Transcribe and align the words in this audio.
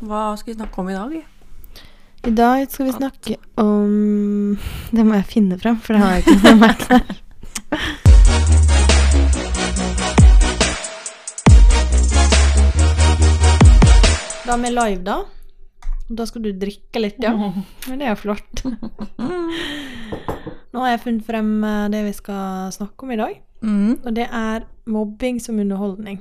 Hva 0.00 0.36
skal 0.38 0.52
vi 0.52 0.58
snakke 0.58 0.80
om 0.80 0.88
i 0.90 0.94
dag? 0.94 1.16
I 2.26 2.30
dag 2.34 2.70
skal 2.70 2.86
vi 2.88 2.92
snakke 2.92 3.36
om 3.62 4.58
Det 4.90 5.04
må 5.06 5.14
jeg 5.18 5.26
finne 5.32 5.58
frem, 5.60 5.78
for 5.82 5.94
det 5.94 6.02
har 6.02 6.18
jeg 6.18 6.26
ikke 6.26 6.42
med 6.44 6.62
meg 6.64 6.86
der. 6.88 7.02
Da 14.48 14.54
er 14.54 14.62
vi 14.62 14.70
live, 14.72 15.02
da. 15.04 15.16
Da 16.08 16.24
skal 16.28 16.46
du 16.46 16.52
drikke 16.56 17.02
litt, 17.02 17.18
ja. 17.20 17.34
Men 17.88 18.00
det 18.00 18.06
er 18.08 18.14
jo 18.14 18.20
flott. 18.22 18.62
Nå 20.72 20.84
har 20.84 20.94
jeg 20.94 21.02
funnet 21.04 21.26
frem 21.26 21.50
eh, 21.66 21.84
det 21.92 22.00
vi 22.06 22.14
skal 22.16 22.72
snakke 22.74 23.06
om 23.06 23.14
i 23.16 23.20
dag, 23.20 23.36
Mm. 23.58 23.96
og 24.06 24.12
det 24.14 24.28
er 24.30 24.62
mobbing 24.86 25.40
som 25.42 25.56
underholdning. 25.58 26.20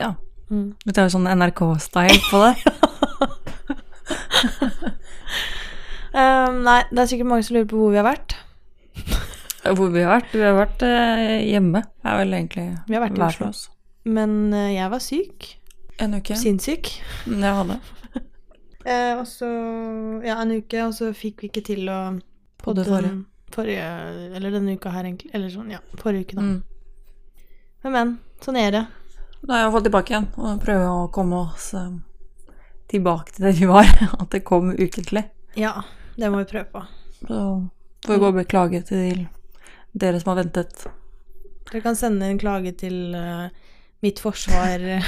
Ja. 0.00 0.08
Mm. 0.50 0.66
Dette 0.86 1.00
er 1.02 1.08
jo 1.08 1.14
sånn 1.16 1.26
NRK-style 1.32 2.20
på 2.30 2.42
det. 2.44 2.54
Um, 6.16 6.62
nei, 6.64 6.78
det 6.88 7.02
er 7.02 7.08
sikkert 7.10 7.28
mange 7.28 7.44
som 7.44 7.56
lurer 7.58 7.66
på 7.68 7.76
hvor 7.76 7.90
vi 7.92 7.98
har 8.00 8.06
vært. 8.06 8.32
Hvor 9.76 9.90
vi 9.92 10.00
har 10.00 10.14
vært? 10.14 10.30
Vi 10.32 10.40
har 10.46 10.54
vært 10.56 10.84
uh, 10.86 11.34
hjemme. 11.44 11.82
Er 12.08 12.16
vel 12.22 12.36
egentlig 12.38 12.64
Vi 12.88 12.96
har 12.96 13.02
vært 13.04 13.18
i 13.18 13.24
Oslo. 13.26 13.48
oss. 13.50 13.64
Men 14.08 14.32
uh, 14.54 14.70
jeg 14.72 14.88
var 14.94 15.02
syk. 15.04 15.48
En 16.00 16.14
uke. 16.16 16.38
Sinnssyk. 16.40 16.88
Mm, 17.26 17.42
Jeg 17.44 17.58
hadde. 17.58 17.76
uh, 18.16 19.12
og 19.20 19.26
så 19.28 19.50
Ja, 20.24 20.38
en 20.40 20.54
uke, 20.56 20.80
og 20.86 20.94
så 20.96 21.10
fikk 21.16 21.44
vi 21.44 21.50
ikke 21.52 21.64
til 21.68 21.84
å 21.92 21.98
Podde 22.64 22.86
forrige. 22.88 23.12
forrige 23.52 23.84
Eller 24.38 24.56
denne 24.56 24.78
uka 24.78 24.94
her, 24.96 25.04
egentlig. 25.10 25.34
Eller 25.36 25.52
sånn, 25.52 25.68
ja. 25.76 25.82
Forrige 26.00 26.30
uke, 26.30 26.38
da. 26.40 26.46
Mm. 26.46 26.62
Men, 27.84 27.92
men. 27.98 28.16
Sånn 28.40 28.56
er 28.62 28.72
det. 28.72 28.86
Da 29.42 29.52
har 29.52 29.60
jeg 29.66 29.72
fått 29.74 29.86
tilbake 29.86 30.12
igjen 30.12 30.28
og 30.40 30.60
prøver 30.62 30.86
å 30.88 31.08
komme 31.14 31.36
oss 31.44 31.66
eh, 31.76 31.90
tilbake 32.90 33.34
til 33.36 33.48
det 33.48 33.54
vi 33.60 33.66
var. 33.70 33.86
At 34.20 34.30
det 34.32 34.40
kom 34.48 34.72
ukentlig. 34.72 35.24
Ja, 35.58 35.74
det 36.16 36.30
må 36.32 36.36
vi 36.42 36.50
prøve 36.50 36.68
på. 36.72 36.80
Så 37.20 37.36
får 38.06 38.12
vi 38.14 38.20
gå 38.22 38.28
og 38.30 38.38
beklage 38.40 38.80
til 38.88 39.26
dere 39.96 40.20
som 40.20 40.30
har 40.32 40.40
ventet. 40.42 40.72
Dere 41.66 41.82
kan 41.84 41.96
sende 41.98 42.28
en 42.30 42.40
klage 42.40 42.72
til 42.78 43.14
uh, 43.16 43.48
mitt 44.04 44.18
forsvar 44.22 44.78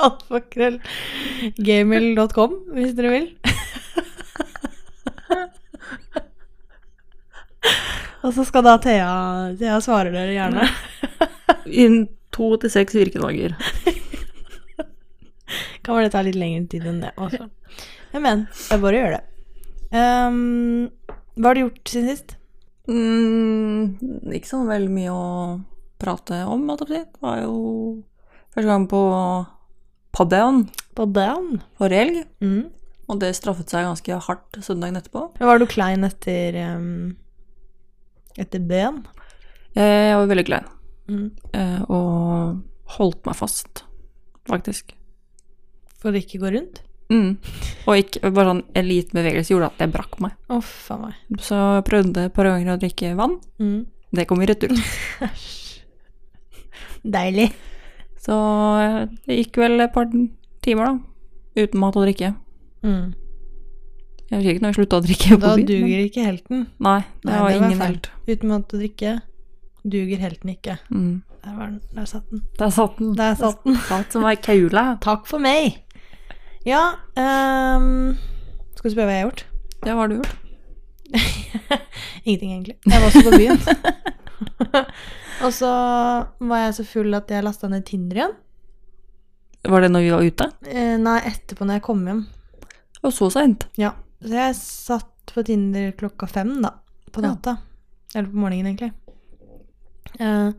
Alfakrøll 0.00 0.78
gmail.com, 1.58 2.52
hvis 2.76 2.94
dere 2.96 3.10
vil. 3.12 3.26
Og 8.20 8.34
så 8.36 8.44
skal 8.44 8.64
da 8.64 8.78
Thea 8.80 9.10
Thea 9.58 9.80
svarer 9.84 10.12
dere 10.14 10.32
gjerne. 10.36 10.64
Innen 11.66 12.08
to 12.34 12.52
til 12.62 12.70
seks 12.72 12.94
virkedager. 12.94 13.56
Kan 15.84 15.96
vel 15.96 16.06
det 16.06 16.12
ta 16.14 16.22
litt 16.24 16.38
lengre 16.38 16.68
tid 16.70 16.84
enn 16.86 17.00
det 17.02 17.10
også. 17.18 17.48
Men, 18.12 18.22
men. 18.22 18.42
Det 18.52 18.76
er 18.76 18.82
bare 18.82 18.98
å 18.98 19.00
gjøre 19.00 19.18
det. 19.18 19.24
Um, 19.90 20.90
hva 21.40 21.50
har 21.50 21.58
du 21.58 21.62
gjort 21.64 21.90
siden 21.90 22.10
sist? 22.12 22.36
Mm, 22.90 23.82
ikke 24.34 24.50
så 24.50 24.60
veldig 24.66 24.92
mye 24.94 25.14
å 25.14 25.24
prate 26.00 26.36
om, 26.46 26.68
holdt 26.70 26.86
jeg 26.86 26.86
på 26.86 26.86
å 26.86 26.94
si. 26.94 27.02
Det 27.14 27.22
var 27.26 27.36
jo 27.42 27.54
første 28.54 28.70
gang 28.70 28.84
på 28.90 29.00
Paddeon 30.16 30.58
På 30.98 31.04
den? 31.06 31.60
forrige 31.78 32.04
helg. 32.04 32.18
Mm. 32.42 32.64
Og 33.10 33.14
det 33.22 33.32
straffet 33.38 33.70
seg 33.70 33.86
ganske 33.88 34.20
hardt 34.26 34.60
søndagen 34.62 34.98
etterpå. 35.00 35.22
Var 35.42 35.58
du 35.58 35.66
klein 35.70 36.06
etter 36.06 36.48
um, 36.76 37.16
Etter 38.38 38.62
ben? 38.62 39.02
Jeg 39.74 40.14
var 40.18 40.30
veldig 40.30 40.46
klein 40.46 40.66
Mm. 41.10 41.26
eh, 41.58 41.80
og 41.90 42.60
holdt 42.96 43.26
meg 43.26 43.36
fast, 43.38 43.84
faktisk. 44.48 44.94
For 46.00 46.14
å 46.14 46.20
ikke 46.22 46.40
gå 46.42 46.52
rundt? 46.54 46.80
Mm. 47.10 47.32
Og 47.90 47.96
ikke, 47.98 48.30
bare 48.30 48.52
sånn 48.52 48.62
en 48.78 48.86
liten 48.86 49.18
bevegelse 49.18 49.50
gjorde 49.50 49.72
at 49.72 49.82
jeg 49.82 49.92
brakk 49.96 50.20
meg. 50.22 50.36
Oh, 50.48 50.62
faen 50.62 51.08
meg. 51.08 51.16
Så 51.42 51.58
jeg 51.58 51.86
prøvde 51.88 52.28
et 52.28 52.36
par 52.36 52.46
ganger 52.46 52.76
å 52.76 52.80
drikke 52.80 53.16
vann. 53.18 53.40
Mm. 53.58 53.80
Det 54.14 54.26
kom 54.30 54.42
i 54.42 54.46
retur. 54.50 54.74
Deilig. 57.16 57.48
Så 58.20 58.36
eh, 58.82 59.00
det 59.26 59.40
gikk 59.40 59.58
vel 59.62 59.82
et 59.82 59.94
par 59.94 60.06
timer, 60.62 60.92
da. 60.92 61.64
Uten 61.64 61.82
mat 61.82 61.98
og 61.98 62.06
drikke. 62.06 62.34
Mm. 62.86 63.10
Jeg 64.30 64.38
husker 64.38 64.52
ikke 64.54 64.62
når 64.62 64.70
jeg 64.70 64.78
slutta 64.78 65.00
å 65.00 65.04
drikke. 65.08 65.38
Da 65.42 65.54
duger 65.58 66.04
ikke 66.04 66.26
helten. 66.28 66.66
Nei, 66.78 67.00
det 67.24 67.32
Nei, 67.32 67.40
var 67.40 67.50
det 67.50 67.58
var 67.58 67.66
ingen 67.66 67.82
helt. 67.82 68.10
Uten 68.30 68.52
mat 68.52 68.74
og 68.76 68.84
drikke 68.84 69.16
duger 69.82 70.20
helten 70.20 70.52
ikke. 70.54 70.78
Mm. 70.90 71.22
Der 71.44 71.54
var 71.56 71.70
den. 71.70 71.80
Der 71.94 72.04
satt 72.04 72.30
den. 72.30 72.42
Der 72.58 72.70
satt 72.70 72.98
den. 72.98 73.14
Der 73.16 73.34
satt 73.34 73.64
den. 73.64 73.76
Satt 73.88 74.12
som 74.12 74.26
ei 74.28 74.36
kaule. 74.36 74.84
Takk 75.00 75.26
for 75.30 75.42
meg. 75.42 75.80
Ja 76.68 76.98
um, 77.16 78.18
Skal 78.76 78.90
du 78.90 78.92
spørre 78.92 79.06
hva 79.08 79.14
jeg 79.14 79.22
har 79.22 79.30
gjort? 79.30 79.44
Ja, 79.86 79.94
hva 79.94 80.02
har 80.02 80.10
du 80.10 80.18
gjort. 80.18 80.34
Ingenting, 82.26 82.52
egentlig. 82.52 82.76
Jeg 82.84 83.00
var 83.00 83.08
også 83.08 83.22
på 83.24 83.38
byen. 83.38 83.62
og 85.46 85.54
så 85.56 85.70
var 86.50 86.62
jeg 86.66 86.76
så 86.76 86.86
full 86.90 87.16
at 87.16 87.32
jeg 87.32 87.46
lasta 87.46 87.70
ned 87.72 87.86
Tinder 87.88 88.20
igjen. 88.20 88.36
Var 89.72 89.84
det 89.84 89.90
når 89.92 90.04
vi 90.04 90.12
var 90.12 90.28
ute? 90.28 90.50
Eh, 90.68 90.94
nei, 91.00 91.16
etterpå 91.28 91.64
når 91.64 91.80
jeg 91.80 91.86
kom 91.88 92.04
hjem. 92.08 92.22
Og 93.00 93.16
så 93.16 93.30
seint. 93.32 93.66
Ja, 93.80 93.94
så 94.20 94.36
jeg 94.36 94.56
satt 94.60 95.32
på 95.34 95.44
Tinder 95.46 95.92
klokka 95.96 96.28
fem, 96.28 96.58
da. 96.64 96.76
På 97.12 97.24
Ja. 97.24 97.34
Eller 98.14 98.28
på 98.28 98.36
morgenen, 98.36 98.72
egentlig. 98.72 98.92
Eh, 100.18 100.50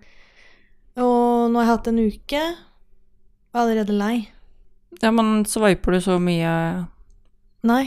og 1.02 1.52
nå 1.52 1.60
har 1.60 1.66
jeg 1.66 1.72
hatt 1.72 1.90
en 1.92 2.00
uke. 2.06 2.44
Og 3.52 3.60
er 3.60 3.64
allerede 3.66 3.98
lei. 3.98 4.16
Ja, 5.02 5.12
men 5.16 5.44
sveiper 5.50 5.96
du 5.96 6.02
så 6.04 6.18
mye 6.22 6.50
Nei, 7.68 7.84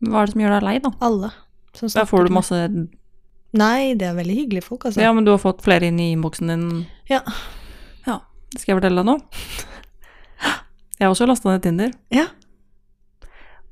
Hva 0.00 0.22
er 0.22 0.28
det 0.28 0.32
som 0.32 0.40
gjør 0.42 0.54
deg 0.56 0.64
lei, 0.64 0.76
da? 0.82 0.90
alle 1.04 1.28
som 1.76 1.90
da 1.92 2.04
får 2.08 2.26
du 2.26 2.32
masse 2.32 2.58
Nei, 3.56 3.92
det 3.98 4.06
er 4.08 4.16
veldig 4.16 4.36
hyggelige 4.38 4.64
folk, 4.64 4.86
altså. 4.88 5.00
Ja, 5.04 5.12
men 5.16 5.26
du 5.26 5.30
har 5.32 5.40
fått 5.40 5.62
flere 5.64 5.88
inn 5.88 6.00
i 6.02 6.10
innboksen 6.12 6.50
din. 6.50 6.64
Ja. 7.08 7.20
Ja. 8.04 8.18
Skal 8.56 8.72
jeg 8.74 8.80
fortelle 8.80 9.00
deg 9.00 9.08
nå? 9.08 9.14
Jeg 10.96 11.04
har 11.06 11.12
også 11.12 11.28
lasta 11.28 11.52
ned 11.52 11.64
Tinder. 11.64 11.94
Ja. 12.12 12.26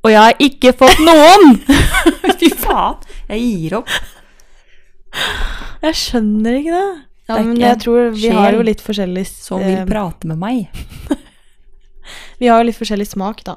Og 0.05 0.13
jeg 0.13 0.21
har 0.21 0.41
ikke 0.47 0.73
fått 0.77 1.01
noen! 1.05 1.59
Fy 2.41 2.51
faen. 2.61 3.01
Jeg 3.29 3.45
gir 3.45 3.77
opp. 3.81 3.93
Jeg 5.85 5.99
skjønner 6.01 6.59
ikke 6.61 6.75
det. 6.75 6.89
Ja, 7.29 7.39
men 7.41 7.57
jeg 7.57 7.81
tror 7.81 8.11
vi 8.13 8.27
sjel 8.27 8.37
har 8.37 8.53
jo 8.53 8.65
litt 8.67 8.83
forskjellig 8.85 9.23
Som 9.31 9.63
vil 9.65 9.79
eh, 9.79 9.87
prate 9.89 10.29
med 10.29 10.41
meg. 10.43 10.67
Vi 12.41 12.51
har 12.51 12.61
jo 12.61 12.67
litt 12.69 12.77
forskjellig 12.77 13.07
smak, 13.09 13.41
da. 13.47 13.55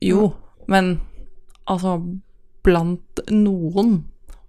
Jo, 0.00 0.30
men 0.70 0.94
altså 1.68 1.98
Blant 2.64 3.20
noen 3.28 3.98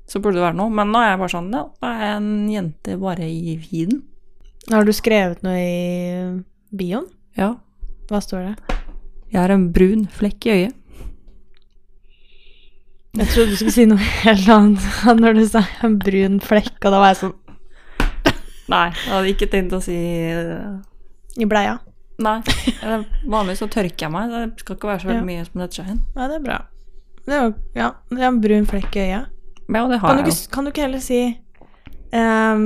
så 0.08 0.22
burde 0.22 0.38
det 0.38 0.46
være 0.46 0.56
noe. 0.56 0.72
Men 0.72 0.94
nå 0.94 1.02
er 1.02 1.10
jeg 1.10 1.20
bare 1.20 1.34
sånn 1.34 1.50
Ja, 1.52 1.66
da 1.82 1.92
er 1.92 2.04
jeg 2.06 2.20
en 2.22 2.30
jente 2.54 2.98
bare 3.02 3.28
i 3.28 3.58
viden. 3.60 4.04
Har 4.72 4.88
du 4.88 4.94
skrevet 4.96 5.44
noe 5.46 5.60
i 5.60 6.76
bioen? 6.76 7.10
Ja. 7.36 7.52
Hva 8.08 8.22
står 8.24 8.48
det? 8.48 8.80
Jeg 9.34 9.42
har 9.42 9.52
en 9.52 9.68
brun 9.76 10.06
flekk 10.16 10.48
i 10.48 10.54
øyet. 10.54 10.78
Jeg 13.16 13.28
trodde 13.32 13.52
du 13.54 13.56
skulle 13.56 13.72
si 13.76 13.86
noe 13.88 13.98
helt 14.26 14.50
annet 14.52 14.86
når 15.24 15.38
du 15.40 15.44
sa 15.48 15.62
en 15.86 15.98
brun 16.02 16.40
flekk, 16.44 16.76
og 16.84 16.92
da 16.92 17.00
var 17.00 17.14
jeg 17.14 17.22
sånn 17.24 17.36
Nei, 18.66 18.88
jeg 18.98 19.12
hadde 19.14 19.30
ikke 19.30 19.48
tenkt 19.52 19.76
å 19.78 19.80
si 19.86 19.94
eh, 19.94 20.72
i 21.38 21.46
bleia. 21.46 21.76
Nei. 22.26 22.40
Vanligvis 23.30 23.60
så 23.62 23.68
tørker 23.70 24.08
jeg 24.08 24.10
meg. 24.16 24.32
Det 24.34 24.64
skal 24.64 24.78
ikke 24.80 24.90
være 24.90 25.04
så 25.04 25.10
veldig 25.12 25.22
Ja. 25.22 25.28
mye 25.28 25.44
som 25.46 25.62
dette 25.62 25.78
skjer. 25.78 25.92
Nei, 25.92 26.00
Ja, 26.18 26.28
det 26.32 26.40
er 26.40 26.46
bra. 26.48 26.56
Det 27.28 27.36
er 27.38 27.46
ja, 27.78 27.90
det 28.10 28.24
er 28.24 28.28
en 28.32 28.40
brun 28.42 28.66
flekk 28.72 28.98
i 28.98 29.04
øyet. 29.04 29.30
Ja, 29.70 29.84
det 29.92 30.00
har 30.02 30.08
Kan 30.10 30.18
du, 30.18 30.24
jeg 30.32 30.34
jo. 30.34 30.50
kan 30.56 30.66
du 30.66 30.72
ikke 30.72 30.86
heller 30.88 31.04
si 31.06 31.20
um, 32.14 32.66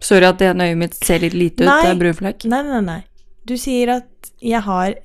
Sorry 0.00 0.26
at 0.28 0.40
det 0.40 0.48
ene 0.54 0.70
øyet 0.70 0.80
mitt 0.80 0.96
ser 0.96 1.20
litt 1.24 1.36
lite 1.36 1.60
ut. 1.64 1.68
Nei. 1.68 1.78
Det 1.84 1.92
er 1.92 2.00
brun 2.06 2.18
flekk. 2.22 2.48
Nei, 2.52 2.62
nei, 2.70 2.80
nei. 2.88 2.98
Du 3.48 3.54
sier 3.60 3.92
at 3.98 4.32
jeg 4.40 4.64
har 4.64 4.96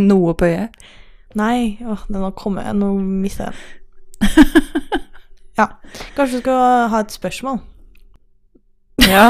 Noe 0.00 0.32
på 0.36 0.48
øyet. 0.52 0.76
Nei, 1.38 1.78
åh, 1.86 2.00
den 2.08 2.24
har 2.24 2.32
kommet. 2.34 2.66
Nå 2.74 2.94
mista 2.98 3.44
jeg 3.50 3.54
den. 3.54 3.60
Ja. 5.60 5.66
Kanskje 6.16 6.38
du 6.38 6.40
skal 6.40 6.88
ha 6.88 7.00
et 7.04 7.12
spørsmål? 7.12 7.58
Ja. 9.04 9.26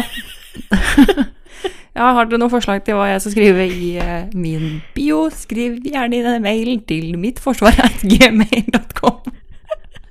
ja, 1.96 2.12
har 2.14 2.24
dere 2.28 2.38
noen 2.38 2.52
forslag 2.52 2.84
til 2.86 2.94
hva 2.98 3.06
jeg 3.10 3.20
skal 3.24 3.34
skrive 3.34 3.64
i 3.66 3.98
uh, 3.98 4.30
min 4.38 4.78
bio, 4.94 5.30
skriv 5.34 5.70
gjerne 5.86 6.16
inn 6.20 6.28
en 6.30 6.42
mail 6.44 6.80
til 6.86 7.18
mittforsvar.gmail.com. 7.18 9.16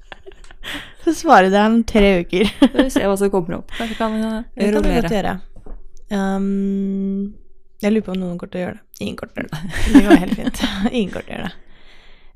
Så 1.05 1.09
svarer 1.21 1.47
jeg 1.47 1.63
om 1.63 1.83
tre 1.87 2.19
uker. 2.25 2.45
Så 2.59 2.75
vi 2.75 2.89
ser 2.97 3.07
hva 3.07 3.15
som 3.21 3.31
kommer 3.33 3.51
opp. 3.61 3.69
Kanskje 3.77 3.97
kan 4.01 4.11
Det 4.19 4.65
kan 4.75 4.83
vi 4.83 4.99
godt 4.99 5.15
gjøre. 5.15 5.33
Um, 6.09 7.33
jeg 7.79 7.89
lurer 7.93 8.05
på 8.05 8.11
om 8.11 8.19
noen 8.19 8.35
kommer 8.35 8.51
til 8.51 8.59
å 8.59 8.63
gjøre 8.65 8.75
det. 8.75 8.83
Ingen 8.99 9.15
kommer 9.15 9.33
til 9.33 9.39
å 9.39 9.43
gjøre 9.47 9.55
det. 9.55 9.61
Det 9.87 10.03
går 10.03 10.19
helt 10.25 10.37
fint. 10.41 10.57
Ingen 10.91 11.11
kommer 11.15 11.23
til 11.23 11.31
å 11.31 11.33
gjøre 11.37 11.47
det. 11.47 11.55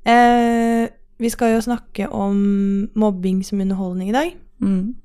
Eh, 0.03 0.89
vi 1.17 1.29
skal 1.31 1.53
jo 1.55 1.63
snakke 1.63 2.09
om 2.11 2.89
mobbing 2.99 3.43
som 3.43 3.61
underholdning 3.61 4.09
i 4.09 4.15
dag. 4.15 4.33
Mm. 4.61 4.95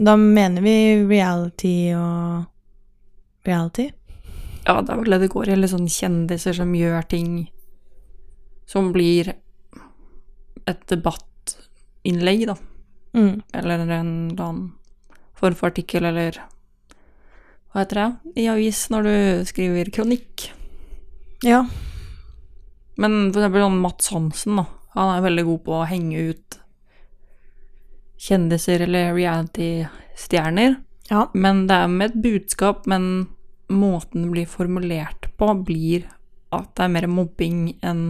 Da 0.00 0.16
mener 0.16 0.64
vi 0.64 0.76
reality 1.04 1.92
og 1.96 2.46
Reality? 3.44 3.90
Ja, 4.66 4.80
det 4.80 4.92
er 4.92 4.98
vel 5.00 5.14
det 5.14 5.20
det 5.22 5.30
går 5.32 5.48
i. 5.48 5.54
Eller 5.56 5.70
sånn 5.72 5.88
kjendiser 5.88 6.56
som 6.56 6.74
gjør 6.76 7.06
ting 7.08 7.30
som 8.68 8.92
blir 8.94 9.32
et 10.68 10.82
debattinnlegg, 10.92 12.46
da. 12.52 12.56
Mm. 13.16 13.40
Eller 13.56 13.74
en 13.74 13.86
eller 13.88 13.96
annen 13.98 14.60
form 15.34 15.56
for 15.56 15.72
artikkel, 15.72 16.06
eller 16.06 16.36
hva 17.70 17.82
heter 17.82 18.00
det, 18.00 18.08
i 18.44 18.48
avis 18.52 18.84
når 18.92 19.08
du 19.08 19.14
skriver 19.48 19.90
kronikk. 19.94 20.50
Ja. 21.46 21.64
Men 23.00 23.32
for 23.32 23.40
eksempel 23.40 23.64
sånn 23.64 23.80
Mats 23.80 24.12
Hansen, 24.12 24.60
da. 24.60 24.66
Han 24.96 25.12
er 25.14 25.24
veldig 25.24 25.44
god 25.46 25.60
på 25.66 25.74
å 25.78 25.88
henge 25.88 26.24
ut 26.30 26.56
kjendiser 28.20 28.82
eller 28.84 29.14
reality-stjerner. 29.16 30.74
Ja. 31.10 31.28
Men 31.32 31.64
det 31.70 31.78
er 31.78 31.92
med 31.92 32.10
et 32.10 32.22
budskap, 32.22 32.84
men 32.90 33.28
måten 33.70 34.26
det 34.26 34.34
blir 34.34 34.50
formulert 34.50 35.30
på, 35.38 35.52
blir 35.64 36.08
at 36.54 36.74
det 36.76 36.84
er 36.84 36.92
mer 36.92 37.06
mobbing 37.10 37.62
enn 37.86 38.04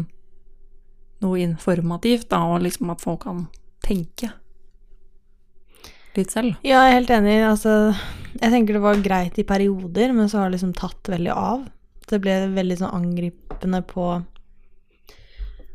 noe 1.21 1.41
informativt, 1.45 2.31
da, 2.33 2.41
og 2.49 2.65
liksom 2.65 2.91
at 2.95 3.05
folk 3.05 3.27
kan 3.27 3.45
tenke 3.85 4.33
litt 6.17 6.33
selv. 6.33 6.57
Ja, 6.65 6.81
jeg 6.89 6.95
er 6.95 6.97
helt 6.97 7.13
enig. 7.15 7.37
Altså, 7.47 7.75
jeg 8.41 8.53
tenker 8.55 8.77
det 8.77 8.83
var 8.83 9.05
greit 9.05 9.39
i 9.39 9.47
perioder, 9.47 10.15
men 10.17 10.33
så 10.33 10.41
har 10.41 10.49
det 10.49 10.57
liksom 10.57 10.75
tatt 10.79 11.13
veldig 11.13 11.35
av. 11.35 11.69
Det 12.11 12.19
ble 12.25 12.39
veldig 12.57 12.81
sånn 12.81 12.97
angripende 12.97 13.85
på 13.87 14.07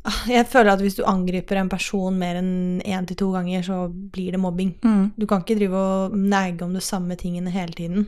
Jeg 0.35 0.47
føler 0.51 0.75
at 0.75 0.83
hvis 0.83 0.97
du 0.99 1.03
angriper 1.07 1.59
en 1.59 1.71
person 1.71 2.17
mer 2.19 2.37
enn 2.39 2.81
én 2.85 3.07
til 3.09 3.17
to 3.19 3.31
ganger, 3.33 3.63
så 3.65 3.79
blir 3.89 4.35
det 4.35 4.41
mobbing. 4.41 4.75
Mm. 4.85 5.15
Du 5.17 5.25
kan 5.29 5.41
ikke 5.41 5.57
drive 5.59 5.81
og 5.81 6.15
nege 6.17 6.65
om 6.65 6.75
de 6.75 6.83
samme 6.83 7.17
tingene 7.19 7.53
hele 7.53 7.73
tiden. 7.77 8.07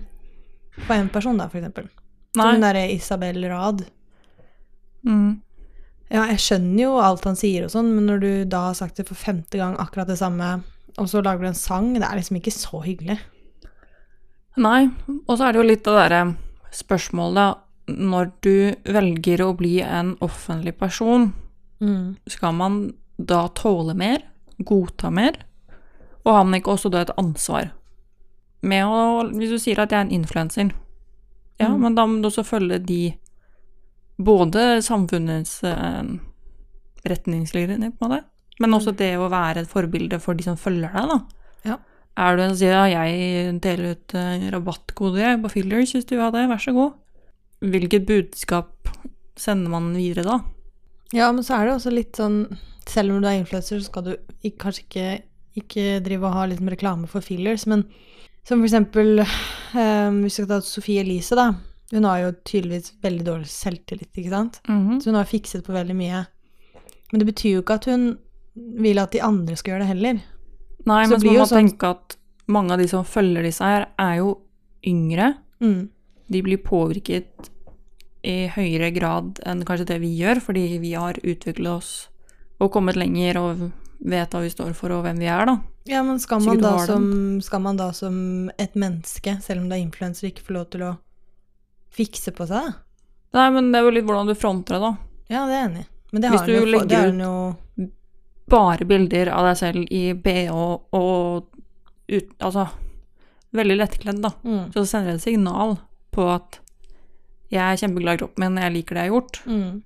På 0.86 0.94
en 0.94 1.10
person, 1.10 1.40
da, 1.40 1.50
for 1.50 1.62
eksempel. 1.62 1.90
Som 2.36 2.44
Nei. 2.44 2.54
den 2.54 2.66
derre 2.68 2.86
Isabel 2.94 3.48
Rad. 3.50 3.88
Mm. 5.08 5.40
Ja, 6.08 6.24
jeg 6.30 6.40
skjønner 6.40 6.84
jo 6.84 6.92
alt 7.04 7.26
han 7.28 7.40
sier 7.40 7.66
og 7.66 7.74
sånn, 7.74 7.90
men 7.96 8.06
når 8.08 8.22
du 8.24 8.30
da 8.48 8.68
har 8.70 8.78
sagt 8.78 9.00
det 9.00 9.08
for 9.10 9.20
femte 9.20 9.60
gang 9.60 9.76
akkurat 9.82 10.08
det 10.08 10.20
samme, 10.22 10.60
og 10.98 11.10
så 11.12 11.22
lager 11.24 11.44
du 11.44 11.50
en 11.50 11.58
sang, 11.58 11.92
det 11.98 12.06
er 12.06 12.20
liksom 12.20 12.40
ikke 12.40 12.54
så 12.54 12.80
hyggelig. 12.86 13.18
Nei, 14.58 14.88
og 15.28 15.34
så 15.36 15.48
er 15.48 15.54
det 15.54 15.60
jo 15.62 15.68
litt 15.68 15.84
det 15.86 15.98
derre 15.98 16.22
spørsmålet 16.74 17.38
da, 17.38 17.50
når 17.88 18.32
du 18.44 18.56
velger 18.94 19.44
å 19.46 19.52
bli 19.58 19.78
en 19.84 20.16
offentlig 20.24 20.74
person, 20.80 21.30
skal 22.28 22.54
man 22.58 22.94
da 23.18 23.48
tåle 23.58 23.94
mer, 23.98 24.24
godta 24.60 25.10
mer, 25.14 25.38
og 26.26 26.34
har 26.34 26.44
man 26.44 26.60
ikke 26.60 26.74
også 26.74 26.90
da 26.92 27.02
et 27.06 27.14
ansvar? 27.18 27.72
Med 28.62 28.84
å, 28.86 29.28
hvis 29.38 29.54
du 29.54 29.60
sier 29.62 29.80
at 29.80 29.92
jeg 29.94 30.00
er 30.00 30.06
en 30.08 30.12
influenser, 30.22 30.72
ja, 31.60 31.70
Mm. 31.70 31.80
men 31.82 31.96
da 31.96 32.06
må 32.06 32.22
du 32.22 32.28
også 32.30 32.44
følge 32.46 32.78
de, 32.86 33.18
både 34.18 34.82
samfunnets 34.82 35.64
eh, 35.64 36.04
retningslinjer, 37.06 37.78
på 37.98 38.06
en 38.06 38.12
måte, 38.12 38.24
men 38.60 38.74
også 38.74 38.96
det 38.98 39.16
å 39.18 39.30
være 39.30 39.62
et 39.62 39.70
forbilde 39.70 40.20
for 40.20 40.34
de 40.38 40.44
som 40.44 40.58
følger 40.58 40.94
deg, 40.94 41.08
da. 41.14 41.20
Ja. 41.66 41.78
Er 42.18 42.36
du 42.36 42.42
en 42.44 42.50
som 42.56 42.58
sier 42.58 42.74
ja, 42.74 43.04
jeg 43.06 43.60
deler 43.62 43.94
ut 43.94 44.14
rabattkode 44.54 45.22
jeg, 45.22 45.42
på 45.44 45.52
fillers 45.54 45.94
hvis 45.94 46.06
du 46.10 46.16
vil 46.16 46.24
ha 46.26 46.32
det, 46.34 46.48
vær 46.50 46.58
så 46.62 46.74
god. 46.74 46.96
Hvilket 47.62 48.06
budskap 48.08 48.90
sender 49.38 49.70
man 49.70 49.92
videre 49.94 50.26
da? 50.26 50.40
Ja, 51.14 51.32
men 51.32 51.44
så 51.44 51.56
er 51.56 51.66
det 51.70 51.76
også 51.78 51.92
litt 51.94 52.18
sånn 52.20 52.42
Selv 52.88 53.14
om 53.16 53.22
du 53.22 53.28
er 53.30 53.38
influenser, 53.40 53.80
så 53.80 53.86
skal 53.90 54.04
du 54.04 54.12
ikke, 54.44 54.58
kanskje 54.66 54.84
ikke, 54.88 55.08
ikke 55.60 55.86
drive 56.04 56.28
og 56.28 56.34
ha 56.36 56.46
liksom 56.48 56.70
reklame 56.72 57.08
for 57.12 57.22
fillers, 57.22 57.66
men 57.68 57.86
som 58.48 58.60
for 58.62 58.68
eksempel 58.68 59.20
um, 59.24 60.22
Hvis 60.24 60.38
vi 60.40 60.44
skal 60.46 60.48
ta 60.54 60.60
Sofie 60.64 61.02
Elise, 61.04 61.36
da. 61.36 61.50
Hun 61.92 62.04
har 62.08 62.22
jo 62.22 62.30
tydeligvis 62.48 62.94
veldig 63.04 63.26
dårlig 63.28 63.48
selvtillit, 63.52 64.12
ikke 64.16 64.32
sant? 64.32 64.62
Mhm. 64.68 65.02
Så 65.04 65.10
hun 65.12 65.16
har 65.20 65.28
fikset 65.28 65.64
på 65.68 65.76
veldig 65.76 65.96
mye. 65.96 66.26
Men 67.12 67.20
det 67.24 67.28
betyr 67.30 67.54
jo 67.58 67.62
ikke 67.64 67.76
at 67.80 67.86
hun 67.92 68.08
vil 68.56 69.00
at 69.00 69.12
de 69.16 69.22
andre 69.24 69.56
skal 69.56 69.74
gjøre 69.74 69.84
det 69.86 69.92
heller. 69.94 70.22
Nei, 70.88 71.04
Så 71.06 71.12
men 71.12 71.20
så 71.22 71.26
må 71.28 71.34
man 71.38 71.48
sånn- 71.48 71.62
tenke 71.72 71.90
at 71.92 72.18
mange 72.48 72.72
av 72.72 72.80
de 72.80 72.88
som 72.88 73.04
følger 73.06 73.44
disse 73.44 73.64
her, 73.64 73.88
er 74.00 74.16
jo 74.18 74.34
yngre. 74.88 75.38
Mm. 75.62 75.90
De 76.32 76.42
blir 76.42 76.58
påvirket 76.64 77.50
i 78.28 78.36
høyere 78.52 78.90
grad 78.96 79.40
enn 79.48 79.64
kanskje 79.68 79.88
det 79.94 80.00
vi 80.04 80.10
gjør, 80.20 80.42
fordi 80.44 80.66
vi 80.84 80.92
har 81.00 81.20
utviklet 81.24 81.72
oss 81.72 81.92
og 82.60 82.72
kommet 82.74 82.98
lenger 83.00 83.38
og 83.40 83.68
vet 84.04 84.34
hva 84.34 84.42
vi 84.44 84.50
står 84.54 84.74
for 84.78 84.94
og 84.94 85.04
hvem 85.06 85.20
vi 85.22 85.30
er, 85.32 85.46
da. 85.50 85.56
Ja, 85.88 86.02
men 86.04 86.20
skal 86.20 86.42
man, 86.44 86.60
da 86.62 86.74
som, 86.86 87.06
skal 87.42 87.62
man 87.64 87.78
da 87.80 87.92
som 87.96 88.18
et 88.60 88.76
menneske, 88.78 89.38
selv 89.42 89.62
om 89.64 89.70
du 89.70 89.76
er 89.78 89.82
influenser, 89.86 90.28
ikke 90.30 90.44
få 90.50 90.58
lov 90.58 90.68
til 90.74 90.84
å 90.90 90.96
fikse 91.98 92.34
på 92.36 92.46
seg? 92.50 92.74
Nei, 93.38 93.48
men 93.56 93.72
det 93.72 93.80
er 93.80 93.88
jo 93.88 93.94
litt 93.96 94.06
hvordan 94.08 94.30
du 94.30 94.36
fronter 94.38 94.78
det, 94.78 94.82
da. 94.84 94.92
Ja, 95.32 95.46
det 95.48 95.56
er 95.56 95.62
jeg 95.62 95.70
enig 95.70 95.86
i. 95.86 95.88
Men 96.12 96.24
det 96.24 96.30
Hvis 96.34 96.46
du 96.48 96.54
jo, 96.56 96.66
legger 96.72 97.10
ut- 97.12 97.24
jo 97.24 97.88
Bare 98.48 98.86
bilder 98.88 99.28
av 99.36 99.44
deg 99.50 99.58
selv 99.60 99.90
i 99.92 100.04
BH 100.16 100.54
og 100.56 101.50
ut, 102.08 102.30
altså 102.40 102.64
veldig 103.58 103.76
lettkledd, 103.82 104.22
da. 104.24 104.32
mm, 104.44 104.70
Så 104.72 104.86
sender 104.88 105.12
det 105.12 105.20
et 105.20 105.26
signal 105.26 105.74
på 106.16 106.30
at 106.32 106.60
jeg 107.52 107.60
er 107.62 107.78
kjempeglad 107.82 108.18
i 108.18 108.22
kroppen 108.24 108.44
min, 108.54 108.64
jeg 108.64 108.74
liker 108.74 108.96
det 108.96 109.04
jeg 109.04 109.12
har 109.12 109.16
gjort. 109.22 109.40
mm, 109.46 109.82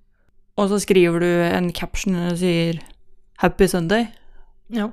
Og 0.57 0.69
så 0.69 0.79
skriver 0.83 1.19
du 1.19 1.25
en 1.57 1.71
caption 1.71 2.15
og 2.15 2.37
sier 2.37 2.79
'Happy 3.41 3.65
Sunday'. 3.67 4.07
Ja. 4.69 4.89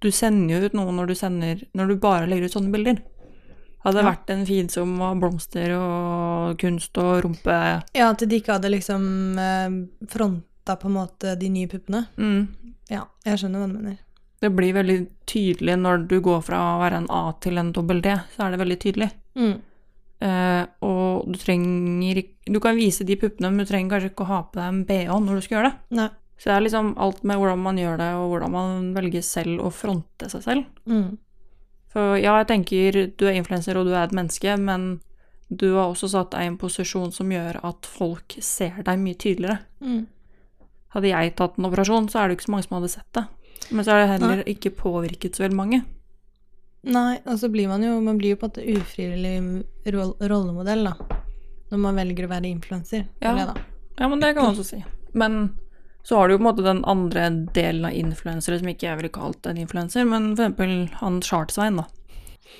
Du 0.00 0.10
sender 0.10 0.60
jo 0.60 0.66
ut 0.66 0.72
noe 0.74 0.92
når 0.92 1.06
du 1.08 1.14
sender 1.14 1.60
Når 1.74 1.88
du 1.88 1.96
bare 1.96 2.26
legger 2.26 2.44
ut 2.44 2.52
sånne 2.54 2.72
bilder. 2.72 2.98
Hadde 3.84 3.94
det 3.98 4.04
Ja. 4.04 4.10
vært 4.12 4.30
en 4.30 4.46
feed 4.46 4.70
som 4.70 4.96
var 4.98 5.14
blomster 5.16 5.72
og 5.76 6.56
kunst 6.58 6.96
og 6.98 7.24
rumpe 7.24 7.82
ja, 7.94 8.10
at 8.10 8.18
de 8.18 8.40
ikke 8.40 8.52
hadde 8.52 8.70
liksom 8.70 9.38
eh, 9.38 10.06
fronta 10.06 10.76
på 10.78 10.86
en 10.86 10.94
måte 10.94 11.36
de 11.38 11.48
nye 11.48 11.66
puppene. 11.66 12.06
mm. 12.16 12.48
Ja, 12.90 13.04
jeg 13.24 13.38
skjønner 13.38 13.58
hva 13.58 13.66
du 13.72 13.78
mener. 13.78 13.98
Det 14.40 14.54
blir 14.54 14.72
veldig 14.74 15.08
tydelig 15.26 15.76
når 15.78 16.06
du 16.08 16.20
går 16.20 16.42
fra 16.42 16.56
å 16.76 16.80
være 16.80 16.96
en 16.98 17.06
A 17.10 17.32
til 17.40 17.58
en 17.58 17.72
dobbel 17.72 18.00
D, 18.02 18.08
så 18.36 18.44
er 18.46 18.50
det 18.56 18.60
veldig 18.60 18.78
tydelig. 18.80 19.10
Mm. 19.36 19.60
Eh, 20.22 20.64
og 20.86 21.26
du 21.26 21.38
trenger 21.40 22.22
Du 22.46 22.60
kan 22.62 22.76
vise 22.78 23.06
de 23.06 23.16
puppene, 23.18 23.50
men 23.50 23.64
du 23.64 23.68
trenger 23.68 23.96
kanskje 23.96 24.12
ikke 24.12 24.26
å 24.26 24.30
ha 24.30 24.40
på 24.46 24.60
deg 24.60 24.68
en 24.68 24.82
BH 24.86 25.18
når 25.22 25.38
du 25.38 25.44
skal 25.46 25.58
gjøre 25.58 25.70
det. 25.70 25.98
Nei. 25.98 26.08
Så 26.38 26.50
det 26.50 26.54
er 26.56 26.64
liksom 26.64 26.88
alt 26.98 27.20
med 27.22 27.38
hvordan 27.38 27.60
man 27.62 27.78
gjør 27.78 28.00
det, 28.00 28.08
og 28.18 28.32
hvordan 28.32 28.50
man 28.50 28.88
velger 28.96 29.22
selv 29.22 29.62
å 29.62 29.70
fronte 29.70 30.26
seg 30.30 30.42
selv. 30.42 30.64
Mm. 30.90 31.20
For 31.92 32.16
ja, 32.18 32.34
jeg 32.40 32.48
tenker 32.50 32.98
du 33.14 33.24
er 33.28 33.38
influenser 33.38 33.78
og 33.78 33.86
du 33.86 33.92
er 33.94 34.08
et 34.08 34.16
menneske, 34.16 34.56
men 34.58 34.96
du 35.52 35.68
har 35.76 35.92
også 35.92 36.08
satt 36.10 36.32
deg 36.32 36.46
i 36.46 36.50
en 36.50 36.58
posisjon 36.58 37.12
som 37.14 37.30
gjør 37.30 37.60
at 37.68 37.86
folk 37.86 38.34
ser 38.42 38.80
deg 38.82 38.98
mye 38.98 39.18
tydeligere. 39.20 39.60
Mm. 39.84 40.06
Hadde 40.96 41.12
jeg 41.12 41.34
tatt 41.38 41.58
en 41.60 41.68
operasjon, 41.68 42.08
så 42.10 42.20
er 42.20 42.28
det 42.28 42.34
jo 42.34 42.40
ikke 42.40 42.48
så 42.48 42.54
mange 42.56 42.66
som 42.66 42.76
hadde 42.78 42.92
sett 42.94 43.18
det. 43.18 43.24
Men 43.70 43.84
så 43.84 43.94
har 43.94 44.02
det 44.02 44.12
heller 44.16 44.42
ikke 44.50 44.74
påvirket 44.76 45.36
så 45.36 45.44
veldig 45.44 45.58
mange. 45.58 45.82
Nei, 46.82 47.20
og 47.30 47.38
så 47.38 47.46
blir 47.52 47.68
man 47.70 47.82
jo 47.86 48.00
Man 48.02 48.16
blir 48.18 48.34
jo 48.34 48.40
på 48.40 48.48
en 48.48 48.50
måte 48.50 48.64
ufrivillig 48.74 49.64
roll 49.94 50.14
rollemodell, 50.18 50.84
da. 50.88 51.18
Når 51.70 51.78
man 51.78 51.96
velger 51.96 52.26
å 52.26 52.32
være 52.32 52.50
influenser. 52.50 53.04
Ja. 53.22 53.54
Ja, 53.98 54.08
men 54.08 54.20
det 54.20 54.34
kan 54.34 54.44
man 54.48 54.54
også 54.56 54.64
si. 54.74 54.80
Men 55.14 55.58
så 56.02 56.16
har 56.18 56.28
du 56.28 56.34
jo 56.34 56.38
på 56.40 56.42
en 56.42 56.48
måte 56.50 56.64
den 56.66 56.82
andre 56.88 57.28
delen 57.54 57.84
av 57.86 57.94
influensere 57.94 58.58
som 58.58 58.68
ikke 58.68 58.88
jeg 58.88 58.98
ville 58.98 59.12
kalt 59.14 59.46
en 59.46 59.60
influenser, 59.62 60.04
men 60.08 60.32
for 60.34 60.48
eksempel 60.48 60.74
han 60.98 61.20
Chartsvein, 61.22 61.78
da. 61.78 61.86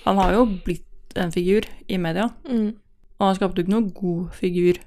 Han 0.04 0.20
har 0.22 0.32
jo 0.36 0.44
blitt 0.64 1.16
en 1.18 1.32
figur 1.34 1.66
i 1.88 1.98
media, 1.98 2.30
Mm. 2.48 2.76
og 3.18 3.26
han 3.26 3.34
skapte 3.36 3.58
jo 3.60 3.66
ikke 3.66 3.74
noe 3.74 3.90
god 3.92 4.30
figur 4.38 4.78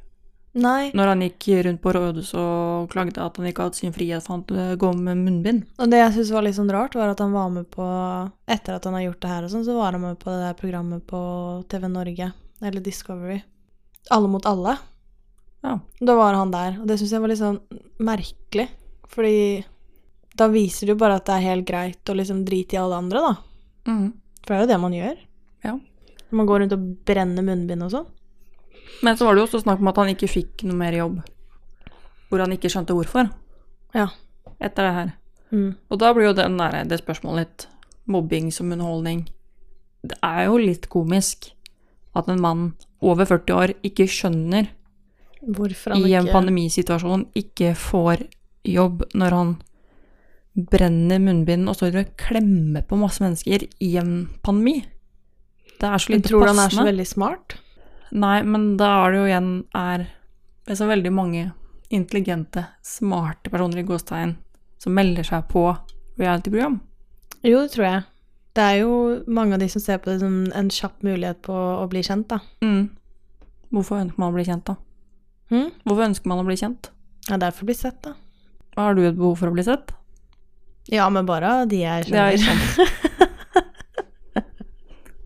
Nei, 0.55 0.91
når 0.95 1.09
han 1.11 1.23
gikk 1.25 1.47
rundt 1.65 1.81
på 1.83 1.91
rådhuset 1.91 2.39
og 2.39 2.85
klagde 2.93 3.19
at 3.19 3.35
han 3.35 3.47
ikke 3.49 3.65
hadde 3.65 3.75
sin 3.75 3.91
frihet 3.95 4.23
for 4.23 4.37
han 4.37 4.77
gå 4.79 4.91
med 4.95 5.19
munnbind. 5.19 5.65
og 5.77 5.89
det 5.91 5.99
jeg 5.99 6.13
syntes 6.13 6.31
var 6.31 6.45
litt 6.45 6.55
sånn 6.55 6.71
rart, 6.71 6.95
var 6.95 7.11
at 7.11 7.19
han 7.19 7.33
var 7.35 7.49
med 7.51 7.67
på 7.73 7.87
Etter 8.47 8.77
at 8.77 8.87
han 8.87 8.95
har 8.95 9.03
gjort 9.09 9.19
det 9.25 9.33
her 9.33 9.43
og 9.43 9.51
sånn, 9.51 9.65
så 9.67 9.75
var 9.75 9.91
han 9.91 10.01
med 10.05 10.19
på 10.21 10.31
det 10.31 10.39
der 10.45 10.55
programmet 10.59 11.03
på 11.09 11.19
TV 11.67 11.89
Norge, 11.91 12.31
eller 12.61 12.85
Discovery. 12.85 13.41
Alle 14.15 14.31
mot 14.31 14.45
alle. 14.47 14.77
Ja. 15.65 15.79
Da 15.99 16.15
var 16.15 16.37
han 16.37 16.51
der, 16.53 16.79
og 16.79 16.87
det 16.87 16.99
syns 17.01 17.11
jeg 17.11 17.23
var 17.23 17.33
litt 17.33 17.41
sånn 17.41 17.59
merkelig. 17.99 18.69
Fordi 19.11 19.65
da 20.37 20.47
viser 20.51 20.87
det 20.87 20.95
jo 20.95 21.01
bare 21.01 21.19
at 21.19 21.27
det 21.27 21.35
er 21.35 21.47
helt 21.49 21.67
greit 21.67 22.11
å 22.11 22.15
liksom 22.15 22.45
drite 22.47 22.77
i 22.77 22.79
alle 22.79 22.99
andre, 23.03 23.19
da. 23.27 23.91
Mhm. 23.91 24.13
For 24.45 24.53
det 24.53 24.57
er 24.57 24.65
jo 24.67 24.71
det 24.73 24.81
man 24.81 24.93
gjør. 24.93 25.17
Ja. 25.65 25.79
Man 26.31 26.45
går 26.45 26.59
rundt 26.61 26.73
og 26.75 26.83
brenner 27.07 27.43
munnbind 27.43 27.83
og 27.83 27.91
sånn. 27.91 28.07
Men 29.03 29.17
så 29.17 29.27
var 29.27 29.35
det 29.35 29.43
jo 29.43 29.47
også 29.49 29.63
snakk 29.65 29.81
om 29.81 29.91
at 29.91 29.99
han 30.01 30.13
ikke 30.13 30.31
fikk 30.31 30.65
noe 30.67 30.77
mer 30.79 30.95
jobb. 30.95 31.19
Hvor 32.29 32.43
han 32.43 32.55
ikke 32.55 32.71
skjønte 32.71 32.95
hvorfor. 32.95 33.29
Ja. 33.95 34.09
Etter 34.59 34.87
det 34.87 34.93
her. 34.95 35.11
Mm. 35.51 35.71
Og 35.89 35.99
da 36.01 36.11
blir 36.15 36.29
jo 36.29 36.37
den 36.37 36.57
der, 36.59 36.83
det 36.87 37.01
spørsmålet 37.01 37.45
litt 37.45 37.67
mobbing 38.11 38.51
som 38.53 38.71
underholdning. 38.71 39.25
Det 40.05 40.17
er 40.23 40.47
jo 40.47 40.57
litt 40.61 40.89
komisk 40.93 41.51
at 42.15 42.29
en 42.31 42.41
mann 42.41 42.65
over 43.03 43.27
40 43.27 43.55
år 43.55 43.75
ikke 43.85 44.07
skjønner 44.09 44.71
Hvorfor 45.45 45.93
han 45.93 46.05
i 46.07 46.15
en 46.17 46.25
ikke 46.25 46.33
pandemisituasjon 46.33 47.27
ikke 47.37 47.75
får 47.77 48.23
jobb 48.65 49.03
når 49.13 49.35
han 49.35 49.51
brenner 50.55 51.19
munnbind 51.21 51.69
og 51.69 51.77
står 51.77 51.99
og 51.99 52.13
klemmer 52.17 52.85
på 52.87 52.97
masse 52.97 53.21
mennesker 53.21 53.67
i 53.83 53.91
en 53.99 54.13
pandemi. 54.45 54.79
Det 55.75 55.89
er 55.89 56.01
så 56.01 56.13
lite 56.13 56.23
passende. 56.23 56.29
Tror 56.31 56.45
du 56.45 56.49
han 56.49 56.63
er 56.63 56.73
så 56.73 56.87
veldig 56.87 57.07
smart? 57.09 57.57
Nei, 58.15 58.39
men 58.47 58.75
da 58.79 58.89
er 59.03 59.11
det 59.11 59.19
jo 59.19 59.27
igjen 59.29 59.51
er 59.75 60.05
det 60.65 60.73
er 60.73 60.79
så 60.79 60.87
veldig 60.89 61.11
mange 61.13 61.45
intelligente, 61.93 62.63
smarte 62.81 63.51
personer 63.53 63.83
i 63.83 63.85
gåstegn 63.85 64.33
som 64.81 64.95
melder 64.97 65.27
seg 65.27 65.45
på 65.51 65.67
reality-program. 66.17 66.79
Jo, 67.45 67.59
det 67.61 67.75
tror 67.75 67.85
jeg. 67.85 68.05
Det 68.55 68.63
er 68.63 68.79
jo 68.79 68.95
mange 69.27 69.57
av 69.57 69.61
de 69.61 69.67
som 69.69 69.83
ser 69.83 69.99
på 70.01 70.09
det 70.09 70.19
som 70.23 70.39
en 70.57 70.71
kjapp 70.73 71.03
mulighet 71.05 71.43
på 71.45 71.53
å 71.53 71.85
bli 71.91 72.01
kjent, 72.05 72.31
da. 72.31 72.39
Mm. 72.65 72.87
Hvorfor 73.75 73.99
ønsker 73.99 74.23
man 74.23 74.33
å 74.33 74.37
bli 74.37 74.47
kjent, 74.47 74.71
da? 74.71 74.77
Mm? 75.53 75.69
Hvorfor 75.83 76.07
ønsker 76.07 76.31
man 76.31 76.41
å 76.41 76.47
bli 76.47 76.57
kjent? 76.57 76.89
Ja, 77.29 77.37
derfor 77.41 77.69
bli 77.69 77.77
sett, 77.77 77.99
da. 78.05 78.15
Har 78.79 78.97
du 78.97 79.03
et 79.05 79.19
behov 79.19 79.37
for 79.41 79.51
å 79.51 79.55
bli 79.55 79.65
sett? 79.67 79.93
Ja, 80.89 81.05
men 81.13 81.27
bare 81.29 81.59
de 81.69 81.83
jeg 81.83 82.09
er 82.09 82.39
kjenner. 82.41 82.95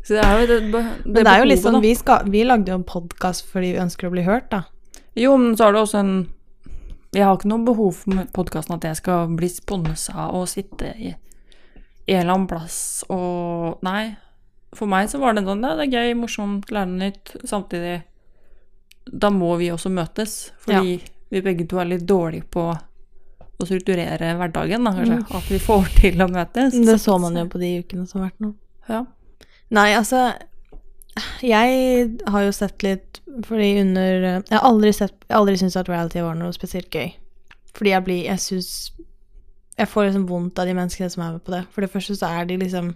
Så 0.09 0.15
det 0.17 0.25
er 0.25 0.39
jo 0.39 0.45
det, 0.49 0.55
det, 0.73 0.79
Men 1.05 1.17
det 1.19 1.29
er 1.29 1.43
jo 1.43 1.47
litt 1.51 1.61
sånn, 1.61 1.75
vi, 1.83 1.91
skal, 1.93 2.25
vi 2.33 2.41
lagde 2.41 2.71
jo 2.71 2.79
en 2.79 2.85
podkast 2.87 3.43
fordi 3.45 3.75
vi 3.75 3.81
ønsker 3.83 4.07
å 4.09 4.13
bli 4.15 4.23
hørt, 4.25 4.47
da. 4.49 4.63
Jo, 5.13 5.35
men 5.37 5.53
så 5.53 5.67
er 5.67 5.75
det 5.75 5.83
også 5.83 5.99
en 5.99 6.13
Jeg 7.13 7.25
har 7.27 7.37
ikke 7.37 7.51
noe 7.51 7.65
behov 7.67 7.99
for 7.99 8.23
podkasten 8.33 8.73
at 8.79 8.87
jeg 8.89 8.97
skal 8.97 9.29
bli 9.37 9.49
sponsa 9.53 10.31
og 10.33 10.47
sitte 10.49 10.95
i, 10.97 11.11
i 11.13 12.15
en 12.15 12.23
eller 12.23 12.33
annen 12.39 12.47
plass 12.49 12.79
og 13.13 13.85
Nei. 13.85 14.15
For 14.73 14.89
meg 14.89 15.11
så 15.13 15.21
var 15.21 15.37
det 15.37 15.45
sånn 15.45 15.61
Ja, 15.65 15.75
det 15.77 15.85
er 15.91 15.99
gøy, 15.99 16.15
morsomt, 16.23 16.73
lære 16.73 16.89
noe 16.89 17.11
nytt. 17.11 17.35
Samtidig 17.45 17.99
Da 19.13 19.29
må 19.33 19.51
vi 19.61 19.69
også 19.73 19.93
møtes, 19.93 20.39
fordi 20.65 20.97
vi 21.29 21.43
begge 21.45 21.69
to 21.69 21.77
er 21.77 21.91
litt 21.91 22.09
dårlige 22.09 22.49
på 22.49 22.65
å 23.59 23.67
strukturere 23.67 24.33
hverdagen, 24.39 24.89
da, 24.89 24.95
kanskje. 24.97 25.21
Mm. 25.21 25.31
At 25.37 25.53
vi 25.53 25.61
får 25.61 25.93
til 25.99 26.25
å 26.25 26.29
møtes. 26.33 26.81
Det 26.89 26.97
så 26.97 27.21
man 27.21 27.37
jo 27.37 27.45
på 27.53 27.61
de 27.61 27.75
ukene 27.83 28.09
som 28.09 28.23
har 28.23 28.31
vært 28.31 28.45
nå. 28.47 28.53
Ja. 28.89 29.03
Nei, 29.71 29.89
altså 29.93 30.33
Jeg 31.45 32.09
har 32.27 32.45
jo 32.45 32.51
sett 32.55 32.81
litt 32.85 33.19
fordi 33.45 33.81
under 33.83 34.23
Jeg 34.39 34.55
har 34.55 34.65
aldri 34.65 34.91
sett 34.95 35.13
Jeg 35.27 35.35
har 35.35 35.41
aldri 35.43 35.57
syntes 35.61 35.77
at 35.77 35.89
reality 35.91 36.23
var 36.25 36.37
noe 36.39 36.53
spesielt 36.55 36.89
gøy. 36.95 37.11
Fordi 37.77 37.91
jeg 37.93 38.05
blir 38.07 38.23
Jeg 38.25 38.41
syns 38.43 38.71
Jeg 39.77 39.87
får 39.91 40.07
liksom 40.09 40.25
vondt 40.31 40.59
av 40.59 40.65
de 40.69 40.73
menneskene 40.77 41.09
som 41.13 41.23
er 41.23 41.35
med 41.37 41.43
på 41.45 41.53
det. 41.53 41.61
For 41.71 41.85
det 41.85 41.91
første 41.93 42.15
så 42.19 42.31
er 42.39 42.49
de 42.49 42.57
liksom 42.63 42.95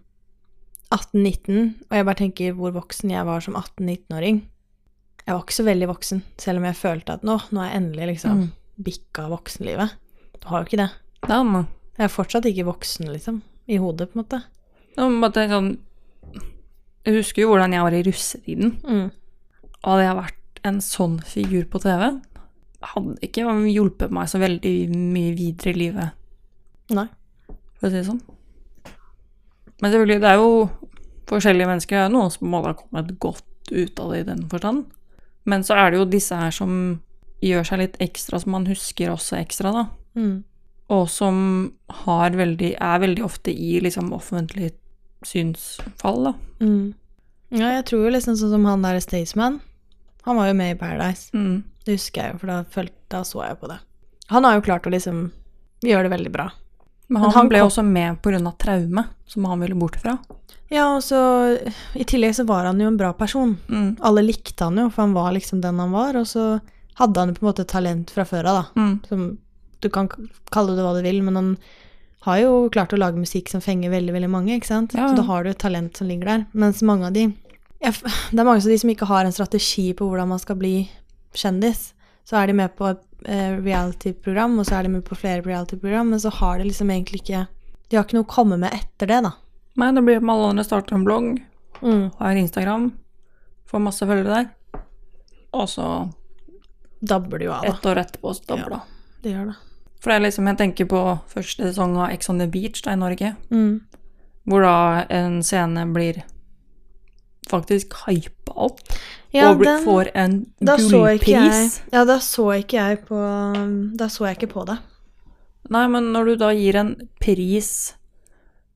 18-19, 0.94 1.70
og 1.90 1.96
jeg 1.98 2.06
bare 2.06 2.20
tenker 2.20 2.52
hvor 2.58 2.74
voksen 2.76 3.10
jeg 3.14 3.26
var 3.26 3.40
som 3.42 3.56
18-19-åring. 3.58 4.42
Jeg 5.24 5.34
var 5.34 5.40
ikke 5.46 5.56
så 5.56 5.64
veldig 5.66 5.88
voksen, 5.90 6.20
selv 6.38 6.60
om 6.60 6.68
jeg 6.68 6.78
følte 6.78 7.16
at 7.16 7.24
nå, 7.26 7.38
nå 7.56 7.62
er 7.64 7.70
jeg 7.72 7.80
endelig 7.80 8.08
liksom 8.12 8.42
Mm. 8.44 8.52
bikka 8.84 9.24
voksenlivet. 9.32 9.96
Du 10.42 10.48
har 10.52 10.60
jo 10.62 10.68
ikke 10.68 10.82
det. 10.84 10.90
Noe. 11.32 11.64
Jeg 11.98 12.04
er 12.06 12.14
fortsatt 12.14 12.46
ikke 12.46 12.68
voksen, 12.68 13.10
liksom. 13.14 13.42
I 13.72 13.78
hodet, 13.82 14.12
på 14.12 14.20
en 14.20 14.24
måte. 14.26 14.42
Nå 14.98 15.08
må 15.10 15.22
bare 15.24 15.34
tenke 15.40 15.56
sånn 15.56 15.72
Jeg 17.04 17.18
husker 17.18 17.44
jo 17.44 17.52
hvordan 17.52 17.74
jeg 17.76 17.84
var 17.84 17.96
i 17.96 18.04
russetiden. 18.06 18.78
Mm. 18.88 19.10
Hadde 19.84 20.06
jeg 20.06 20.20
vært 20.20 20.62
en 20.64 20.80
sånn 20.84 21.18
figur 21.28 21.66
på 21.72 21.82
TV, 21.84 22.06
hadde 22.94 23.16
ikke 23.26 23.48
hjulpet 23.72 24.14
meg 24.16 24.30
så 24.32 24.40
veldig 24.40 24.76
mye 24.92 25.34
videre 25.36 25.74
i 25.74 25.80
livet, 25.80 26.16
Nei. 26.96 27.08
for 27.80 27.88
å 27.88 27.92
si 27.92 28.00
det 28.00 28.08
sånn. 28.08 28.22
Men 29.82 29.92
selvfølgelig, 29.92 30.22
det 30.24 30.30
er 30.30 30.40
jo 30.40 30.52
forskjellige 31.28 31.68
mennesker. 31.68 31.98
Det 31.98 32.06
er 32.08 32.14
noen 32.14 32.32
som 32.32 32.52
måtte 32.52 32.72
ha 32.72 32.78
kommet 32.80 33.12
godt 33.24 33.74
ut 33.74 34.00
av 34.00 34.14
det 34.14 34.22
i 34.22 34.28
den 34.30 34.46
forstand. 34.52 34.86
Men 35.50 35.66
så 35.68 35.76
er 35.76 35.92
det 35.92 36.00
jo 36.00 36.08
disse 36.08 36.38
her 36.40 36.54
som 36.56 36.78
gjør 37.44 37.68
seg 37.68 37.82
litt 37.82 37.98
ekstra, 38.04 38.40
som 38.40 38.54
man 38.56 38.68
husker 38.70 39.12
også 39.12 39.36
ekstra, 39.42 39.74
da. 39.76 39.84
Mm. 40.16 40.38
Og 40.94 41.04
som 41.12 41.38
har 42.04 42.36
veldig, 42.38 42.76
er 42.80 43.04
veldig 43.04 43.26
ofte 43.26 43.52
i 43.52 43.76
liksom 43.84 44.14
offentlig 44.16 44.72
synsfall, 45.28 46.24
da. 46.30 46.34
Mm. 46.64 46.94
Ja, 47.54 47.70
jeg 47.78 47.86
tror 47.90 48.06
jo 48.08 48.14
liksom 48.16 48.36
sånn 48.40 48.52
som 48.56 48.66
han 48.66 48.82
der 48.86 49.00
Staysman. 49.04 49.60
Han 50.26 50.38
var 50.40 50.48
jo 50.50 50.54
med 50.58 50.76
i 50.76 50.80
Paradise. 50.80 51.30
Mm. 51.36 51.64
Det 51.86 51.98
husker 51.98 52.22
jeg 52.24 52.34
jo, 52.34 52.40
for 52.42 52.48
da, 52.54 52.60
følte, 52.74 52.96
da 53.12 53.24
så 53.28 53.44
jeg 53.46 53.60
på 53.60 53.68
det. 53.70 53.78
Han 54.32 54.46
har 54.48 54.56
jo 54.58 54.64
klart 54.66 54.88
å 54.88 54.94
liksom 54.94 55.26
gjøre 55.84 56.08
det 56.08 56.14
veldig 56.16 56.32
bra. 56.34 56.48
Men 57.12 57.20
Men 57.20 57.22
han, 57.28 57.32
han 57.36 57.50
ble 57.52 57.60
kom- 57.60 57.68
også 57.70 57.84
med 57.86 58.22
av 58.48 58.58
traume, 58.58 59.04
som 59.28 59.46
han 59.46 59.60
ville 59.60 59.76
bort 59.76 59.98
fra. 60.02 60.18
Ja, 60.72 60.96
og 60.96 61.04
så 61.04 61.20
I 61.94 62.04
tillegg 62.08 62.34
så 62.34 62.46
var 62.48 62.66
han 62.66 62.80
jo 62.80 62.88
en 62.88 62.98
bra 62.98 63.12
person. 63.14 63.58
Mm. 63.68 63.98
Alle 64.02 64.24
likte 64.24 64.64
han 64.64 64.78
jo, 64.80 64.88
for 64.90 65.04
han 65.04 65.14
var 65.14 65.34
liksom 65.36 65.62
den 65.62 65.78
han 65.80 65.92
var, 65.92 66.16
og 66.18 66.26
så 66.26 66.60
hadde 66.98 67.20
han 67.20 67.30
jo 67.30 67.36
på 67.36 67.44
en 67.46 67.52
måte 67.52 67.68
talent 67.70 68.10
fra 68.16 68.24
før 68.26 68.48
av, 68.50 68.56
da. 68.64 68.82
Mm. 68.82 68.96
Som 69.10 69.38
du 69.84 69.90
kan 69.90 70.08
kalle 70.50 70.74
det 70.78 70.82
hva 70.86 70.96
du 70.96 71.04
vil, 71.04 71.22
men 71.22 71.36
han 71.36 71.58
har 72.24 72.38
jo 72.40 72.52
klart 72.72 72.94
å 72.96 73.00
lage 73.00 73.20
musikk 73.20 73.50
som 73.52 73.62
fenger 73.64 73.92
veldig, 73.92 74.14
veldig 74.16 74.30
mange, 74.32 74.56
ikke 74.56 74.70
sant? 74.70 74.94
Ja, 74.96 75.06
ja. 75.06 75.10
Så 75.12 75.20
da 75.20 75.26
har 75.28 75.44
du 75.44 75.50
et 75.52 75.60
talent 75.60 75.98
som 76.00 76.08
ligger 76.08 76.30
der. 76.30 76.46
Mens 76.54 76.82
mange 76.86 77.08
av 77.10 77.14
de 77.16 77.28
Det 77.84 77.90
er 78.40 78.46
mange 78.48 78.62
av 78.64 78.70
de 78.72 78.78
som 78.80 78.90
ikke 78.94 79.08
har 79.10 79.26
en 79.28 79.36
strategi 79.36 79.90
på 79.94 80.08
hvordan 80.08 80.30
man 80.32 80.40
skal 80.40 80.56
bli 80.56 80.90
kjendis. 81.36 81.90
Så 82.24 82.38
er 82.40 82.48
de 82.48 82.54
med 82.56 82.72
på 82.80 82.88
et 82.94 83.02
eh, 83.28 83.58
reality-program, 83.60 84.56
og 84.60 84.66
så 84.70 84.78
er 84.80 84.84
de 84.88 84.94
med 84.96 85.04
på 85.04 85.18
flere 85.20 85.44
reality-program, 85.44 86.14
men 86.14 86.20
så 86.24 86.32
har 86.32 86.60
de 86.62 86.70
liksom 86.70 86.90
egentlig 86.96 87.20
ikke 87.26 87.48
De 87.90 87.98
har 87.98 88.06
ikke 88.08 88.16
noe 88.16 88.24
å 88.26 88.32
komme 88.32 88.58
med 88.58 88.72
etter 88.74 89.06
det, 89.12 89.20
da. 89.26 89.34
Nei, 89.78 89.92
det 89.92 90.04
blir 90.06 90.20
som 90.22 90.30
alle 90.30 90.48
andre 90.54 90.64
starter 90.64 90.96
en 90.96 91.04
blogg, 91.06 91.42
Mm. 91.84 92.12
har 92.18 92.36
Instagram, 92.40 92.94
får 93.68 93.82
masse 93.84 94.06
følgere 94.08 94.38
der. 94.38 94.80
Og 95.54 95.68
så 95.68 96.14
Dabber 97.04 97.38
det 97.40 97.46
jo 97.46 97.52
av, 97.52 97.64
da. 97.66 97.74
ett 97.74 97.86
år 97.86 98.00
etterpå 98.06 98.32
så 98.34 98.46
dabber 98.48 98.70
det. 98.78 98.82
Det 99.24 99.32
gjør 99.34 99.46
det. 99.52 99.56
For 100.04 100.12
det 100.12 100.18
er 100.20 100.26
liksom, 100.26 100.48
jeg 100.52 100.58
tenker 100.60 100.88
på 100.92 101.02
første 101.32 101.64
sesong 101.70 101.94
av 101.96 102.12
Ex 102.12 102.28
on 102.30 102.42
the 102.42 102.48
Beach 102.52 102.82
da 102.84 102.92
i 102.92 103.00
Norge, 103.00 103.36
Mm. 103.50 103.82
hvor 104.46 104.62
da 104.66 105.06
en 105.10 105.38
scene 105.42 105.86
blir 105.96 106.24
faktisk 107.48 107.94
hypa 108.08 108.54
opp, 108.68 108.80
Ja, 109.34 109.50
og 109.52 109.64
den- 109.64 109.84
får 109.86 110.10
en 110.16 110.46
gullpris. 110.62 111.82
Ja, 111.94 112.04
da 112.06 112.18
så 112.20 112.50
ikke 112.62 112.74
jeg 112.78 113.06
på 113.08 113.18
Da 113.98 114.06
så 114.08 114.28
jeg 114.28 114.38
ikke 114.38 114.52
på 114.54 114.66
det. 114.66 114.78
Nei, 115.70 115.88
men 115.88 116.12
når 116.14 116.26
du 116.26 116.36
da 116.36 116.50
gir 116.54 116.76
en 116.76 116.96
pris 117.22 117.94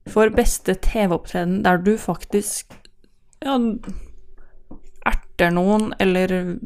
for 0.08 0.30
beste 0.30 0.74
TV-opptreden 0.74 1.62
der 1.62 1.76
du 1.76 1.96
faktisk 1.98 2.64
ja, 3.44 3.58
erter 5.06 5.52
noen, 5.52 5.92
eller 6.00 6.58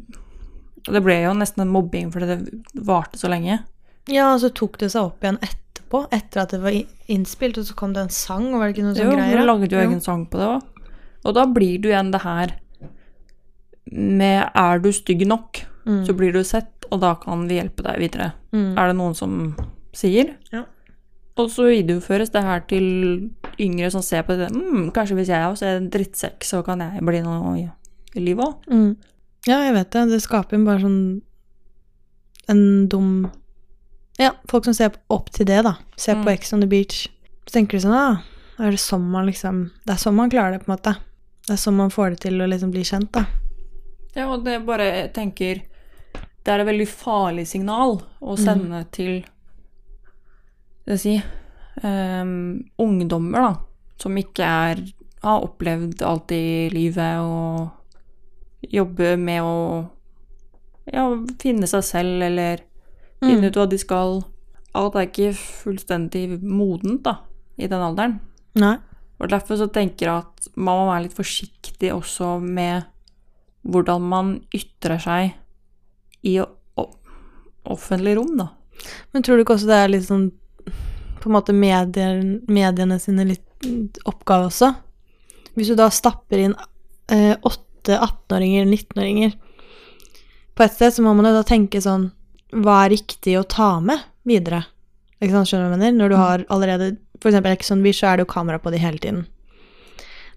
Det 0.85 1.01
ble 1.03 1.21
jo 1.23 1.33
nesten 1.37 1.61
en 1.61 1.69
mobbing 1.71 2.09
fordi 2.11 2.27
det 2.27 2.63
varte 2.85 3.15
så 3.19 3.29
lenge. 3.31 3.61
Ja, 4.11 4.33
og 4.33 4.39
så 4.43 4.49
tok 4.53 4.77
det 4.81 4.91
seg 4.91 5.05
opp 5.07 5.21
igjen 5.23 5.37
etterpå, 5.41 6.07
etter 6.11 6.41
at 6.43 6.51
det 6.51 6.59
var 6.63 6.75
innspilt, 7.07 7.57
og 7.57 7.65
så 7.69 7.75
kom 7.79 7.93
det 7.93 8.01
en 8.03 8.09
sang, 8.09 8.49
og 8.53 8.59
var 8.59 8.67
det 8.71 8.75
ikke 8.77 8.87
noe 8.89 8.97
Jo, 8.97 9.03
sånn 9.11 9.15
greier? 9.15 9.37
du 9.37 9.37
da? 9.37 9.45
lagde 9.53 9.69
jo 9.71 9.79
egen 9.79 10.01
sang 10.01 10.25
på 10.27 10.37
det 10.41 10.47
òg. 10.47 10.61
Og 11.23 11.33
da 11.37 11.45
blir 11.47 11.77
du 11.79 11.87
igjen 11.89 12.11
det 12.11 12.21
her 12.25 12.51
med 13.91 14.49
Er 14.55 14.79
du 14.79 14.89
stygg 14.91 15.25
nok, 15.27 15.63
Mm. 15.85 16.05
så 16.07 16.13
blir 16.15 16.31
du 16.31 16.43
sett, 16.43 16.85
og 16.91 17.01
da 17.01 17.13
kan 17.15 17.47
vi 17.47 17.55
hjelpe 17.59 17.83
deg 17.83 17.97
videre. 17.99 18.33
Mm. 18.53 18.77
Er 18.77 18.87
det 18.87 18.95
noen 18.95 19.13
som 19.15 19.55
sier? 19.93 20.35
Ja. 20.51 20.63
Og 21.37 21.49
så 21.49 21.63
videoføres 21.67 22.29
det 22.31 22.41
her 22.43 22.59
til 22.61 23.29
yngre 23.59 23.91
som 23.91 24.01
ser 24.01 24.23
på 24.23 24.37
det. 24.37 24.49
Mm, 24.53 24.91
kanskje 24.93 25.15
hvis 25.17 25.27
jeg 25.27 25.43
også 25.43 25.65
er 25.65 25.77
en 25.81 25.89
drittsekk, 25.89 26.39
så 26.43 26.63
kan 26.63 26.79
jeg 26.79 27.01
bli 27.03 27.19
noe 27.21 27.57
i, 27.59 27.69
i 28.15 28.19
livet 28.23 28.45
òg. 28.45 28.55
Mm. 28.71 28.95
Ja, 29.45 29.59
jeg 29.65 29.73
vet 29.73 29.91
det. 29.91 30.09
Det 30.09 30.21
skaper 30.21 30.57
jo 30.57 30.65
bare 30.65 30.79
sånn 30.79 31.21
en 32.47 32.87
dum 32.87 33.29
Ja, 34.17 34.31
folk 34.49 34.65
som 34.65 34.75
ser 34.77 34.93
opp 35.13 35.31
til 35.33 35.47
det, 35.49 35.63
da. 35.65 35.75
Ser 35.97 36.19
på 36.21 36.27
Mm. 36.29 36.33
Ex 36.33 36.53
on 36.53 36.61
the 36.61 36.67
Beach. 36.67 37.07
Så 37.47 37.53
tenker 37.57 37.77
de 37.77 37.83
sånn 37.83 37.97
ah, 37.97 38.21
er 38.59 38.71
det 38.71 38.79
sånn 38.79 39.09
man 39.11 39.25
liksom 39.25 39.71
Det 39.85 39.93
er 39.93 39.97
sånn 39.97 40.15
man 40.15 40.29
klarer 40.29 40.51
det, 40.53 40.65
på 40.65 40.71
en 40.71 40.77
måte. 40.77 40.95
Det 41.47 41.53
er 41.53 41.57
sånn 41.57 41.75
man 41.75 41.91
får 41.91 42.09
det 42.11 42.19
til 42.27 42.41
å 42.41 42.47
liksom 42.47 42.71
bli 42.71 42.83
kjent, 42.83 43.11
da. 43.11 43.25
Ja, 44.15 44.29
og 44.29 44.43
det 44.45 44.59
bare 44.65 44.83
jeg 44.83 45.13
tenker 45.13 45.63
Det 46.13 46.51
er 46.51 46.59
et 46.59 46.67
veldig 46.67 46.87
farlig 46.87 47.47
signal 47.47 48.01
å 48.21 48.35
sende 48.37 48.83
til 48.91 49.23
Skal 50.83 50.93
jeg 50.93 50.99
si 50.99 51.15
um, 51.83 52.63
ungdommer, 52.77 53.41
da, 53.41 53.55
som 53.97 54.17
ikke 54.17 54.43
er 54.43 54.83
har 55.23 55.43
opplevd 55.45 56.01
alt 56.03 56.31
i 56.35 56.69
livet 56.73 57.21
og 57.23 57.69
jobber 58.73 59.15
med 59.17 59.43
å 59.43 59.57
ja, 60.91 61.05
finne 61.39 61.67
seg 61.69 61.85
selv 61.87 62.25
eller 62.27 62.63
finne 63.23 63.41
Mm. 63.41 63.49
ut 63.49 63.59
hva 63.59 63.67
de 63.69 63.77
skal. 63.81 64.23
Alt 64.75 64.95
er 64.95 65.07
ikke 65.07 65.33
fullstendig 65.37 66.41
modent 66.41 67.03
da, 67.05 67.17
i 67.57 67.67
den 67.67 67.81
alderen. 67.81 68.19
Nei. 68.55 68.77
Og 69.21 69.29
derfor 69.29 69.55
så 69.57 69.67
tenker 69.71 70.07
jeg 70.07 70.23
at 70.23 70.47
man 70.55 70.77
må 70.79 70.87
være 70.91 71.03
litt 71.07 71.15
forsiktig 71.17 71.91
også 71.93 72.39
med 72.41 72.83
hvordan 73.63 74.01
man 74.01 74.31
ytrer 74.53 74.99
seg 74.99 75.33
i 76.23 76.39
offentlig 77.65 78.15
rom, 78.17 78.33
da. 78.37 78.49
Men 79.13 79.23
tror 79.23 79.37
du 79.37 79.43
ikke 79.45 79.55
også 79.55 79.69
det 79.69 79.77
er 79.79 79.91
litt 79.93 80.07
sånn 80.07 80.31
på 81.21 81.29
en 81.29 81.35
måte 81.37 81.53
medier, 81.55 82.19
mediene 82.51 82.97
sine 82.99 83.23
litt 83.29 83.99
oppgave 84.09 84.49
også? 84.49 84.73
Hvis 85.55 85.69
du 85.71 85.77
da 85.79 85.87
stapper 85.93 86.41
inn 86.43 86.55
eh, 87.13 87.35
åtte 87.45 87.95
18-åringer, 87.99 88.65
19-åringer 88.67 89.37
på 90.55 90.65
et 90.65 90.75
sted, 90.75 90.91
så 90.97 91.05
må 91.05 91.13
man 91.15 91.29
jo 91.29 91.35
da 91.37 91.45
tenke 91.47 91.79
sånn 91.83 92.09
Hva 92.53 92.83
er 92.85 92.93
riktig 92.93 93.33
å 93.39 93.45
ta 93.49 93.79
med 93.81 94.03
videre? 94.29 94.63
Ikke 95.21 95.33
sant, 95.33 95.49
skjønner 95.49 95.69
du 95.69 95.73
hva 95.73 95.77
jeg 95.77 95.81
mener? 95.81 95.97
Når 96.01 96.11
du 96.13 96.17
har 96.19 96.45
allerede 96.53 96.87
For 97.21 97.31
eksempel 97.31 97.53
Exxon 97.55 97.81
Beach, 97.83 98.01
så 98.01 98.09
er 98.11 98.17
det 98.19 98.25
jo 98.27 98.33
kamera 98.33 98.59
på 98.59 98.71
de 98.73 98.81
hele 98.83 98.99
tiden. 98.99 99.25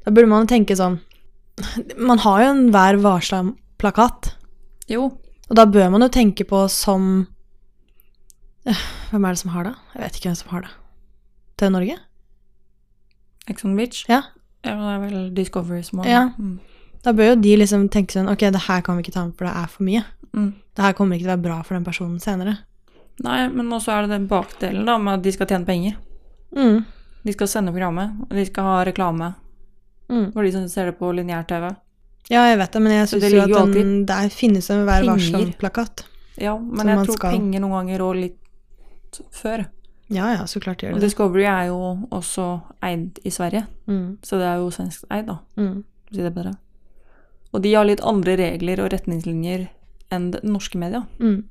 Da 0.06 0.12
burde 0.14 0.30
man 0.30 0.46
tenke 0.46 0.76
sånn 0.78 1.00
Man 1.98 2.20
har 2.22 2.42
jo 2.44 2.50
en 2.52 2.66
varsla 2.72 3.40
plakat. 3.80 4.34
Jo. 4.88 5.08
Og 5.48 5.56
da 5.58 5.64
bør 5.66 5.90
man 5.90 6.04
jo 6.06 6.08
tenke 6.14 6.46
på 6.48 6.66
som 6.72 7.26
Øh, 8.66 8.78
Hvem 9.12 9.24
er 9.24 9.34
det 9.34 9.38
som 9.38 9.50
har 9.54 9.64
det? 9.68 9.74
Jeg 9.94 10.02
vet 10.02 10.16
ikke 10.18 10.28
hvem 10.30 10.38
som 10.40 10.48
har 10.54 10.64
det. 10.64 10.70
TV 11.58 11.70
Norge? 11.70 11.98
Exxon 13.48 13.76
Beach. 13.78 14.04
Ja. 14.10 14.22
Det 14.66 14.72
er 14.74 14.98
vel 15.04 15.18
Discovery 15.36 15.82
som 15.86 16.00
har 16.02 16.08
Ja. 16.10 16.22
Mm. 16.38 16.56
Da 17.04 17.12
bør 17.12 17.34
jo 17.34 17.40
de 17.40 17.56
liksom 17.56 17.88
tenke 17.88 18.12
sånn 18.12 18.28
Ok, 18.32 18.38
det 18.50 18.62
her 18.68 18.80
kan 18.82 18.96
vi 18.96 19.02
ikke 19.02 19.12
ta 19.14 19.24
med, 19.26 19.34
for 19.36 19.44
det 19.46 19.54
er 19.56 19.66
for 19.66 19.84
mye. 19.84 20.04
Mm. 20.34 20.52
Det 20.76 20.82
her 20.84 20.92
kommer 20.92 21.16
ikke 21.16 21.24
til 21.24 21.30
å 21.30 21.36
være 21.36 21.42
bra 21.42 21.62
for 21.62 21.74
den 21.74 21.84
personen 21.84 22.18
senere. 22.20 22.58
Nei, 23.24 23.48
men 23.48 23.70
også 23.72 23.92
er 23.94 24.02
det 24.06 24.10
den 24.10 24.26
bakdelen 24.28 24.84
da, 24.84 24.98
med 24.98 25.14
at 25.14 25.22
de 25.22 25.32
skal 25.32 25.46
tjene 25.46 25.64
penger. 25.66 25.96
Mm. 26.56 26.84
De 27.24 27.32
skal 27.32 27.48
sende 27.48 27.72
programmet, 27.72 28.10
og 28.22 28.30
de 28.36 28.44
skal 28.46 28.64
ha 28.64 28.84
reklame 28.84 29.34
Mm. 30.08 30.32
for 30.32 30.42
de 30.44 30.52
som 30.52 30.68
ser 30.68 30.86
det 30.86 30.98
på 31.00 31.08
lineær-TV. 31.14 31.74
Ja, 32.30 32.44
jeg 32.46 32.58
vet 32.58 32.72
det, 32.72 32.82
men 32.82 32.92
jeg 32.92 33.08
syns 33.08 33.32
jo 33.32 33.40
at 33.56 33.72
den, 33.74 34.04
der 34.06 34.28
finnes 34.28 34.70
en 34.70 34.84
Vær 34.86 35.00
penger. 35.02 35.16
varsom-plakat. 35.16 36.04
Ja, 36.38 36.56
men 36.58 36.86
jeg 36.86 37.06
tror 37.06 37.12
skal- 37.16 37.32
penger 37.32 37.60
noen 37.60 37.72
ganger 37.88 37.98
rår 37.98 38.14
litt 38.20 38.38
før. 39.32 39.66
Ja 40.08 40.28
ja, 40.36 40.44
så 40.46 40.60
klart 40.60 40.78
gjør 40.78 40.94
det 40.94 40.94
Og 40.94 41.00
Discovery 41.00 41.42
er 41.44 41.66
jo 41.66 42.06
også 42.12 42.62
eid 42.82 43.18
i 43.24 43.30
Sverige, 43.30 43.66
Mm. 43.88 44.18
så 44.22 44.38
det 44.38 44.46
er 44.46 44.56
jo 44.58 44.70
svensk 44.70 45.04
eid, 45.10 45.26
da. 45.26 45.38
Mm. 45.56 45.82
Si 46.12 46.22
det 46.22 46.34
bedre. 46.34 46.54
Og 47.54 47.62
de 47.64 47.74
har 47.74 47.86
litt 47.88 48.02
andre 48.04 48.36
regler 48.40 48.82
og 48.84 48.90
retningslinjer 48.92 49.68
enn 50.14 50.30
det 50.34 50.42
norske 50.46 50.78
media. 50.78 51.04
Mm. 51.18 51.44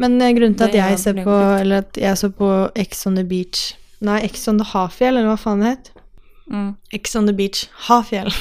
Men 0.00 0.16
eh, 0.22 0.32
grunnen 0.36 0.56
til 0.58 0.68
at 0.70 0.76
jeg 0.76 0.96
er 0.96 1.00
ser 1.00 1.18
på 1.24 1.36
Eller 1.60 1.84
at 1.84 1.98
jeg 2.00 2.16
så 2.16 2.30
på 2.32 2.48
Ex 2.80 3.04
on 3.06 3.18
the 3.18 3.24
Beach 3.28 3.74
Nei, 4.00 4.22
Ex 4.24 4.46
on 4.48 4.56
the 4.56 4.64
Hafjell, 4.64 5.18
eller 5.18 5.28
hva 5.28 5.36
faen 5.36 5.60
det 5.60 5.74
het? 5.74 5.90
Mm. 6.50 6.70
Ex 6.96 7.12
on 7.18 7.26
the 7.28 7.34
Beach 7.36 7.66
Hafjell. 7.86 8.32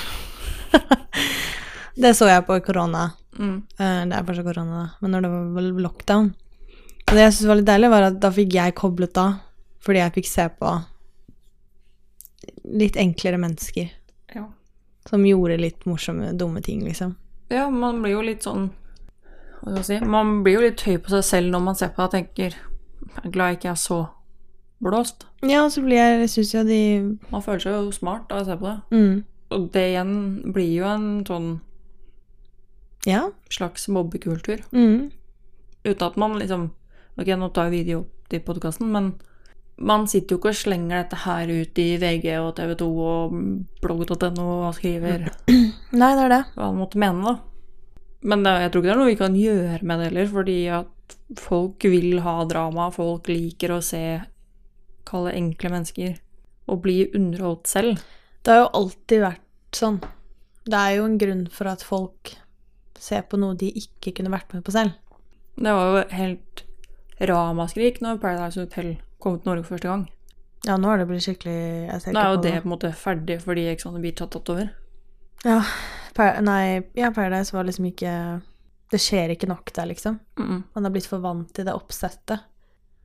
det 2.02 2.14
så 2.16 2.30
jeg 2.30 2.46
på 2.48 2.56
i 2.56 2.64
korona. 2.64 3.10
Mm. 3.36 3.58
Eh, 3.76 4.06
Det 4.08 4.16
er 4.16 4.24
fortsatt 4.30 4.48
korona, 4.48 4.86
men 5.02 5.12
når 5.12 5.26
det 5.26 5.32
var 5.36 5.68
lockdown. 5.84 6.32
Og 7.10 7.12
det 7.12 7.26
jeg 7.26 7.36
syntes 7.36 7.50
var 7.52 7.60
litt 7.60 7.68
deilig, 7.68 7.92
var 7.92 8.08
at 8.08 8.22
da 8.24 8.32
fikk 8.32 8.56
jeg 8.56 8.78
koblet 8.80 9.20
av, 9.20 9.36
fordi 9.84 10.00
jeg 10.00 10.16
fikk 10.16 10.32
se 10.32 10.48
på 10.62 10.74
litt 12.80 12.96
enklere 13.02 13.42
mennesker. 13.42 13.92
Som 15.10 15.24
gjorde 15.26 15.58
litt 15.60 15.86
morsomme, 15.90 16.32
dumme 16.38 16.62
ting, 16.62 16.84
liksom. 16.86 17.16
ja, 17.50 17.68
man 17.70 18.02
blir 18.04 18.14
jo 18.14 18.22
litt 18.22 18.44
sånn 18.46 18.70
Hva 19.64 19.82
skal 19.82 19.96
jeg 19.96 20.02
si 20.04 20.06
Man 20.06 20.44
blir 20.46 20.54
jo 20.60 20.62
litt 20.68 20.82
høy 20.86 20.98
på 21.04 21.10
seg 21.16 21.24
selv 21.26 21.52
når 21.52 21.64
man 21.66 21.76
ser 21.76 21.90
på 21.96 22.04
det 22.04 22.06
og 22.06 22.12
tenker 22.14 22.54
Jeg 22.54 23.24
er 23.26 23.34
glad 23.34 23.50
jeg 23.50 23.58
ikke 23.60 23.72
er 23.74 23.80
så 23.82 23.98
blåst. 24.80 25.26
Ja, 25.44 25.64
og 25.66 25.72
så 25.74 25.82
blir 25.84 25.98
jeg 26.00 26.30
Syns 26.32 26.54
jo 26.54 26.62
de 26.64 26.78
Man 27.34 27.42
føler 27.44 27.60
seg 27.66 27.74
jo 27.76 27.90
smart 27.92 28.32
av 28.32 28.44
å 28.44 28.46
se 28.48 28.56
på 28.62 28.70
det. 28.70 28.78
mm, 28.96 29.18
Og 29.58 29.66
det 29.74 29.86
igjen 29.90 30.14
blir 30.54 30.70
jo 30.78 30.86
en 30.88 31.10
sånn 31.28 31.50
Ja. 33.08 33.30
slags 33.50 33.88
mobbekultur. 33.88 34.62
Mm, 34.72 35.12
Uten 35.86 36.08
at 36.08 36.18
man 36.18 36.38
liksom 36.40 36.70
Ok, 37.18 37.28
nå 37.36 37.50
tar 37.54 37.70
vi 37.70 37.82
video 37.84 38.00
opp 38.06 38.30
til 38.30 38.40
podkasten, 38.46 38.92
men 38.94 39.14
man 39.80 40.08
sitter 40.12 40.36
jo 40.36 40.40
ikke 40.40 40.52
og 40.52 40.60
slenger 40.60 41.04
dette 41.04 41.20
her 41.24 41.52
ut 41.52 41.80
i 41.80 41.88
VG 42.02 42.26
og 42.42 42.50
TV 42.58 42.74
2 42.80 42.88
og 43.10 43.38
blogg.no 43.84 44.48
og 44.68 44.74
skriver 44.78 45.30
Nei, 46.02 46.12
det 46.18 46.26
er 46.26 46.34
det. 46.34 46.42
hva 46.56 46.70
man 46.70 46.82
måtte 46.84 47.00
mene, 47.02 47.24
da. 47.24 47.38
Men 48.30 48.44
det, 48.44 48.56
jeg 48.66 48.72
tror 48.72 48.82
ikke 48.82 48.90
det 48.90 48.96
er 48.96 49.00
noe 49.00 49.12
vi 49.14 49.20
kan 49.20 49.38
gjøre 49.40 49.80
med 49.88 50.02
det 50.02 50.10
heller, 50.10 50.32
fordi 50.34 50.58
at 50.76 51.16
folk 51.40 51.88
vil 51.88 52.20
ha 52.26 52.36
drama, 52.50 52.90
folk 52.92 53.30
liker 53.32 53.78
å 53.78 53.82
se 53.86 54.04
kalle 55.10 55.34
enkle 55.38 55.72
mennesker 55.74 56.18
og 56.70 56.84
bli 56.84 57.00
underholdt 57.16 57.70
selv. 57.72 58.04
Det 58.44 58.54
har 58.54 58.66
jo 58.66 58.72
alltid 58.82 59.24
vært 59.24 59.80
sånn. 59.80 60.00
Det 60.70 60.78
er 60.78 60.98
jo 61.00 61.08
en 61.08 61.20
grunn 61.22 61.46
for 61.54 61.72
at 61.72 61.86
folk 61.86 62.36
ser 63.00 63.24
på 63.32 63.40
noe 63.40 63.56
de 63.58 63.72
ikke 63.80 64.14
kunne 64.18 64.34
vært 64.34 64.52
med 64.54 64.66
på 64.68 64.76
selv. 64.76 64.98
Det 65.60 65.72
var 65.76 65.96
jo 65.96 66.04
helt 66.20 66.66
ramaskrik 67.30 68.04
når 68.04 68.20
Paradise 68.22 68.62
Hotel 68.62 68.98
kom 69.22 69.38
til 69.40 69.52
Norge 69.52 69.68
første 69.68 69.90
gang. 69.90 70.06
Ja, 70.68 70.76
nå 70.76 70.90
har 70.92 71.00
det 71.00 71.08
blitt 71.08 71.24
skikkelig 71.24 71.60
Jeg 71.88 72.02
ser 72.04 72.16
Nå 72.16 72.20
er 72.20 72.34
jo 72.34 72.40
det 72.44 72.58
på 72.58 72.68
en 72.68 72.74
måte 72.74 72.90
ferdig 73.00 73.38
fordi 73.46 73.70
Ex 73.72 73.86
on 73.88 73.96
the 73.96 74.02
Beach 74.04 74.20
har 74.20 74.28
tatt 74.34 74.52
over. 74.52 74.72
Ja, 75.48 75.62
Par 76.18 76.42
nei, 76.44 76.82
ja, 77.00 77.14
Paradise 77.16 77.56
var 77.56 77.64
liksom 77.64 77.88
ikke 77.88 78.12
Det 78.92 79.00
skjer 79.00 79.32
ikke 79.32 79.48
nok 79.48 79.72
der, 79.76 79.88
liksom. 79.94 80.18
Mm. 80.40 80.64
Man 80.76 80.88
har 80.88 80.92
blitt 80.92 81.08
for 81.08 81.24
vant 81.24 81.52
til 81.56 81.68
det 81.68 81.76
oppsettet. 81.78 82.44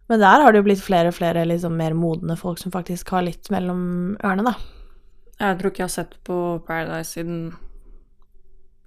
Men 0.08 0.20
der 0.20 0.42
har 0.42 0.52
det 0.52 0.60
jo 0.60 0.66
blitt 0.66 0.82
flere 0.84 1.12
og 1.12 1.16
flere 1.16 1.44
liksom 1.46 1.76
mer 1.78 1.94
modne 1.96 2.36
folk 2.40 2.58
som 2.60 2.72
faktisk 2.72 3.12
har 3.14 3.24
litt 3.24 3.50
mellom 3.52 4.16
ørene, 4.18 4.44
da. 4.48 4.54
Jeg 5.40 5.58
tror 5.60 5.70
ikke 5.70 5.82
jeg 5.82 5.88
har 5.90 5.94
sett 5.94 6.16
på 6.24 6.38
Paradise 6.66 7.14
siden 7.14 7.38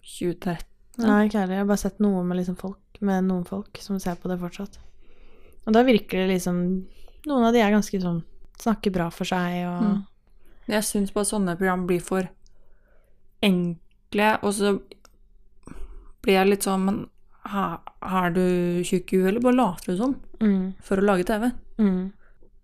2013. 0.08 0.66
Nei, 1.06 1.24
ikke 1.28 1.42
heller. 1.42 1.58
Jeg 1.58 1.63
har 1.63 1.70
bare 1.70 1.84
sett 1.84 2.02
noe 2.02 2.24
med 2.26 2.40
liksom 2.40 2.58
folk, 2.58 3.02
med 3.06 3.26
noen 3.30 3.46
folk 3.46 3.82
som 3.82 4.02
ser 4.02 4.18
på 4.22 4.30
det 4.32 4.40
fortsatt. 4.42 4.80
Og 5.68 5.76
da 5.76 5.84
virker 5.86 6.24
det 6.24 6.32
liksom 6.32 6.62
Noen 7.25 7.43
av 7.47 7.53
de 7.53 7.60
er 7.62 7.71
ganske 7.71 8.01
sånn 8.01 8.23
Snakker 8.60 8.91
bra 8.91 9.10
for 9.10 9.25
seg 9.25 9.65
og 9.67 9.82
Mm. 9.84 10.06
Jeg 10.67 10.84
syns 10.84 11.13
bare 11.13 11.25
sånne 11.25 11.58
program 11.58 11.86
blir 11.88 12.01
for 12.01 12.27
enkle, 13.43 14.30
og 14.43 14.53
så 14.53 14.80
blir 16.23 16.34
jeg 16.34 16.49
litt 16.49 16.63
sånn 16.67 16.84
Men 16.86 16.97
har 17.47 18.34
du 18.36 18.84
tjukk 18.84 19.13
hue, 19.15 19.27
eller 19.30 19.39
bare 19.39 19.56
later 19.56 19.93
du 19.93 19.97
sånn 20.01 20.15
Mm, 20.41 20.73
for 20.84 20.97
å 20.97 21.06
lage 21.06 21.23
TV? 21.25 21.51
mm. 21.80 22.12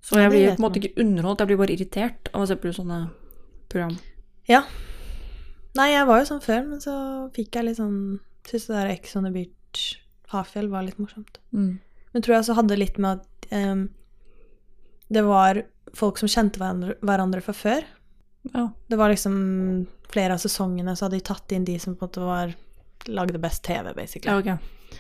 Så 0.04 0.18
jeg 0.20 0.30
blir 0.30 0.50
på 0.52 0.60
en 0.60 0.66
måte 0.66 0.80
ikke 0.82 1.00
underholdt, 1.02 1.40
jeg 1.40 1.48
blir 1.48 1.58
bare 1.58 1.72
irritert 1.74 2.28
av 2.34 2.42
å 2.44 2.48
se 2.48 2.56
på 2.60 2.74
sånne 2.76 3.10
program. 3.70 3.96
Ja. 4.50 4.64
Nei, 5.76 5.92
jeg 5.94 6.06
var 6.06 6.20
jo 6.20 6.26
sånn 6.26 6.42
før, 6.44 6.68
men 6.68 6.80
så 6.84 7.32
fikk 7.34 7.52
jeg 7.56 7.64
litt 7.66 7.78
sånn 7.78 8.20
Syns 8.44 8.68
det 8.68 8.76
der 8.76 8.90
Ex 8.92 9.16
on 9.16 9.24
the 9.24 9.32
Beach 9.32 10.02
Hafjell 10.28 10.68
var 10.68 10.84
litt 10.84 10.98
morsomt. 11.00 11.38
Mm. 11.54 11.80
Men 12.14 12.22
tror 12.22 12.34
jeg 12.36 12.42
også 12.44 12.56
hadde 12.58 12.78
litt 12.78 12.98
med 13.00 13.22
at 13.22 13.48
em, 13.52 13.90
det 15.08 15.24
var 15.26 15.64
folk 15.94 16.20
som 16.22 16.32
kjente 16.32 16.62
hverandre, 16.62 16.96
hverandre 17.06 17.42
fra 17.46 17.56
før. 17.56 17.86
Ja. 18.54 18.68
Det 18.88 19.00
var 19.00 19.14
liksom 19.14 19.36
flere 20.14 20.36
av 20.36 20.42
sesongene 20.44 20.96
så 20.96 21.08
hadde 21.08 21.20
de 21.20 21.26
tatt 21.26 21.54
inn 21.56 21.66
de 21.66 21.78
som 21.82 21.96
på 21.96 22.06
en 22.06 22.10
måte 22.10 22.24
var 22.24 22.54
lagde 23.10 23.40
best 23.42 23.64
TV, 23.66 23.94
basically. 23.96 24.32
ja, 24.32 24.40
okay. 24.40 25.00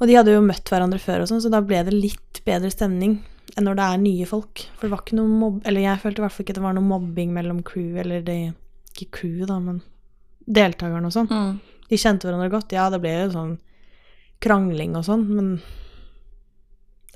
Og 0.00 0.08
de 0.08 0.16
hadde 0.16 0.32
jo 0.32 0.40
møtt 0.40 0.70
hverandre 0.72 0.98
før 1.02 1.22
og 1.22 1.28
sånn, 1.28 1.42
så 1.44 1.50
da 1.52 1.60
ble 1.60 1.82
det 1.84 1.92
litt 1.92 2.40
bedre 2.46 2.70
stemning 2.72 3.18
enn 3.58 3.66
når 3.66 3.76
det 3.76 3.86
er 3.86 4.00
nye 4.00 4.28
folk. 4.28 4.62
For 4.78 4.86
det 4.86 4.94
var 4.94 5.02
ikke 5.04 5.18
noe 5.18 5.28
mobb... 5.42 5.58
Eller 5.68 5.84
jeg 5.84 6.00
følte 6.00 6.22
i 6.22 6.24
hvert 6.24 6.34
fall 6.34 6.46
ikke 6.46 6.56
det 6.56 6.64
var 6.64 6.76
noe 6.76 6.86
mobbing 6.86 7.34
mellom 7.36 7.60
crew, 7.66 7.98
eller 8.00 8.24
de 8.24 8.38
Ikke 8.94 9.10
crew, 9.18 9.42
da, 9.48 9.58
men 9.60 9.82
deltakerne 10.48 11.10
og 11.10 11.14
sånn. 11.14 11.28
Mm. 11.28 11.84
De 11.90 11.98
kjente 12.00 12.26
hverandre 12.26 12.48
godt. 12.54 12.72
Ja, 12.72 12.88
det 12.92 13.02
ble 13.02 13.12
jo 13.12 13.28
sånn 13.34 13.52
krangling 14.40 14.96
og 14.96 15.04
sånn, 15.08 15.28
men 15.28 15.52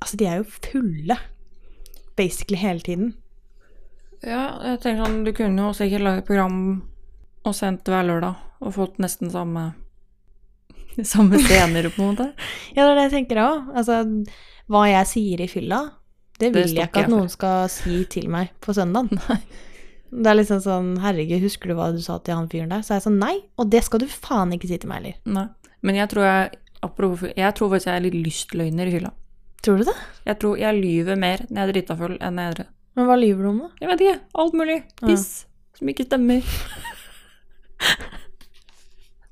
Altså, 0.03 0.19
de 0.21 0.27
er 0.29 0.43
jo 0.43 0.57
fulle 0.59 1.17
basically 2.17 2.59
hele 2.61 2.81
tiden. 2.85 3.15
Ja, 4.25 4.57
jeg 4.65 4.81
tenker 4.81 5.05
sånn, 5.05 5.25
du 5.27 5.33
kunne 5.37 5.67
jo 5.69 5.73
sikkert 5.77 6.09
et 6.11 6.29
program 6.29 6.59
og 7.45 7.57
sendt 7.57 7.89
hver 7.91 8.07
lørdag, 8.09 8.39
og 8.65 8.77
fått 8.77 9.01
nesten 9.03 9.33
samme 9.33 9.73
samme 11.13 11.41
scener, 11.43 11.91
på 11.91 12.03
en 12.03 12.15
måte. 12.15 12.31
Ja, 12.77 12.87
det 12.87 12.91
er 12.93 12.97
det 12.97 13.05
jeg 13.09 13.15
tenker 13.19 13.43
òg. 13.43 13.69
Altså, 13.77 14.01
hva 14.71 14.87
jeg 14.89 15.11
sier 15.11 15.45
i 15.45 15.51
fylla, 15.51 15.83
det 16.41 16.51
vil 16.55 16.65
det 16.65 16.73
jeg 16.73 16.89
ikke 16.89 16.89
ikke 16.89 17.05
at 17.07 17.13
noen 17.13 17.31
skal 17.31 17.69
si 17.73 18.01
til 18.11 18.31
meg 18.33 18.55
på 18.65 18.75
søndag. 18.77 19.13
Det 20.15 20.31
er 20.31 20.37
liksom 20.39 20.61
sånn 20.63 20.91
Herregud, 21.03 21.43
husker 21.43 21.73
du 21.73 21.75
hva 21.75 21.89
du 21.91 21.97
sa 21.99 22.21
til 22.23 22.37
han 22.39 22.45
fyren 22.47 22.71
der? 22.71 22.85
Så 22.87 22.93
er 22.93 23.01
jeg 23.01 23.07
sånn 23.09 23.17
Nei, 23.19 23.33
og 23.59 23.67
det 23.73 23.81
skal 23.83 23.99
du 23.99 24.07
faen 24.07 24.53
ikke 24.55 24.69
si 24.71 24.77
til 24.79 24.87
meg 24.87 25.01
heller. 25.01 25.17
Nei. 25.27 25.49
Men 25.83 25.99
jeg 25.99 26.11
tror 26.13 26.27
jeg 26.29 26.53
apropos, 26.87 27.25
Jeg 27.35 27.57
tror 27.59 27.73
faktisk 27.73 27.91
jeg 27.91 27.99
er 27.99 28.05
litt 28.05 28.19
lystløgner 28.21 28.91
i 28.91 28.93
fylla. 28.95 29.11
Tror 29.65 29.81
du 29.81 29.85
det? 29.89 29.95
Jeg 30.29 30.37
tror 30.43 30.59
jeg 30.61 30.77
lyver 30.81 31.17
mer 31.21 31.45
når 31.49 31.57
jeg 31.61 31.65
er 31.69 31.73
drita 31.73 31.97
full 31.97 32.17
enn 32.21 32.35
når 32.37 32.43
jeg 32.43 32.51
er 32.51 32.57
edru. 32.59 32.67
Men 32.95 33.07
hva 33.09 33.17
lyver 33.19 33.43
du 33.43 33.49
om, 33.51 33.61
da? 33.65 33.69
Jeg 33.81 33.89
vet 33.91 34.03
ikke. 34.05 34.19
Alt 34.45 34.57
mulig. 34.61 34.77
Piss 35.01 35.27
som 35.79 35.89
ikke 35.91 36.05
stemmer. 36.07 36.45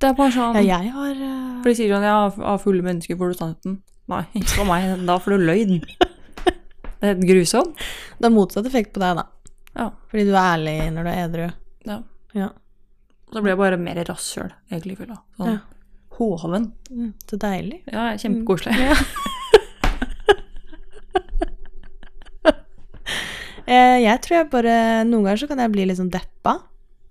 Det 0.03 0.09
er 0.09 0.15
bare 0.19 0.33
sånn 0.35 0.57
Ja, 0.67 0.81
jeg 0.83 0.91
har 0.97 1.13
uh... 1.15 1.61
For 1.63 1.69
de 1.71 1.75
sier 1.79 1.93
sånn 1.95 2.03
Ja, 2.09 2.17
av 2.27 2.57
fulle 2.65 2.83
mennesker 2.83 3.15
får 3.21 3.31
du 3.31 3.37
sannheten. 3.39 3.77
Nei, 4.11 4.25
ikke 4.41 4.57
for 4.57 4.67
meg. 4.67 4.89
Da 5.07 5.15
får 5.23 5.37
du 5.37 5.45
løgn. 5.47 5.77
Det 6.43 7.05
er 7.07 7.13
helt 7.13 7.27
grusomt. 7.29 7.79
Det 8.19 8.27
har 8.27 8.35
motsatt 8.35 8.67
effekt 8.69 8.91
på 8.97 9.03
deg, 9.03 9.21
da. 9.21 9.25
Ja. 9.79 9.87
Fordi 10.11 10.25
du 10.29 10.33
er 10.35 10.43
ærlig 10.57 10.75
når 10.97 11.07
du 11.07 11.11
er 11.13 11.21
edru. 11.29 11.47
ja. 11.91 12.01
Ja. 12.33 12.49
Og 13.29 13.37
så 13.39 13.41
blir 13.45 13.53
jeg 13.55 13.61
bare 13.63 13.77
mer 13.81 13.99
rasshøl, 14.09 14.51
egentlig, 14.71 14.95
i 14.97 14.99
fylla. 15.03 15.17
Sånn 15.39 15.51
Ja. 15.55 15.59
hoven. 16.19 16.67
Mm, 16.91 17.13
så 17.29 17.39
deilig. 17.41 17.79
Ja, 17.93 18.11
kjempekoselig. 18.21 18.75
Ja. 18.81 18.97
Eh, 22.43 22.55
jeg 23.67 24.21
tror 24.25 24.37
jeg 24.39 24.51
bare 24.53 24.77
Noen 25.09 25.25
ganger 25.27 25.41
så 25.43 25.49
kan 25.51 25.61
jeg 25.63 25.73
bli 25.75 25.87
litt 25.89 25.99
sånn 26.01 26.11
deppa. 26.13 26.57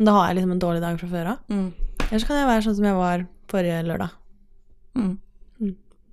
Da 0.01 0.15
har 0.17 0.29
jeg 0.31 0.39
liksom 0.39 0.55
en 0.55 0.63
dårlig 0.63 0.81
dag 0.83 0.97
fra 0.99 1.09
før 1.11 1.29
av. 1.35 1.43
Mm. 1.51 1.67
Eller 2.07 2.23
så 2.23 2.27
kan 2.27 2.39
jeg 2.41 2.49
være 2.49 2.65
sånn 2.65 2.77
som 2.79 2.87
jeg 2.89 2.97
var 2.97 3.25
forrige 3.51 3.81
lørdag. 3.87 4.15
Mm. 4.97 5.13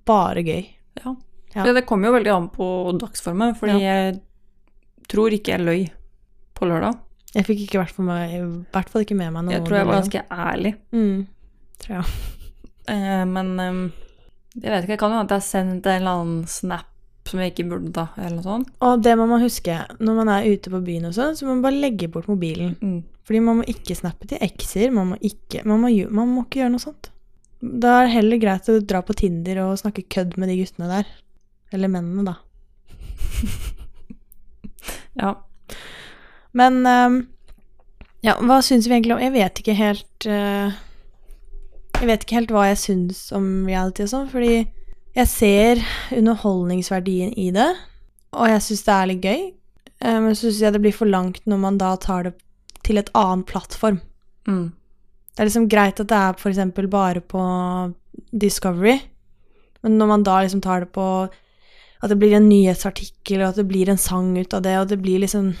Bare 0.09 0.43
gøy. 0.45 0.63
Ja. 1.01 1.15
Ja. 1.55 1.63
Det, 1.65 1.73
Det 1.79 1.85
kommer 1.89 2.09
jo 2.09 2.17
veldig 2.17 2.33
an 2.33 2.49
på 2.53 2.65
dagsformen, 3.01 3.55
fordi 3.57 3.79
jeg 3.81 4.19
tror 5.09 5.33
ikke 5.33 5.55
jeg 5.55 5.65
løy 5.65 5.87
på 6.57 6.67
lørdag. 6.69 6.99
Jeg 7.33 7.45
fikk 7.45 7.63
ikke 7.67 7.85
for 7.93 8.05
meg, 8.07 8.33
i 8.33 8.41
hvert 8.73 8.89
fall 8.89 9.03
ikke 9.05 9.17
med 9.17 9.33
meg 9.33 9.45
noe 9.45 9.53
Jeg 9.53 9.65
tror 9.65 9.77
jeg 9.77 9.87
var 9.89 9.99
ganske 9.99 10.21
ærlig. 10.33 10.75
mm, 10.91 11.17
tror 11.83 11.95
jeg. 11.99 12.05
Eh, 12.89 13.25
men 13.29 13.51
eh, 13.61 13.81
jeg 14.57 14.71
vet 14.71 14.83
ikke, 14.83 14.93
det 14.95 14.99
kan 15.01 15.11
jo 15.11 15.19
hende 15.19 15.27
at 15.29 15.35
jeg 15.35 15.43
har 15.43 15.49
sendt 15.49 15.85
en 15.89 15.99
eller 16.01 16.15
annen 16.23 16.47
snap 16.49 16.87
som 17.29 17.41
jeg 17.41 17.53
ikke 17.53 17.67
burde, 17.69 17.93
da, 17.95 18.07
eller 18.17 18.39
noe 18.39 18.45
sånt. 18.45 18.73
Og 18.85 19.05
det 19.05 19.13
må 19.19 19.27
man 19.29 19.43
huske 19.43 19.77
når 19.99 20.19
man 20.19 20.33
er 20.33 20.49
ute 20.49 20.73
på 20.73 20.81
byen 20.85 21.07
og 21.09 21.15
sånn, 21.15 21.37
så 21.37 21.47
må 21.47 21.55
man 21.55 21.63
bare 21.67 21.81
legge 21.85 22.09
bort 22.11 22.29
mobilen. 22.31 22.75
Mm. 22.81 22.99
Fordi 23.29 23.43
man 23.45 23.59
må 23.61 23.69
ikke 23.69 23.97
snappe 23.97 24.29
til 24.29 24.41
ekser, 24.41 24.89
man 24.95 25.13
må 25.13 25.19
ikke, 25.21 25.63
man 25.69 25.83
må, 25.83 25.93
man 26.09 26.31
må 26.33 26.45
ikke 26.47 26.63
gjøre 26.63 26.73
noe 26.75 26.83
sånt. 26.83 27.11
Da 27.59 27.99
er 27.99 28.07
det 28.07 28.15
heller 28.15 28.39
greit 28.41 28.69
å 28.71 28.79
dra 28.79 29.01
på 29.05 29.15
Tinder 29.19 29.59
og 29.65 29.79
snakke 29.81 30.07
kødd 30.09 30.37
med 30.39 30.49
de 30.51 30.61
guttene 30.61 30.87
der. 30.89 31.09
Eller 31.75 31.91
mennene, 31.91 32.33
da. 32.33 32.39
Ja. 35.19 35.33
Men 36.55 36.85
um, 36.87 37.17
ja, 38.25 38.37
hva 38.39 38.59
syns 38.63 38.87
vi 38.87 38.95
egentlig 38.95 39.15
om 39.15 39.21
Jeg 39.21 39.33
vet 39.35 39.59
ikke 39.61 39.75
helt 39.77 40.27
uh, 40.27 40.71
Jeg 41.99 42.09
vet 42.09 42.23
ikke 42.23 42.37
helt 42.39 42.53
hva 42.55 42.65
jeg 42.69 42.79
syns 42.81 43.25
om 43.35 43.67
reality 43.67 44.05
og 44.05 44.11
sånn, 44.13 44.29
fordi 44.31 44.63
jeg 45.17 45.27
ser 45.31 45.81
underholdningsverdien 46.15 47.33
i 47.39 47.49
det, 47.55 47.69
og 48.35 48.51
jeg 48.51 48.65
syns 48.65 48.85
det 48.85 48.95
er 48.95 49.09
litt 49.09 49.25
gøy. 49.25 49.47
Eh, 49.99 50.19
men 50.23 50.35
så 50.35 50.47
syns 50.47 50.61
jeg 50.63 50.75
det 50.75 50.83
blir 50.83 50.95
for 50.95 51.09
langt 51.09 51.45
når 51.49 51.61
man 51.63 51.79
da 51.81 51.95
tar 51.99 52.29
det 52.29 52.35
til 52.85 53.01
et 53.01 53.11
annen 53.17 53.43
plattform. 53.47 53.99
Mm. 54.47 54.69
Det 55.33 55.43
er 55.43 55.49
liksom 55.49 55.69
greit 55.71 55.99
at 56.01 56.09
det 56.11 56.19
er 56.19 56.49
eksempel 56.49 56.89
bare 56.91 57.21
på 57.21 57.41
Discovery, 58.31 58.99
men 59.81 59.97
når 59.97 60.11
man 60.11 60.25
da 60.27 60.41
liksom 60.43 60.61
tar 60.61 60.83
det 60.83 60.91
på 60.95 61.05
at 61.99 62.11
det 62.11 62.17
blir 62.19 62.35
en 62.37 62.47
nyhetsartikkel, 62.47 63.41
og 63.41 63.49
at 63.49 63.59
det 63.59 63.67
blir 63.67 63.89
en 63.91 63.99
sang 63.99 64.31
ut 64.37 64.53
av 64.55 64.63
det, 64.63 64.77
og 64.79 64.89
det 64.91 65.01
blir 65.01 65.19
liksom 65.23 65.53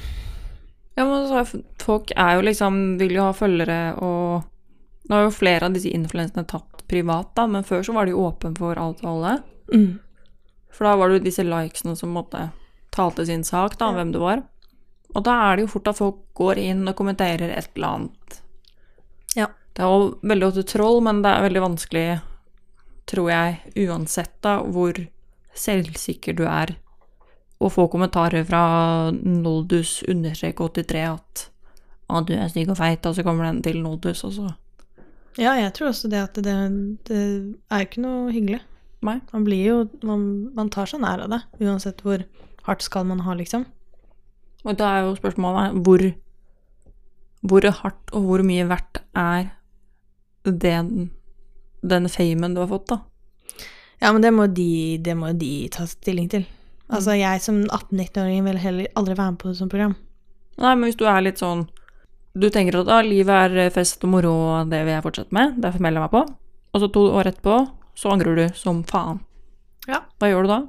Ja, 0.95 1.05
men 1.05 1.27
så 1.27 1.41
er 1.41 1.51
folk 1.79 2.11
er 2.15 2.35
jo 2.35 2.41
liksom 2.43 2.99
Vil 2.99 3.13
jo 3.15 3.23
ha 3.23 3.31
følgere 3.31 3.95
og 4.03 4.43
Nå 5.07 5.15
har 5.15 5.23
jo 5.25 5.31
flere 5.31 5.67
av 5.67 5.75
disse 5.75 5.91
influensene 5.95 6.43
tatt 6.47 6.68
privat, 6.89 7.33
da, 7.37 7.47
men 7.47 7.65
før 7.65 7.83
så 7.85 7.95
var 7.95 8.07
de 8.07 8.15
jo 8.15 8.25
åpne 8.27 8.53
for 8.57 8.79
alt 8.79 9.03
og 9.05 9.11
alle. 9.15 9.41
mm. 9.73 9.89
For 10.69 10.85
da 10.85 10.95
var 10.95 11.09
det 11.09 11.17
jo 11.17 11.25
disse 11.25 11.43
likesene 11.43 11.95
som 11.97 12.13
måtte 12.13 12.51
talte 12.93 13.25
sin 13.25 13.43
sak, 13.43 13.77
da, 13.79 13.89
om 13.89 13.97
hvem 13.97 14.11
du 14.13 14.19
var. 14.21 14.43
Og 15.17 15.25
da 15.25 15.33
er 15.49 15.57
det 15.57 15.65
jo 15.65 15.71
fort 15.73 15.89
at 15.91 15.97
folk 15.97 16.19
går 16.37 16.61
inn 16.61 16.83
og 16.87 16.95
kommenterer 16.95 17.49
et 17.49 17.71
eller 17.73 17.95
annet. 17.97 18.37
Ja. 19.35 19.49
Det 19.73 19.85
er 19.85 19.89
jo 19.89 20.11
veldig 20.29 20.47
ofte 20.49 20.65
troll, 20.69 21.01
men 21.05 21.23
det 21.25 21.31
er 21.33 21.45
veldig 21.47 21.63
vanskelig, 21.65 22.05
tror 23.09 23.31
jeg, 23.33 23.57
uansett 23.87 24.35
da, 24.45 24.59
hvor 24.61 24.97
selvsikker 25.57 26.37
du 26.37 26.45
er, 26.47 26.75
å 27.59 27.67
få 27.73 27.89
kommentarer 27.91 28.45
fra 28.47 28.63
Noldus 29.11 29.99
understrek 30.07 30.61
83 30.63 31.01
at 31.09 31.45
å, 32.07 32.21
du 32.23 32.33
er 32.37 32.47
stygg 32.51 32.71
og 32.71 32.79
feit, 32.79 33.05
og 33.05 33.17
så 33.17 33.25
kommer 33.25 33.49
den 33.49 33.59
til 33.65 33.81
Noldus, 33.83 34.23
og 34.27 34.35
så 34.37 34.53
Ja, 35.39 35.53
jeg 35.55 35.71
tror 35.75 35.91
også 35.93 36.09
det 36.11 36.19
at 36.19 36.37
det, 36.43 36.55
det 37.07 37.19
er 37.71 37.85
ikke 37.85 38.03
noe 38.03 38.31
hyggelig. 38.35 38.59
Nei. 39.05 39.19
Man 39.31 39.45
blir 39.47 39.61
jo 39.63 39.77
man, 40.03 40.23
man 40.55 40.71
tar 40.73 40.89
seg 40.91 40.99
nær 41.03 41.23
av 41.23 41.31
det, 41.31 41.39
uansett 41.63 42.01
hvor 42.03 42.25
hardt 42.67 42.83
skal 42.83 43.07
man 43.07 43.23
ha, 43.23 43.35
liksom. 43.39 43.63
Og 44.67 44.75
da 44.79 44.89
er 44.91 45.05
jo 45.05 45.15
spørsmålet 45.15 45.77
hvor, 45.85 46.03
hvor 47.47 47.69
hardt 47.79 48.11
og 48.11 48.27
hvor 48.27 48.43
mye 48.43 48.67
verdt 48.67 48.99
er 49.15 49.53
den, 50.43 51.09
den 51.79 52.11
famen 52.11 52.57
du 52.57 52.63
har 52.65 52.71
fått, 52.71 52.91
da. 52.91 52.99
Ja, 53.99 54.11
men 54.11 54.23
det 54.23 54.31
må 54.35 54.47
de, 54.47 54.99
det 55.03 55.15
må 55.19 55.31
de 55.35 55.67
ta 55.71 55.87
stilling 55.87 56.29
til. 56.31 56.45
Altså, 56.89 57.13
jeg 57.19 57.41
som 57.43 57.61
18-19-åring 57.67 58.45
vil 58.47 58.59
heller 58.59 58.93
aldri 58.97 59.15
være 59.15 59.33
med 59.35 59.41
på 59.41 59.51
det 59.51 59.59
som 59.59 59.71
program. 59.71 59.95
Nei, 60.59 60.71
men 60.75 60.87
hvis 60.87 60.99
du 60.99 61.05
er 61.07 61.21
litt 61.23 61.39
sånn 61.39 61.67
Du 62.37 62.49
tenker 62.53 62.77
at 62.81 62.91
ah, 62.93 63.01
livet 63.05 63.57
er 63.57 63.71
fest 63.73 64.03
og 64.05 64.13
moro, 64.13 64.33
og 64.53 64.69
det 64.71 64.83
vil 64.85 64.93
jeg 64.93 65.05
fortsette 65.05 65.35
med, 65.35 65.57
derfor 65.63 65.81
melder 65.83 66.03
jeg 66.03 66.09
meg 66.09 66.13
på. 66.13 66.21
Og 66.69 66.83
så 66.83 66.91
to 66.93 67.05
år 67.17 67.31
etterpå, 67.31 67.55
så 67.97 68.13
angrer 68.13 68.37
du 68.37 68.45
som 68.57 68.83
faen. 68.87 69.23
Ja. 69.89 70.03
Hva 70.21 70.29
gjør 70.29 70.45
du 70.45 70.51
da? 70.51 70.59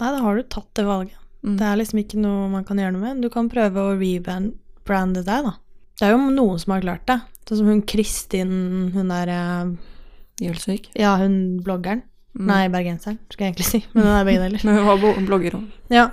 Nei, 0.00 0.08
da 0.08 0.22
har 0.24 0.38
du 0.38 0.48
tatt 0.50 0.70
det 0.78 0.86
valget. 0.88 1.20
Mm. 1.44 1.58
Det 1.60 1.66
er 1.68 1.76
liksom 1.78 2.00
ikke 2.00 2.22
noe 2.22 2.48
man 2.54 2.64
kan 2.66 2.80
gjøre 2.80 2.94
noe 2.94 3.04
med. 3.04 3.20
Du 3.20 3.28
kan 3.32 3.50
prøve 3.52 3.82
å 3.82 3.92
rebrande 3.98 5.24
deg, 5.26 5.50
da. 5.50 5.54
Det 6.00 6.08
er 6.08 6.14
jo 6.14 6.22
noen 6.32 6.58
som 6.58 6.74
har 6.74 6.82
klart 6.82 7.04
det. 7.10 7.20
Sånn 7.44 7.60
som 7.60 7.68
hun 7.70 7.84
Kristin, 7.86 8.54
hun 8.94 9.12
der 9.12 9.30
eh, 9.30 9.74
Gjølsvik? 10.42 10.88
Ja, 10.98 11.14
hun 11.20 11.60
bloggeren. 11.64 12.02
Mm. 12.34 12.48
Nei, 12.48 12.62
bergenseren, 12.72 13.20
skal 13.30 13.46
jeg 13.46 13.54
egentlig 13.54 13.68
si. 13.68 13.82
Men 13.94 14.08
hun 14.08 14.16
er 14.16 14.26
begge 14.26 14.46
deler. 14.46 14.64
Men 14.66 14.78
hun 14.80 14.88
var 14.88 15.20
blogger 15.28 15.60
òg. 15.60 15.68
Ja. 15.92 16.08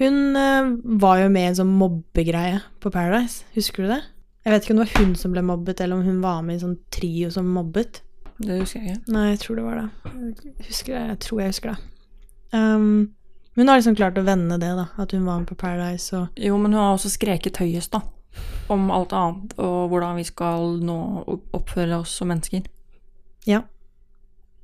Hun 0.00 0.38
eh, 0.38 0.70
var 1.02 1.20
jo 1.20 1.28
med 1.34 1.44
i 1.44 1.50
en 1.50 1.58
sånn 1.58 1.74
mobbegreie 1.82 2.62
på 2.80 2.94
Paradise. 2.94 3.44
Husker 3.58 3.84
du 3.84 3.92
det? 3.96 4.00
Jeg 4.44 4.54
vet 4.54 4.64
ikke 4.64 4.74
om 4.74 4.80
det 4.80 4.86
var 4.88 5.02
hun 5.02 5.16
som 5.20 5.32
ble 5.34 5.42
mobbet, 5.44 5.80
eller 5.80 6.00
om 6.00 6.06
hun 6.06 6.20
var 6.22 6.40
med 6.44 6.54
i 6.54 6.58
en 6.58 6.62
sånn 6.64 6.78
trio 6.94 7.28
som 7.32 7.48
mobbet. 7.52 8.00
Det 8.40 8.60
husker 8.62 8.80
jeg 8.80 8.96
ikke. 8.96 9.12
Nei, 9.12 9.24
jeg 9.34 9.40
tror 9.42 9.58
det 9.58 9.64
var 9.66 9.80
det. 9.80 10.12
Jeg 10.14 10.68
husker. 10.70 10.94
Jeg 11.10 11.18
tror 11.20 11.40
jeg 11.42 11.52
husker 11.52 11.74
det. 11.74 11.90
Um, 12.56 12.86
hun 13.58 13.68
har 13.68 13.76
liksom 13.76 13.98
klart 13.98 14.16
å 14.16 14.24
vende 14.24 14.56
det, 14.62 14.70
da. 14.78 14.86
At 14.96 15.12
hun 15.12 15.26
var 15.28 15.42
med 15.42 15.50
på 15.50 15.58
Paradise 15.60 16.16
og 16.16 16.40
Jo, 16.40 16.56
men 16.56 16.72
hun 16.72 16.80
har 16.80 16.94
også 16.94 17.12
skreket 17.12 17.60
høyest, 17.60 17.92
da. 17.92 18.00
Om 18.72 18.88
alt 18.94 19.12
annet, 19.12 19.52
og 19.60 19.90
hvordan 19.92 20.16
vi 20.16 20.24
skal 20.24 20.78
nå 20.86 20.96
oppføre 21.28 22.00
oss 22.00 22.14
som 22.16 22.30
mennesker. 22.32 22.64
Ja. 23.48 23.64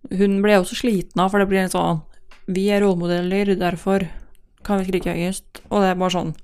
Hun 0.08 0.40
ble 0.44 0.56
også 0.60 0.78
sliten 0.78 1.20
av, 1.20 1.32
for 1.34 1.42
det 1.42 1.50
blir 1.50 1.64
en 1.64 1.72
sånn 1.72 2.04
Vi 2.46 2.68
er 2.70 2.84
rollemodeller, 2.84 3.56
derfor 3.58 4.06
kan 4.64 4.80
vi 4.80 4.88
skrike 4.88 5.12
høyest. 5.12 5.64
Og 5.68 5.82
det 5.82 5.92
er 5.92 6.00
bare 6.00 6.14
sånn 6.14 6.34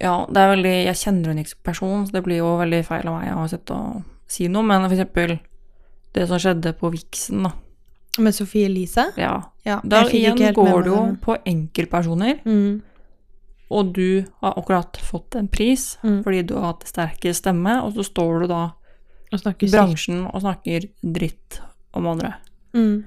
Ja, 0.00 0.26
det 0.28 0.36
er 0.42 0.50
veldig 0.56 0.72
Jeg 0.84 0.96
kjenner 1.00 1.30
henne 1.32 1.40
ikke 1.44 1.54
som 1.54 1.62
person, 1.64 2.06
så 2.06 2.12
det 2.12 2.24
blir 2.26 2.36
jo 2.42 2.56
veldig 2.60 2.82
feil 2.84 3.06
av 3.08 3.20
meg 3.20 3.32
å 3.36 3.46
sitte 3.48 3.70
og 3.76 4.02
si 4.28 4.48
noe, 4.48 4.62
men 4.66 4.84
for 4.88 4.96
eksempel 4.96 5.38
det 6.16 6.26
som 6.28 6.38
skjedde 6.40 6.72
på 6.78 6.90
Vixen, 6.92 7.42
da. 7.44 7.52
Med 8.18 8.32
Sofie 8.34 8.66
Elise. 8.70 9.10
Ja. 9.20 9.42
Ja, 9.66 9.80
Da 9.84 10.04
igjen 10.08 10.38
går 10.56 10.84
det 10.84 10.92
jo 10.92 11.00
på 11.20 11.36
enkeltpersoner, 11.44 12.40
Mm. 12.44 12.82
og 13.70 13.92
du 13.92 14.24
har 14.40 14.54
akkurat 14.56 14.96
fått 14.96 15.34
en 15.36 15.48
pris 15.48 15.98
Mm. 16.02 16.22
fordi 16.24 16.46
du 16.46 16.54
har 16.54 16.72
hatt 16.72 16.84
sterkere 16.86 17.34
stemme, 17.34 17.82
og 17.84 17.92
så 17.94 18.04
står 18.04 18.40
du 18.42 18.46
da 18.48 18.70
i 19.32 19.66
bransjen 19.70 20.24
og 20.32 20.40
snakker 20.42 20.88
dritt 21.04 21.60
om 21.94 22.06
andre. 22.06 22.34
Mm. 22.74 23.04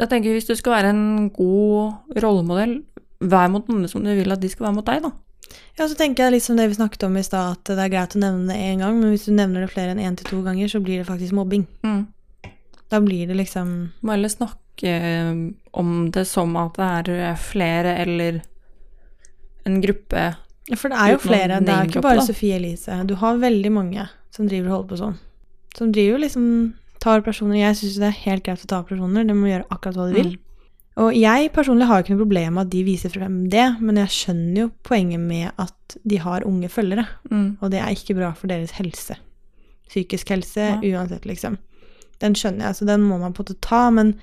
Jeg 0.00 0.08
tenker 0.08 0.32
Hvis 0.32 0.46
du 0.46 0.54
skal 0.56 0.72
være 0.72 0.90
en 0.90 1.28
god 1.30 1.94
rollemodell, 2.22 2.82
vær 3.20 3.50
mot 3.50 3.66
noen 3.68 3.88
som 3.88 4.02
du 4.02 4.14
vil 4.14 4.32
at 4.32 4.40
de 4.40 4.48
skal 4.48 4.66
være 4.66 4.74
mot 4.74 4.84
deg, 4.86 5.02
da. 5.02 5.10
Ja, 5.78 5.86
så 5.88 5.96
tenker 5.98 6.26
jeg 6.26 6.36
litt 6.36 6.46
som 6.46 6.58
det 6.58 6.68
vi 6.70 6.76
snakket 6.78 7.06
om 7.08 7.16
i 7.16 7.24
stad, 7.26 7.56
at 7.56 7.70
det 7.72 7.84
er 7.84 7.92
greit 7.92 8.16
å 8.16 8.20
nevne 8.22 8.52
det 8.52 8.58
én 8.60 8.82
gang, 8.84 8.98
men 9.00 9.14
hvis 9.14 9.26
du 9.28 9.32
nevner 9.36 9.64
det 9.64 9.72
flere 9.72 9.94
enn 9.94 10.02
én 10.02 10.18
til 10.18 10.28
to 10.28 10.42
ganger, 10.44 10.68
så 10.68 10.82
blir 10.84 11.00
det 11.00 11.08
faktisk 11.08 11.36
mobbing. 11.36 11.66
Da 12.92 13.00
blir 13.00 13.26
det 13.30 13.38
liksom 13.38 13.68
Må 14.04 14.12
heller 14.12 14.28
snakke 14.28 14.90
eh, 14.92 15.30
om 15.72 15.92
det 16.12 16.26
som 16.28 16.56
at 16.60 16.76
det 16.76 17.20
er 17.30 17.38
flere 17.40 17.96
eller 18.02 18.42
en 19.64 19.80
gruppe 19.80 20.34
Ja, 20.68 20.76
for 20.76 20.92
det 20.92 20.98
er 21.00 21.14
jo 21.14 21.22
flere. 21.22 21.60
Det 21.64 21.72
er 21.72 21.88
ikke 21.88 22.04
bare. 22.04 22.22
Sofie 22.26 22.58
Elise. 22.58 23.00
Du 23.08 23.16
har 23.18 23.40
veldig 23.40 23.72
mange 23.72 24.06
som 24.30 24.48
driver 24.48 24.68
og 24.68 24.76
holder 24.76 24.90
på 24.92 25.00
sånn. 25.00 25.18
Som 25.76 25.92
driver 25.94 26.20
liksom 26.22 26.46
tar 27.02 27.24
personer 27.26 27.58
Jeg 27.58 27.78
syns 27.80 27.98
det 27.98 28.08
er 28.10 28.20
helt 28.26 28.44
greit 28.46 28.62
å 28.62 28.70
ta 28.70 28.82
personer, 28.86 29.26
de 29.26 29.34
må 29.34 29.48
gjøre 29.50 29.66
akkurat 29.72 29.98
hva 29.98 30.08
de 30.10 30.18
vil. 30.20 30.34
Og 31.00 31.14
jeg 31.16 31.48
personlig 31.54 31.86
har 31.88 32.02
ikke 32.02 32.12
noe 32.12 32.20
problem 32.26 32.52
med 32.58 32.66
at 32.66 32.70
de 32.74 32.82
viser 32.84 33.08
frem 33.14 33.36
det, 33.48 33.64
men 33.80 33.96
jeg 33.96 34.12
skjønner 34.12 34.58
jo 34.60 34.70
poenget 34.84 35.20
med 35.24 35.52
at 35.58 35.96
de 36.04 36.18
har 36.20 36.44
unge 36.44 36.68
følgere, 36.68 37.06
Mm. 37.30 37.56
og 37.62 37.70
det 37.70 37.80
er 37.80 37.88
ikke 37.94 38.16
bra 38.18 38.32
for 38.36 38.46
deres 38.48 38.72
helse. 38.76 39.16
Psykisk 39.88 40.28
helse, 40.28 40.56
Ja. 40.60 40.76
uansett, 40.82 41.24
liksom. 41.24 41.56
Den 42.20 42.34
skjønner 42.34 42.66
jeg, 42.66 42.74
så 42.76 42.86
den 42.86 43.00
må 43.02 43.18
man 43.18 43.32
på 43.32 43.40
en 43.40 43.46
måte 43.54 43.60
ta, 43.60 43.90
men 43.90 44.14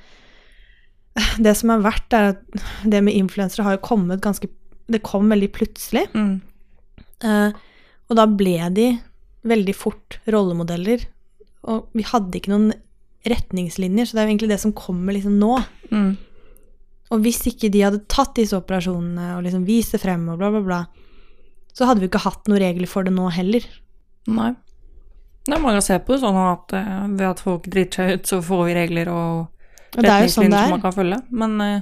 det 1.41 1.55
som 1.57 1.69
er 1.71 1.81
verdt, 1.81 2.13
er 2.13 2.29
at 2.33 2.41
det 2.89 3.03
med 3.03 3.13
influensere 3.17 3.63
har 3.65 3.77
jo 3.77 3.83
kommet 3.89 4.21
ganske 4.21 4.47
Det 4.89 5.03
kom 5.03 5.29
veldig 5.29 5.51
plutselig. 5.53 6.07
Mm. 6.15 6.41
Uh, 7.23 7.51
og 8.09 8.15
da 8.17 8.25
ble 8.25 8.55
de 8.73 8.87
veldig 9.45 9.75
fort 9.75 10.17
rollemodeller. 10.27 11.03
Og 11.69 11.85
vi 11.93 12.01
hadde 12.01 12.31
ikke 12.39 12.49
noen 12.49 12.71
retningslinjer, 13.29 14.07
så 14.09 14.13
det 14.15 14.21
er 14.21 14.25
jo 14.25 14.31
egentlig 14.33 14.49
det 14.49 14.59
som 14.63 14.73
kommer 14.73 15.13
liksom 15.13 15.37
nå. 15.37 15.59
Mm. 15.91 16.17
Og 17.09 17.21
hvis 17.25 17.41
ikke 17.49 17.71
de 17.73 17.83
hadde 17.87 18.03
tatt 18.11 18.35
disse 18.37 18.57
operasjonene 18.57 19.35
og 19.37 19.45
liksom 19.45 19.65
vist 19.67 19.95
det 19.95 20.01
frem 20.03 20.27
og 20.29 20.41
bla, 20.41 20.51
bla, 20.53 20.61
bla, 20.65 20.79
så 21.73 21.87
hadde 21.89 22.03
vi 22.03 22.09
ikke 22.09 22.21
hatt 22.25 22.49
noen 22.49 22.61
regler 22.61 22.89
for 22.89 23.07
det 23.07 23.13
nå 23.15 23.29
heller. 23.33 23.65
Nei. 24.29 24.51
Det 25.47 25.55
er 25.55 25.61
mange 25.63 25.79
som 25.79 25.87
ser 25.87 26.03
på 26.05 26.13
det 26.13 26.21
sånn 26.21 26.37
at 26.37 26.75
eh, 26.77 27.05
ved 27.15 27.25
at 27.31 27.41
folk 27.41 27.69
driter 27.71 28.03
seg 28.03 28.19
ut, 28.19 28.29
så 28.29 28.41
får 28.45 28.65
vi 28.67 28.75
regler 28.77 29.09
og 29.13 30.03
er 30.03 30.25
jo 30.25 30.33
sånn 30.35 30.53
som 30.53 30.75
man 30.75 30.83
kan 30.83 30.95
følge. 30.95 31.23
Men 31.33 31.55
uh... 31.63 31.79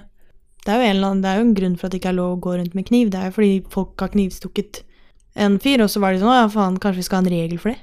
Det 0.68 0.76
er 0.76 0.90
annen, 0.92 1.22
det 1.24 1.30
er 1.32 1.38
jo 1.40 1.46
en 1.46 1.56
grunn 1.56 1.76
for 1.80 1.88
at 1.88 1.94
det 1.94 2.02
ikke 2.02 2.10
er 2.12 2.18
lov 2.18 2.34
å 2.34 2.40
gå 2.44 2.58
rundt 2.58 2.74
med 2.76 2.88
kniv. 2.90 3.08
Det 3.14 3.20
er 3.22 3.30
jo 3.30 3.36
fordi 3.38 3.52
folk 3.72 4.04
har 4.04 4.10
knivstukket 4.12 4.82
en 5.40 5.56
fyr, 5.64 5.80
og 5.86 5.92
så 5.94 6.02
var 6.04 6.12
de 6.12 6.20
sånn 6.20 6.34
Å 6.34 6.40
ja, 6.42 6.48
faen, 6.52 6.80
kanskje 6.82 7.00
vi 7.00 7.06
skal 7.08 7.22
ha 7.22 7.24
en 7.24 7.32
regel 7.32 7.62
for 7.62 7.72
det? 7.72 7.78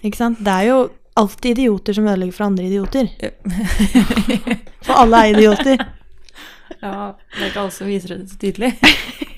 Ikke 0.00 0.16
sant? 0.16 0.40
Det 0.40 0.54
er 0.54 0.68
jo 0.70 0.78
alltid 1.20 1.58
idioter 1.58 1.98
som 1.98 2.06
ødelegger 2.08 2.36
for 2.38 2.46
andre 2.46 2.70
idioter. 2.70 3.10
For 4.86 4.96
alle 4.98 5.18
er 5.20 5.36
idioter. 5.36 5.82
ja, 6.84 7.12
det 7.34 7.42
er 7.42 7.50
ikke 7.50 7.64
alle 7.64 7.74
som 7.74 7.90
viser 7.90 8.14
det 8.14 8.30
så 8.30 8.38
tydelig. 8.40 8.72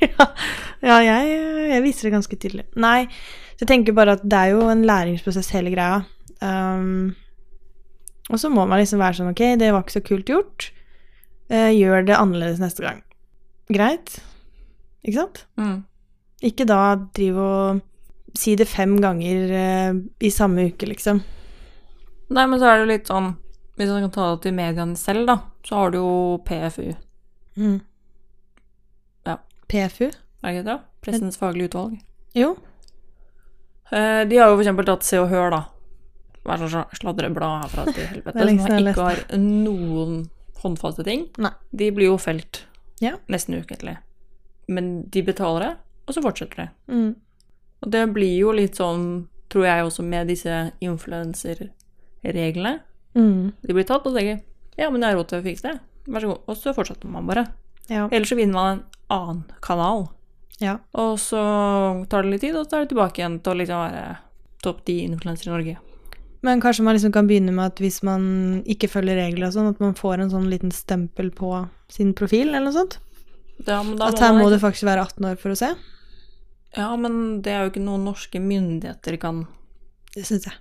ja, 0.88 0.99
jeg, 1.05 1.35
jeg 1.70 1.85
viser 1.85 2.09
det 2.09 2.14
ganske 2.14 2.38
tydelig. 2.38 2.66
Nei, 2.81 3.07
så 3.55 3.64
jeg 3.64 3.70
tenker 3.70 3.97
bare 3.97 4.16
at 4.18 4.25
det 4.27 4.40
er 4.40 4.55
jo 4.55 4.66
en 4.70 4.85
læringsprosess 4.87 5.53
hele 5.55 5.73
greia. 5.75 6.03
Um, 6.44 7.14
Og 8.33 8.40
så 8.40 8.51
må 8.53 8.64
man 8.66 8.81
liksom 8.81 9.01
være 9.01 9.16
sånn 9.18 9.31
Ok, 9.31 9.42
det 9.61 9.70
var 9.73 9.85
ikke 9.85 9.99
så 9.99 10.05
kult 10.05 10.31
gjort. 10.33 10.68
Uh, 11.53 11.70
gjør 11.73 12.07
det 12.09 12.16
annerledes 12.18 12.62
neste 12.62 12.85
gang. 12.85 13.03
Greit. 13.73 14.18
Ikke 15.05 15.20
sant? 15.20 15.44
Mm. 15.61 15.83
Ikke 16.44 16.66
da 16.68 16.81
drive 17.16 17.44
og 17.44 17.83
si 18.37 18.57
det 18.59 18.66
fem 18.66 18.97
ganger 19.01 19.53
uh, 19.55 20.03
i 20.20 20.33
samme 20.35 20.68
uke, 20.73 20.88
liksom. 20.90 21.23
Nei, 22.35 22.47
men 22.49 22.59
så 22.59 22.66
er 22.66 22.79
det 22.79 22.85
jo 22.85 22.88
litt 22.88 23.11
sånn 23.11 23.27
Hvis 23.77 23.90
man 23.92 24.07
kan 24.07 24.12
ta 24.14 24.27
det 24.33 24.42
til 24.47 24.55
mediene 24.57 24.97
selv, 24.99 25.27
da, 25.29 25.37
så 25.66 25.83
har 25.83 25.92
du 25.92 25.99
jo 26.01 26.12
PFU. 26.47 26.94
Mm. 27.57 27.81
Ja. 29.27 29.37
PFU? 29.69 30.09
Er 30.11 30.12
det 30.43 30.55
ikke 30.59 30.67
det? 30.69 30.79
Pressens 31.05 31.38
faglige 31.40 31.69
utvalg. 31.71 31.99
Jo. 32.35 32.55
Eh, 33.93 34.25
de 34.29 34.37
har 34.40 34.49
jo 34.51 34.57
for 34.57 34.62
eksempel 34.64 34.87
tatt 34.88 35.05
Se 35.07 35.19
og 35.21 35.29
Hør, 35.31 35.51
da. 35.55 35.62
Hver 36.45 36.61
sånn 36.69 36.97
sladreblad 36.99 37.62
herfra 37.64 37.85
til 37.93 38.07
helvete. 38.12 38.33
Det 38.37 38.40
Som 38.40 38.49
liksom 38.57 38.88
ikke 38.93 39.09
har 39.09 39.23
noen 39.40 40.17
håndfaste 40.64 41.05
ting. 41.07 41.27
Nei. 41.40 41.53
De 41.73 41.90
blir 41.93 42.11
jo 42.12 42.19
felt 42.21 42.64
Ja. 43.03 43.17
nesten 43.29 43.55
ukentlig. 43.61 43.97
Men 44.69 45.05
de 45.12 45.23
betaler 45.23 45.61
det, 45.61 45.73
og 46.09 46.14
så 46.17 46.23
fortsetter 46.25 46.57
de. 46.64 46.69
Mm. 46.93 47.14
Og 47.85 47.90
det 47.93 48.05
blir 48.14 48.38
jo 48.38 48.53
litt 48.57 48.77
sånn, 48.81 49.27
tror 49.53 49.64
jeg 49.69 49.85
også, 49.85 50.03
med 50.09 50.29
disse 50.33 50.55
influenserreglene. 50.81 52.79
Mm. 53.14 53.53
De 53.62 53.73
blir 53.77 53.85
tatt, 53.85 54.07
og 54.07 54.12
så 54.12 54.19
tenker 54.19 54.40
ja, 54.81 54.88
men 54.90 55.03
jeg 55.05 55.11
har 55.12 55.19
råd 55.21 55.29
til 55.31 55.38
å 55.43 55.45
fikse 55.45 55.69
det. 55.69 55.77
Vær 56.07 56.21
så 56.21 56.29
god. 56.33 56.43
Og 56.49 56.57
så 56.61 56.75
fortsetter 56.77 57.09
man 57.11 57.27
bare. 57.31 57.47
Ja. 57.88 58.09
Ellers 58.12 58.29
så 58.33 58.37
vinner 58.38 58.55
man 58.59 58.79
en 58.79 58.85
annen 59.14 59.45
kanal. 59.64 60.07
ja. 60.61 60.79
Og 60.93 61.19
så 61.21 61.40
tar 62.09 62.23
det 62.25 62.31
litt 62.35 62.40
tid, 62.45 62.57
og 62.57 62.67
så 62.69 62.77
er 62.79 62.85
det 62.85 62.93
tilbake 62.95 63.21
igjen 63.23 63.40
til 63.43 63.53
å 63.53 63.59
liksom 63.61 63.83
være 63.85 64.05
topp 64.64 64.85
ti 64.88 64.99
influenser 65.05 65.49
i 65.51 65.53
Norge. 65.55 65.77
Men 66.45 66.61
kanskje 66.61 66.85
man 66.85 66.95
liksom 66.97 67.12
kan 67.12 67.27
begynne 67.29 67.53
med 67.57 67.73
at 67.73 67.81
hvis 67.81 68.03
man 68.05 68.62
ikke 68.69 68.88
følger 68.93 69.17
regler 69.17 69.49
og 69.49 69.55
sånn, 69.57 69.71
at 69.73 69.81
man 69.81 69.95
får 69.97 70.21
en 70.21 70.31
sånn 70.33 70.49
liten 70.53 70.73
stempel 70.77 71.31
på 71.33 71.51
sin 71.93 72.12
profil, 72.17 72.49
eller 72.53 72.67
noe 72.69 72.77
sånt? 72.77 72.99
Ja, 73.67 73.79
At 73.81 74.19
her 74.21 74.33
må 74.35 74.45
man 74.45 74.53
du 74.53 74.59
faktisk 74.61 74.85
være 74.88 75.05
18 75.07 75.25
år 75.31 75.37
for 75.40 75.55
å 75.55 75.57
se? 75.57 75.71
Ja, 76.77 76.88
men 77.01 77.40
det 77.45 77.53
er 77.55 77.64
jo 77.64 77.71
ikke 77.73 77.85
noe 77.85 78.01
norske 78.03 78.40
myndigheter 78.43 79.17
kan 79.23 79.45
Det 80.14 80.25
syns 80.27 80.45
jeg. 80.49 80.57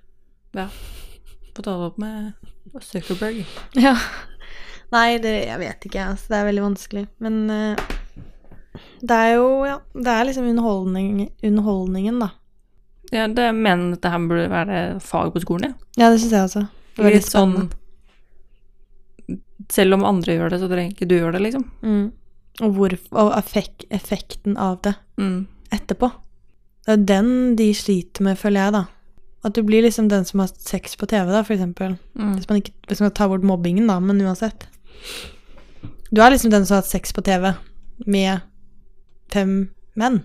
få 1.54 1.62
ta 1.62 1.74
det 1.74 1.88
opp 1.90 1.98
med 1.98 2.32
Zuckerberg. 2.80 3.44
Ja. 3.78 3.96
Nei, 4.92 5.18
det, 5.18 5.32
jeg 5.48 5.58
vet 5.58 5.86
ikke, 5.88 6.04
altså. 6.12 6.28
Det 6.28 6.36
er 6.38 6.48
veldig 6.50 6.62
vanskelig. 6.64 7.04
Men 7.24 7.38
uh, 7.50 7.76
det 9.04 9.16
er 9.16 9.34
jo, 9.36 9.46
ja 9.68 9.78
Det 9.94 10.10
er 10.10 10.24
liksom 10.28 10.48
underholdning, 10.50 11.30
underholdningen, 11.42 12.18
da. 12.20 12.30
Ja, 13.12 13.26
det 13.28 13.48
mener 13.54 13.92
at 13.94 14.02
det 14.02 14.10
her 14.10 14.18
burde 14.28 14.50
være 14.50 14.78
fag 15.00 15.32
på 15.34 15.42
skolen, 15.44 15.70
ja. 15.74 16.04
Ja, 16.04 16.10
det 16.10 16.20
syns 16.22 16.32
jeg 16.32 16.48
også. 16.48 16.64
Det 16.96 17.04
var 17.04 17.14
Litt 17.14 17.28
sånn. 17.30 17.56
Selv 19.72 19.94
om 19.96 20.04
andre 20.04 20.34
gjør 20.36 20.50
det, 20.52 20.60
så 20.60 20.68
trenger 20.70 20.92
ikke 20.94 21.08
du 21.08 21.14
gjøre 21.16 21.36
det, 21.36 21.42
liksom. 21.46 21.64
Mm. 21.84 22.04
Og, 22.62 22.74
hvor, 22.76 22.94
og 23.18 23.32
effek, 23.38 23.86
effekten 23.94 24.58
av 24.60 24.80
det 24.84 24.94
Mm. 25.18 25.46
etterpå. 25.72 26.10
Det 26.84 26.92
er 26.92 27.04
den 27.08 27.56
de 27.56 27.70
sliter 27.74 28.22
med, 28.26 28.36
føler 28.38 28.60
jeg, 28.66 28.72
da. 28.72 28.84
At 29.44 29.54
du 29.54 29.62
blir 29.62 29.82
liksom 29.82 30.08
den 30.08 30.24
som 30.24 30.40
har 30.40 30.48
sex 30.48 30.96
på 30.96 31.06
TV, 31.06 31.30
da, 31.32 31.42
for 31.42 31.54
eksempel. 31.54 31.96
Mm. 32.18 32.34
Hvis 32.36 32.48
man 32.48 32.60
ikke 32.60 32.72
hvis 32.88 33.00
man 33.00 33.10
tar 33.10 33.28
bort 33.28 33.42
mobbingen, 33.46 33.86
da, 33.88 33.98
men 34.00 34.20
uansett. 34.20 34.66
Du 36.14 36.22
er 36.22 36.30
liksom 36.30 36.52
den 36.52 36.66
som 36.66 36.76
har 36.76 36.84
hatt 36.84 36.92
sex 36.92 37.12
på 37.12 37.24
TV 37.26 37.52
med 38.06 38.44
fem 39.32 39.56
menn. 39.98 40.22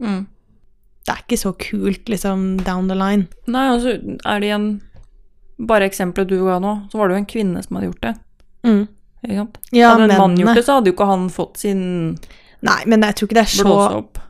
Mm. 0.00 0.26
Det 1.06 1.14
er 1.14 1.22
ikke 1.22 1.38
så 1.38 1.52
kult, 1.60 2.08
liksom, 2.10 2.56
down 2.66 2.88
the 2.90 2.96
line. 2.98 3.28
Nei, 3.46 3.66
altså 3.70 3.94
er 3.96 4.42
det 4.42 4.50
igjen 4.50 4.68
Bare 5.56 5.86
eksempelet 5.88 6.28
du 6.28 6.42
ga 6.44 6.58
nå, 6.60 6.72
så 6.92 6.98
var 7.00 7.08
det 7.08 7.14
jo 7.14 7.20
en 7.22 7.28
kvinne 7.30 7.60
som 7.64 7.78
hadde 7.78 7.86
gjort 7.88 8.02
det. 8.04 8.10
Mm. 8.66 8.82
Ikke 9.22 9.36
sant? 9.38 9.54
Ja, 9.72 9.92
hadde 9.94 10.08
en 10.10 10.20
mann 10.20 10.34
gjort 10.36 10.58
det, 10.58 10.64
så 10.66 10.76
hadde 10.76 10.90
jo 10.90 10.96
ikke 10.96 11.06
han 11.08 11.30
fått 11.32 11.62
sin 11.62 11.84
Nei, 12.66 12.80
men 12.90 13.04
jeg 13.04 13.16
tror 13.16 13.28
ikke 13.28 13.38
det 13.38 13.44
er 13.44 13.52
så. 13.52 13.76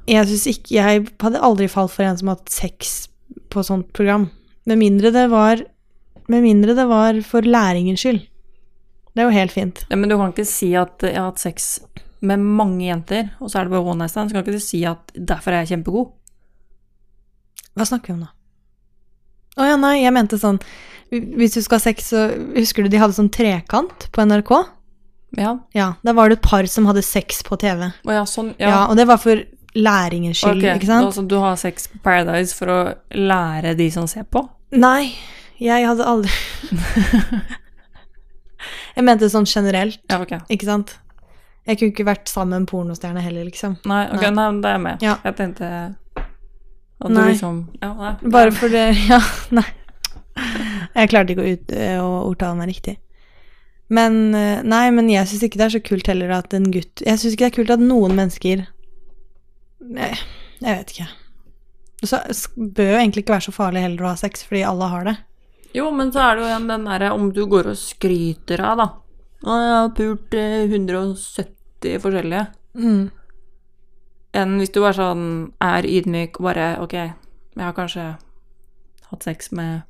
Jeg 0.07 0.39
ikke 0.53 0.77
Jeg 0.77 1.03
hadde 1.23 1.43
aldri 1.49 1.69
falt 1.73 1.95
for 1.95 2.07
en 2.07 2.19
som 2.21 2.31
hadde 2.31 2.45
hatt 2.45 2.55
sex 2.55 2.95
på 3.51 3.65
sånt 3.67 3.91
program. 3.97 4.29
Med 4.67 4.81
mindre 4.83 5.13
det 5.15 5.27
var 5.33 5.63
Med 6.31 6.43
mindre 6.43 6.75
det 6.79 6.87
var 6.91 7.19
for 7.27 7.47
læringens 7.47 8.03
skyld. 8.03 8.23
Det 9.17 9.25
er 9.25 9.31
jo 9.31 9.33
helt 9.33 9.55
fint. 9.55 9.81
Ja, 9.89 9.97
men 9.97 10.11
du 10.13 10.19
kan 10.21 10.35
ikke 10.35 10.45
si 10.45 10.75
at 10.77 11.01
jeg 11.01 11.17
har 11.17 11.31
hatt 11.31 11.41
sex 11.41 11.79
med 12.27 12.43
mange 12.43 12.85
jenter, 12.85 13.31
og 13.41 13.49
så 13.49 13.61
er 13.61 13.67
det 13.67 13.73
bare 13.73 13.89
one 13.89 14.03
night 14.03 14.13
stand. 14.13 14.29
Så 14.29 14.37
kan 14.37 14.45
ikke 14.45 14.59
du 14.59 14.63
si 14.63 14.83
at 14.89 15.13
derfor 15.17 15.55
er 15.55 15.65
jeg 15.65 15.77
kjempegod. 15.77 16.11
Hva 17.77 17.87
snakker 17.89 18.13
vi 18.13 18.19
om 18.19 18.27
da? 18.27 18.33
Å 19.57 19.69
ja, 19.71 19.77
nei, 19.81 19.95
jeg 20.03 20.13
mente 20.13 20.37
sånn 20.37 20.59
Hvis 21.09 21.55
du 21.55 21.63
skal 21.65 21.79
ha 21.79 21.85
sex, 21.87 22.11
så 22.13 22.27
Husker 22.59 22.85
du 22.85 22.93
de 22.93 22.99
hadde 23.01 23.17
sånn 23.17 23.31
trekant 23.33 24.09
på 24.13 24.25
NRK? 24.29 24.53
Ja. 25.37 25.55
Ja, 25.77 25.87
da 26.05 26.13
var 26.17 26.29
det 26.29 26.39
et 26.39 26.45
par 26.45 26.69
som 26.69 26.89
hadde 26.89 27.03
sex 27.05 27.43
på 27.45 27.57
TV. 27.61 27.89
Oh, 28.07 28.13
ja, 28.15 28.25
sånn. 28.29 28.55
Ja, 28.61 28.69
Ja. 28.69 28.81
Og 28.89 28.97
det 28.97 29.09
var 29.09 29.21
for 29.21 29.41
læringens 29.77 30.41
skyld, 30.41 30.63
okay. 30.63 30.77
ikke 30.79 30.89
sant? 30.89 31.09
Altså 31.11 31.25
du 31.29 31.37
har 31.43 31.57
sex 31.61 31.89
på 31.93 32.01
Paradise 32.05 32.57
for 32.57 32.73
å 32.73 32.79
lære 33.13 33.75
de 33.77 33.91
som 33.93 34.07
ser 34.09 34.25
på? 34.29 34.45
Nei, 34.77 35.13
jeg 35.61 35.85
hadde 35.89 36.07
aldri 36.09 36.33
Jeg 38.97 39.05
mente 39.07 39.29
sånn 39.33 39.47
generelt, 39.49 40.01
Ja, 40.11 40.21
okay. 40.23 40.41
ikke 40.53 40.69
sant? 40.69 40.97
Jeg 41.67 41.81
kunne 41.81 41.93
ikke 41.93 42.07
vært 42.07 42.31
sammen 42.31 42.53
med 42.55 42.63
en 42.63 42.69
pornostjerne 42.71 43.23
heller, 43.25 43.47
liksom. 43.49 43.79
Nei, 43.91 44.05
ok, 44.15 44.29
Nei. 44.31 44.51
det 44.63 44.69
er 44.71 44.77
jeg 44.77 44.83
med. 44.85 45.03
Ja. 45.03 45.17
Jeg 45.25 45.37
tenkte 45.41 45.71
at 46.17 47.09
du 47.11 47.17
Nei. 47.17 47.27
liksom 47.33 47.59
Ja, 47.83 47.91
nei. 47.99 48.13
Bare 48.33 48.53
for 48.55 48.73
det 48.73 48.85
Ja, 49.11 49.19
nei. 49.51 49.67
Jeg 50.97 51.11
klarte 51.11 51.33
ikke 51.35 51.45
å, 51.45 51.51
ut, 51.57 51.75
å 52.05 52.09
ordtale 52.29 52.57
meg 52.61 52.71
riktig. 52.71 52.97
Men 53.93 54.35
eh, 54.35 54.63
Nei, 54.67 54.87
men 54.95 55.11
jeg 55.11 55.29
syns 55.31 55.45
ikke 55.47 55.61
det 55.61 55.67
er 55.69 55.75
så 55.77 55.83
kult 55.85 56.09
heller 56.11 56.33
at 56.35 56.55
en 56.57 56.71
gutt 56.75 57.03
Jeg 57.05 57.21
syns 57.21 57.37
ikke 57.37 57.45
det 57.45 57.51
er 57.53 57.57
kult 57.61 57.75
at 57.77 57.85
noen 57.85 58.17
mennesker 58.19 58.65
Nei, 59.87 60.09
jeg 60.59 60.73
vet 60.81 60.93
ikke. 60.95 61.07
Så 62.07 62.19
bør 62.57 62.95
jo 62.95 62.99
egentlig 62.99 63.23
ikke 63.23 63.37
være 63.37 63.47
så 63.47 63.53
farlig 63.55 63.83
heller 63.85 64.07
å 64.07 64.09
ha 64.11 64.17
sex, 64.19 64.43
fordi 64.47 64.65
alle 64.67 64.89
har 64.91 65.05
det. 65.07 65.15
Jo, 65.75 65.91
men 65.95 66.13
så 66.13 66.23
er 66.23 66.37
det 66.37 66.45
jo 66.45 66.49
igjen 66.51 66.71
den 66.71 66.87
derre 66.89 67.13
om 67.17 67.31
du 67.35 67.43
går 67.51 67.73
og 67.73 67.79
skryter 67.81 68.63
av, 68.65 68.81
da. 68.81 68.87
Å, 69.47 69.57
jeg 69.61 69.75
har 69.75 69.93
pult 69.97 70.37
eh, 70.39 70.65
170 70.67 72.01
forskjellige. 72.03 72.47
Mm. 72.77 73.03
Enn 74.37 74.57
hvis 74.61 74.73
du 74.75 74.81
bare 74.83 74.97
sånn 74.99 75.27
er 75.65 75.87
ydmyk 75.89 76.41
og 76.41 76.49
bare 76.51 76.65
Ok, 76.85 76.95
jeg 76.97 77.63
har 77.63 77.77
kanskje 77.77 78.09
hatt 79.11 79.25
sex 79.25 79.49
med 79.57 79.87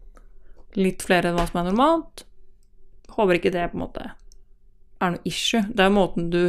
litt 0.78 1.02
flere 1.06 1.30
enn 1.30 1.38
hva 1.38 1.46
som 1.48 1.62
er 1.62 1.70
normalt. 1.70 2.26
Håper 3.16 3.38
ikke 3.38 3.54
det 3.54 3.70
på 3.72 3.78
en 3.78 3.84
måte 3.86 4.10
er 5.00 5.12
noe 5.12 5.28
issue. 5.28 5.64
Det 5.68 5.84
er 5.84 5.92
måten 5.92 6.30
du 6.32 6.42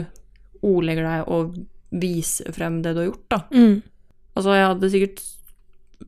ordlegger 0.66 1.08
deg 1.08 1.32
og 1.32 1.58
viser 1.98 2.52
frem 2.56 2.82
det 2.84 2.94
du 2.96 3.02
har 3.02 3.10
gjort, 3.10 3.26
da. 3.32 3.40
Mm. 3.54 3.76
Altså, 4.38 4.54
jeg 4.54 4.70
hadde 4.70 4.92
sikkert 4.94 5.24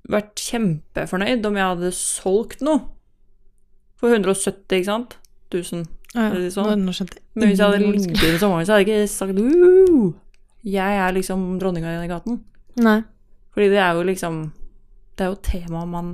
vært 0.09 0.43
kjempefornøyd 0.43 1.47
om 1.49 1.57
jeg 1.57 1.71
hadde 1.73 1.91
solgt 1.97 2.63
noe 2.65 2.81
for 3.99 4.15
170, 4.15 4.79
ikke 4.79 4.87
sant? 4.87 5.17
1000. 5.51 5.85
Ja, 6.15 6.29
ja, 6.33 6.49
sånn? 6.53 6.85
nå, 6.85 6.93
skjønte 6.95 7.19
jeg. 7.19 7.25
Men 7.37 7.51
hvis 7.51 7.59
jeg 7.59 7.69
hadde 7.69 7.91
ligget 7.93 8.23
i 8.25 8.39
sommeren, 8.41 8.65
så 8.65 8.75
hadde 8.75 8.85
jeg 8.85 8.89
ikke 8.89 9.11
sagt 9.11 9.37
uh, 9.37 10.07
Jeg 10.65 10.97
er 11.03 11.13
liksom 11.13 11.45
dronninga 11.61 11.93
i 11.99 12.09
gaten. 12.09 12.41
Nei. 12.81 12.99
Fordi 13.53 13.69
det 13.73 13.79
er 13.83 13.97
jo 13.97 14.05
liksom 14.07 14.41
Det 15.17 15.25
er 15.25 15.31
jo 15.33 15.37
tema 15.43 15.83
man 15.89 16.11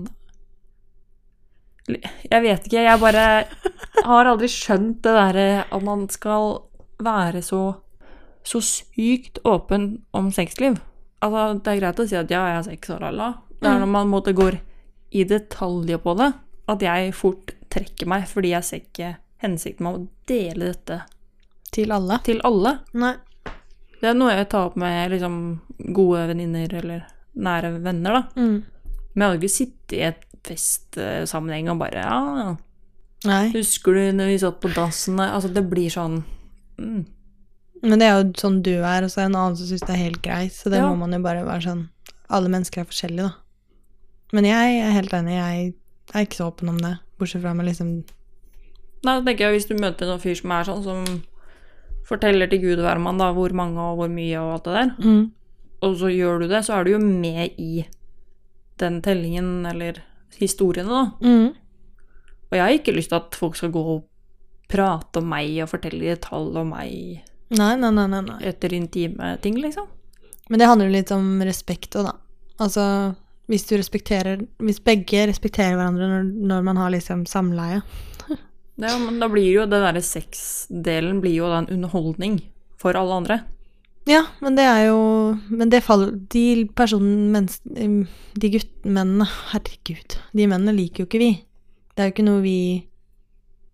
Jeg 1.85 2.41
vet 2.41 2.67
ikke, 2.67 2.81
jeg 2.81 3.01
bare 3.01 3.25
har 4.05 4.29
aldri 4.31 4.49
skjønt 4.49 5.03
det 5.05 5.13
derre 5.13 5.49
at 5.69 5.83
man 5.85 6.07
skal 6.09 6.63
være 7.03 7.43
så 7.45 7.63
så 8.45 8.61
sykt 8.61 9.39
åpen 9.41 10.03
om 10.13 10.27
sexliv. 10.29 10.77
Altså, 11.25 11.59
det 11.65 11.71
er 11.71 11.79
greit 11.79 12.01
å 12.01 12.05
si 12.05 12.17
at 12.19 12.29
ja, 12.29 12.43
jeg 12.51 12.57
har 12.59 12.65
sex 12.67 12.91
og 12.93 13.01
la-la. 13.01 13.31
Det 13.57 13.69
er 13.71 13.79
når 13.81 13.89
man 13.89 14.11
måtte 14.11 14.35
går 14.37 14.59
i 15.17 15.23
detaljer 15.25 15.97
på 16.03 16.13
det, 16.19 16.27
at 16.69 16.85
jeg 16.85 17.15
fort 17.17 17.55
trekker 17.75 18.07
meg, 18.09 18.27
fordi 18.31 18.53
jeg 18.55 18.63
ser 18.67 18.81
ikke 18.83 19.11
hensikten 19.43 19.85
med 19.85 19.97
å 19.99 20.07
dele 20.31 20.71
dette 20.71 21.01
Til 21.75 21.91
alle. 21.91 22.19
til 22.23 22.39
alle. 22.47 22.77
Nei. 22.95 23.15
Det 23.99 24.09
er 24.11 24.15
noe 24.17 24.31
jeg 24.35 24.47
tar 24.51 24.69
opp 24.69 24.75
med 24.79 25.11
liksom 25.11 25.35
gode 25.95 26.27
venninner 26.31 26.71
eller 26.79 27.05
nære 27.35 27.73
venner, 27.83 28.19
da. 28.21 28.21
Mm. 28.39 28.63
Men 29.15 29.21
jeg 29.21 29.27
hadde 29.27 29.41
ikke 29.43 29.55
sittet 29.55 29.95
i 29.97 30.01
et 30.07 30.23
festsammenheng 30.45 31.69
og 31.73 31.79
bare 31.81 32.03
Ja, 32.05 32.21
ja. 32.43 32.55
Nei. 33.25 33.49
husker 33.55 33.95
du 33.97 34.11
når 34.13 34.27
vi 34.29 34.38
satt 34.43 34.59
på 34.61 34.69
dassen? 34.75 35.17
Altså, 35.19 35.49
det 35.53 35.63
blir 35.71 35.89
sånn 35.89 36.19
mm. 36.77 37.05
Men 37.85 37.99
det 38.01 38.07
er 38.07 38.19
jo 38.19 38.27
sånn 38.39 38.61
du 38.65 38.71
er, 38.81 39.03
og 39.05 39.09
så 39.11 39.21
er 39.21 39.25
det 39.27 39.31
en 39.31 39.39
annen 39.41 39.57
som 39.59 39.67
syns 39.69 39.83
det 39.85 39.93
er 39.95 40.03
helt 40.03 40.21
greit, 40.25 40.53
så 40.53 40.69
det 40.71 40.77
Ja. 40.79 40.88
må 40.89 40.95
man 41.03 41.11
jo 41.13 41.19
bare 41.25 41.43
være 41.45 41.61
sånn 41.65 41.89
Alle 42.29 42.49
mennesker 42.49 42.81
er 42.81 42.85
forskjellige, 42.89 43.27
da. 43.29 43.33
Men 44.33 44.45
jeg 44.45 44.79
er 44.81 44.91
helt 44.95 45.13
enig, 45.13 45.35
jeg 45.38 45.73
er 46.13 46.25
ikke 46.25 46.39
så 46.39 46.47
åpen 46.51 46.69
om 46.69 46.77
det, 46.81 46.95
bortsett 47.19 47.43
fra 47.43 47.54
med 47.56 47.69
liksom 47.69 47.97
så 49.06 49.21
tenker 49.25 49.45
jeg 49.45 49.60
hvis 49.60 49.67
du 49.69 49.75
møter 49.78 50.10
en 50.10 50.21
fyr 50.21 50.38
som 50.39 50.54
er 50.56 50.67
sånn, 50.67 50.82
som 50.86 51.04
forteller 52.10 52.49
til 52.49 52.63
Gud 52.63 52.80
og 52.80 52.88
hvermann 52.88 53.21
da, 53.21 53.32
hvor 53.36 53.54
mange 53.58 53.82
og 53.82 53.99
hvor 53.99 54.10
mye 54.12 54.39
og 54.41 54.56
alt 54.56 54.65
det 54.65 54.75
der, 54.78 54.89
mm. 54.97 55.21
og 55.86 55.99
så 56.01 56.12
gjør 56.13 56.41
du 56.41 56.47
det, 56.49 56.63
så 56.65 56.78
er 56.78 56.86
du 56.86 56.95
jo 56.95 57.01
med 57.04 57.60
i 57.62 57.86
den 58.82 58.99
tellingen 59.06 59.65
eller 59.69 60.01
historiene, 60.39 60.89
da. 60.89 61.04
Mm. 61.21 61.54
Og 62.49 62.58
jeg 62.58 62.63
har 62.63 62.75
ikke 62.78 62.95
lyst 62.95 63.12
til 63.13 63.21
at 63.21 63.38
folk 63.38 63.58
skal 63.60 63.73
gå 63.73 63.86
og 63.95 64.04
prate 64.71 65.21
om 65.21 65.30
meg 65.30 65.54
og 65.63 65.69
fortelle 65.69 66.17
tall 66.21 66.49
om 66.58 66.73
meg 66.73 67.21
Nei, 67.54 67.75
nei, 67.78 67.91
nei, 67.93 68.08
nei, 68.10 68.23
nei. 68.25 68.39
etter 68.49 68.73
intime 68.73 69.36
ting, 69.43 69.60
liksom. 69.62 69.86
Men 70.49 70.62
det 70.62 70.67
handler 70.69 70.89
jo 70.89 70.95
litt 70.95 71.12
om 71.13 71.28
respekt 71.45 71.93
òg, 71.97 72.08
da. 72.08 72.15
Altså, 72.65 72.86
hvis 73.47 73.67
Hvis 73.69 74.84
begge 74.84 75.27
respekterer 75.29 75.75
hverandre 75.75 76.08
når, 76.10 76.29
når 76.49 76.62
man 76.65 76.77
har 76.77 76.93
liksom 76.93 77.25
samleie. 77.25 77.81
ja, 78.81 78.97
men 78.97 79.19
da 79.19 79.29
blir 79.29 79.51
jo 79.51 79.65
den 79.69 79.86
derre 79.86 80.01
sexdelen 80.01 81.21
blir 81.21 81.38
jo 81.38 81.49
da 81.51 81.63
en 81.63 81.69
underholdning 81.69 82.39
for 82.81 82.97
alle 82.97 83.13
andre. 83.21 83.39
Ja, 84.05 84.21
men 84.39 84.53
det 84.53 84.65
er 84.69 84.84
jo 84.86 84.99
Men 85.49 85.71
det 85.73 85.79
faller 85.81 86.12
De 86.29 86.67
personene 86.77 87.39
De 88.38 88.51
guttmennene 88.53 89.25
Herregud. 89.49 90.19
De 90.29 90.45
mennene 90.45 90.75
liker 90.77 91.03
jo 91.03 91.10
ikke 91.10 91.21
vi. 91.23 91.31
Det 91.95 92.03
er 92.03 92.12
jo 92.12 92.13
ikke 92.13 92.27
noe 92.27 92.43
vi 92.43 92.60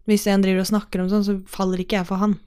Hvis 0.08 0.28
en 0.32 0.44
driver 0.46 0.64
og 0.64 0.72
snakker 0.72 1.04
om 1.04 1.10
sånn, 1.12 1.26
så 1.28 1.36
faller 1.52 1.84
ikke 1.84 2.00
jeg 2.00 2.08
for 2.08 2.24
han. 2.24 2.38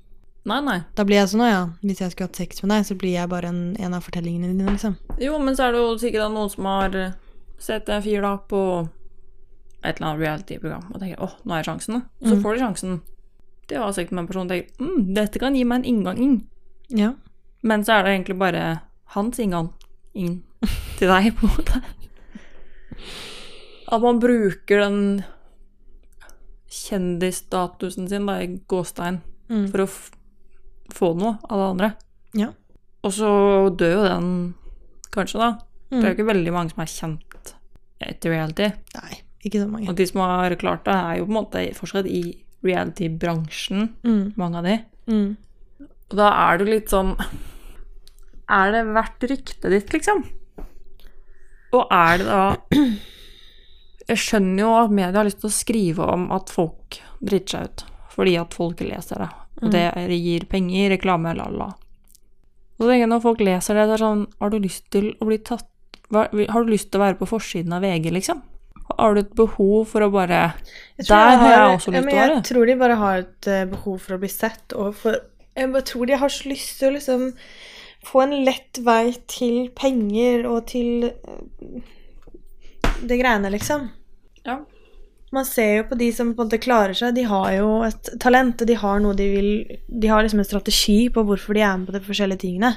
Nei, 0.45 0.59
nei. 0.61 0.79
Da 0.95 1.05
blir 1.09 1.17
jeg 1.23 1.29
sånn, 1.33 1.41
å 1.41 1.49
ja, 1.49 1.61
hvis 1.81 2.01
jeg 2.03 2.13
skulle 2.13 2.29
hatt 2.29 2.37
sex 2.37 2.61
med 2.63 2.71
deg, 2.75 2.85
så 2.85 2.95
blir 3.01 3.15
jeg 3.17 3.29
bare 3.33 3.49
en, 3.49 3.63
en 3.81 3.95
av 3.97 4.03
fortellingene 4.05 4.51
dine, 4.53 4.67
liksom. 4.75 4.97
Jo, 5.23 5.39
men 5.41 5.57
så 5.57 5.65
er 5.69 5.73
det 5.73 5.81
jo 5.81 5.95
sikkert 6.03 6.35
noen 6.35 6.51
som 6.53 6.69
har 6.69 6.99
sett 7.65 7.89
en 7.89 8.03
fyr 8.05 8.21
da 8.27 8.35
på 8.37 8.61
et 9.85 9.97
eller 9.97 10.11
annet 10.11 10.21
reality-program 10.21 10.91
og 10.93 11.01
tenker 11.01 11.23
åh, 11.25 11.33
nå 11.49 11.57
er 11.57 11.65
sjansen, 11.65 11.97
da. 11.97 12.29
Så 12.29 12.35
Mm. 12.37 12.43
får 12.45 12.55
de 12.55 12.61
sjansen 12.65 13.01
Det 13.69 13.79
var 13.81 13.93
sikkert 13.93 13.97
sex 13.97 14.13
med 14.13 14.23
en 14.23 14.27
person 14.29 14.45
og 14.45 14.53
tenker 14.53 14.85
mm, 14.85 15.15
dette 15.17 15.39
kan 15.41 15.55
gi 15.57 15.65
meg 15.65 15.79
en 15.81 15.85
inngang 15.95 16.19
inn. 16.21 16.35
Ja. 16.93 17.15
Men 17.63 17.85
så 17.85 17.95
er 17.99 18.03
det 18.05 18.13
egentlig 18.19 18.39
bare 18.39 18.81
hans 19.17 19.39
inngang 19.41 19.71
inn 20.13 20.43
til 20.99 21.09
deg, 21.09 21.31
på 21.39 21.47
en 21.49 21.55
måte. 21.57 21.81
At 23.89 24.03
man 24.05 24.21
bruker 24.21 24.81
den 24.85 25.25
kjendisstatusen 26.69 28.09
sin 28.09 28.27
da, 28.27 28.41
i 28.43 28.59
gåstein 28.69 29.23
Mm. 29.49 29.67
for 29.71 29.79
å 29.85 29.89
få 30.93 31.15
noe 31.17 31.39
av 31.49 31.59
det 31.59 31.69
andre. 31.71 31.89
Ja. 32.35 32.49
Og 33.05 33.13
så 33.13 33.31
dør 33.77 33.93
jo 33.97 34.03
den 34.09 34.29
kanskje, 35.15 35.39
da. 35.39 35.51
Det 35.91 35.99
er 35.99 36.03
jo 36.03 36.11
Mm. 36.11 36.17
ikke 36.17 36.27
veldig 36.35 36.53
mange 36.53 36.71
som 36.73 36.81
er 36.83 36.91
kjent 36.91 37.55
etter 38.01 38.31
reality. 38.31 38.73
Nei, 38.97 39.21
ikke 39.45 39.61
så 39.63 39.69
mange. 39.71 39.89
Og 39.89 39.97
de 39.97 40.07
som 40.07 40.21
har 40.21 40.51
klart 40.57 40.85
det, 40.85 40.95
er 40.95 41.19
jo 41.19 41.27
på 41.27 41.31
en 41.31 41.39
måte 41.45 41.75
fortsatt 41.75 42.07
i 42.07 42.23
reality-bransjen, 42.65 43.91
Mm. 44.03 44.33
mange 44.37 44.57
av 44.57 44.65
de. 44.65 44.79
Mm. 45.07 45.37
Og 46.11 46.17
da 46.17 46.31
er 46.53 46.59
det 46.59 46.69
litt 46.69 46.89
sånn 46.89 47.17
Er 48.49 48.73
det 48.73 48.85
verdt 48.93 49.21
ryktet 49.31 49.71
ditt, 49.71 49.89
liksom? 49.91 50.25
Og 51.73 51.87
er 51.91 52.19
det 52.19 52.27
da 52.27 52.57
Jeg 54.07 54.17
skjønner 54.19 54.59
jo 54.59 54.75
at 54.85 54.91
media 54.91 55.17
har 55.17 55.25
lyst 55.25 55.41
til 55.41 55.49
å 55.49 55.53
skrive 55.53 55.99
om 56.13 56.31
at 56.31 56.51
folk 56.51 56.99
driter 57.25 57.49
seg 57.49 57.65
ut 57.65 57.85
fordi 58.15 58.35
at 58.39 58.53
folk 58.55 58.79
leser 58.79 59.19
det. 59.19 59.31
Og 59.63 59.71
det 59.71 59.85
gir 60.19 60.47
penger, 60.51 60.91
reklame, 60.97 61.35
la-la. 61.39 61.71
Så 62.75 62.89
tenker 62.89 63.05
jeg 63.05 63.11
når 63.13 63.23
folk 63.23 63.45
leser 63.45 63.79
det, 63.79 63.85
det 63.87 63.95
er 63.95 64.03
sånn 64.03 64.25
Har 64.43 64.51
du 64.51 64.57
lyst 64.59 64.89
til 64.91 65.13
å 65.23 65.29
bli 65.29 65.39
tatt 65.47 65.69
Har 66.11 66.33
du 66.35 66.73
lyst 66.73 66.91
til 66.91 66.99
å 66.99 67.05
være 67.05 67.19
på 67.21 67.29
forsiden 67.31 67.77
av 67.77 67.85
VG, 67.87 68.11
liksom? 68.17 68.41
Har 68.99 69.15
du 69.15 69.23
et 69.23 69.37
behov 69.39 69.87
for 69.89 70.05
å 70.05 70.11
bare 70.13 70.41
Der 70.99 71.07
de 71.07 71.39
har 71.41 71.55
jeg 71.55 71.77
også 71.77 71.95
lyst 71.95 72.09
til 72.09 72.11
å 72.11 72.19
være. 72.19 72.35
Jeg 72.35 72.47
tror 72.51 72.67
de 72.69 72.77
bare 72.83 72.99
har 73.01 73.23
et 73.23 73.49
eh, 73.49 73.63
behov 73.71 74.03
for 74.03 74.17
å 74.17 74.21
bli 74.21 74.33
sett, 74.33 74.75
og 74.77 74.99
for 74.99 75.23
Jeg 75.55 75.71
bare 75.73 75.87
tror 75.87 76.11
de 76.11 76.19
har 76.19 76.35
så 76.35 76.51
lyst 76.51 76.75
til 76.81 76.91
å 76.91 76.97
liksom 76.99 77.27
få 78.05 78.21
en 78.27 78.35
lett 78.45 78.83
vei 78.85 79.15
til 79.31 79.71
penger 79.79 80.45
og 80.51 80.67
til 80.69 81.07
eh, 81.09 81.93
det 83.05 83.19
greiene, 83.21 83.51
liksom. 83.55 83.89
Ja. 84.45 84.59
Man 85.35 85.47
ser 85.49 85.71
jo 85.79 85.85
på 85.91 85.99
de 85.99 86.11
som 86.15 86.31
på 86.35 86.43
en 86.43 86.49
måte 86.49 86.63
klarer 86.63 86.95
seg, 86.97 87.15
de 87.17 87.25
har 87.27 87.51
jo 87.57 87.69
et 87.87 88.11
talent, 88.23 88.61
og 88.61 88.71
de 88.71 88.77
har 88.79 89.01
noe 89.03 89.17
de 89.19 89.29
vil 89.33 89.51
De 89.89 90.11
har 90.11 90.23
liksom 90.23 90.43
en 90.43 90.47
strategi 90.47 90.99
på 91.11 91.25
hvorfor 91.27 91.57
de 91.57 91.65
er 91.65 91.79
med 91.79 91.91
på 91.91 91.97
de 91.97 92.03
forskjellige 92.07 92.45
tingene. 92.45 92.71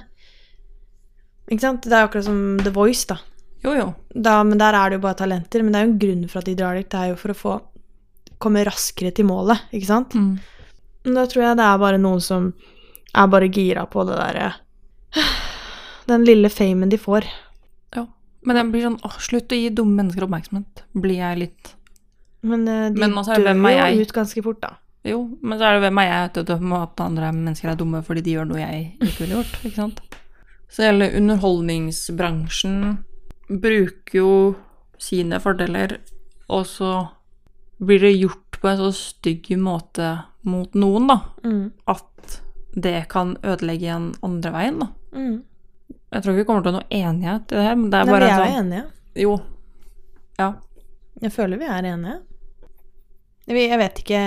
Ikke 1.47 1.63
sant? 1.63 1.85
Det 1.85 1.93
er 1.93 2.07
akkurat 2.07 2.27
som 2.27 2.39
The 2.63 2.73
Voice, 2.73 3.05
da. 3.09 3.19
Jo, 3.63 3.73
jo. 3.77 3.87
da. 4.13 4.41
Men 4.43 4.59
der 4.59 4.75
er 4.75 4.89
det 4.89 4.99
jo 4.99 5.05
bare 5.05 5.19
talenter. 5.21 5.63
Men 5.63 5.73
det 5.73 5.79
er 5.79 5.85
jo 5.85 5.91
en 5.91 6.01
grunn 6.01 6.27
for 6.27 6.41
at 6.41 6.49
de 6.49 6.57
drar 6.59 6.77
dit. 6.77 6.89
Det 6.89 6.99
er 6.99 7.13
jo 7.13 7.19
for 7.21 7.33
å 7.33 7.37
få 7.37 7.55
komme 8.41 8.65
raskere 8.67 9.13
til 9.15 9.25
målet, 9.29 9.63
ikke 9.73 9.89
sant? 9.89 10.13
Mm. 10.13 10.35
Da 11.07 11.23
tror 11.29 11.43
jeg 11.45 11.57
det 11.57 11.65
er 11.65 11.81
bare 11.81 12.01
noen 12.01 12.21
som 12.21 12.51
er 13.17 13.29
bare 13.31 13.47
gira 13.49 13.85
på 13.89 14.03
det 14.05 14.17
derre 14.19 14.49
Den 16.09 16.25
lille 16.27 16.51
famen 16.53 16.91
de 16.91 16.99
får. 17.01 17.25
Men 18.47 18.55
det 18.55 18.63
blir 18.71 18.85
sånn 18.85 19.01
åh, 19.03 19.15
slutt 19.19 19.51
å 19.51 19.57
gi 19.59 19.71
dumme 19.75 19.97
mennesker 19.99 20.23
oppmerksomhet. 20.23 20.85
Blir 20.95 21.19
jeg 21.19 21.39
litt 21.41 21.73
Men 22.47 22.67
eh, 22.67 22.89
de 22.93 22.99
Men 23.01 23.15
dør 23.17 23.95
jo 23.95 24.01
ut 24.05 24.13
ganske 24.15 24.43
fort, 24.45 24.61
da. 24.63 24.75
Jo, 25.07 25.21
men 25.41 25.59
så 25.59 25.67
er 25.69 25.77
det 25.77 25.83
hvem 25.87 25.99
er 26.01 26.07
jeg 26.09 26.31
til 26.35 26.43
å 26.43 26.47
dømme 26.51 26.79
at 26.83 27.01
andre 27.03 27.29
mennesker 27.31 27.71
er 27.71 27.77
dumme 27.79 28.01
fordi 28.03 28.23
de 28.25 28.33
gjør 28.35 28.47
noe 28.49 28.59
jeg 28.59 28.87
ikke 28.99 29.21
ville 29.23 29.37
gjort, 29.37 29.59
ikke 29.63 29.75
sant? 29.77 30.01
Så 30.67 30.83
hele 30.83 31.07
underholdningsbransjen 31.15 32.97
bruker 33.47 34.17
jo 34.19 34.31
sine 34.99 35.39
fordeler, 35.39 35.99
og 36.51 36.65
så 36.67 36.91
blir 37.79 38.01
det 38.03 38.17
gjort 38.17 38.57
på 38.59 38.67
en 38.71 38.79
så 38.81 38.89
stygg 38.97 39.51
måte 39.61 40.09
mot 40.47 40.73
noen, 40.75 41.07
da, 41.07 41.19
Mm. 41.43 41.71
at 41.87 42.41
det 42.75 43.07
kan 43.09 43.37
ødelegge 43.43 43.87
en 43.95 44.13
andre 44.23 44.51
veien, 44.51 44.79
da. 44.79 44.87
Mm. 45.13 45.43
Jeg 46.11 46.23
tror 46.23 46.33
ikke 46.33 46.37
vi 46.43 46.45
kommer 46.45 46.63
til 46.63 46.73
noe 46.73 46.89
enighet 46.89 47.51
i 47.51 47.55
det 47.55 47.63
her, 47.63 47.75
men 47.75 47.89
det 47.89 47.99
er 47.99 48.05
Nei, 48.05 48.11
bare 48.13 48.25
vi 48.25 48.31
er 48.31 48.37
jo 48.37 48.43
sånn 48.43 48.59
enige. 48.65 48.85
Jo. 49.15 49.41
Ja. 50.39 50.53
Jeg 51.21 51.31
føler 51.31 51.57
vi 51.57 51.65
er 51.65 51.83
enige. 51.93 52.19
Vi, 53.47 53.63
jeg 53.63 53.79
vet 53.79 54.01
ikke 54.01 54.21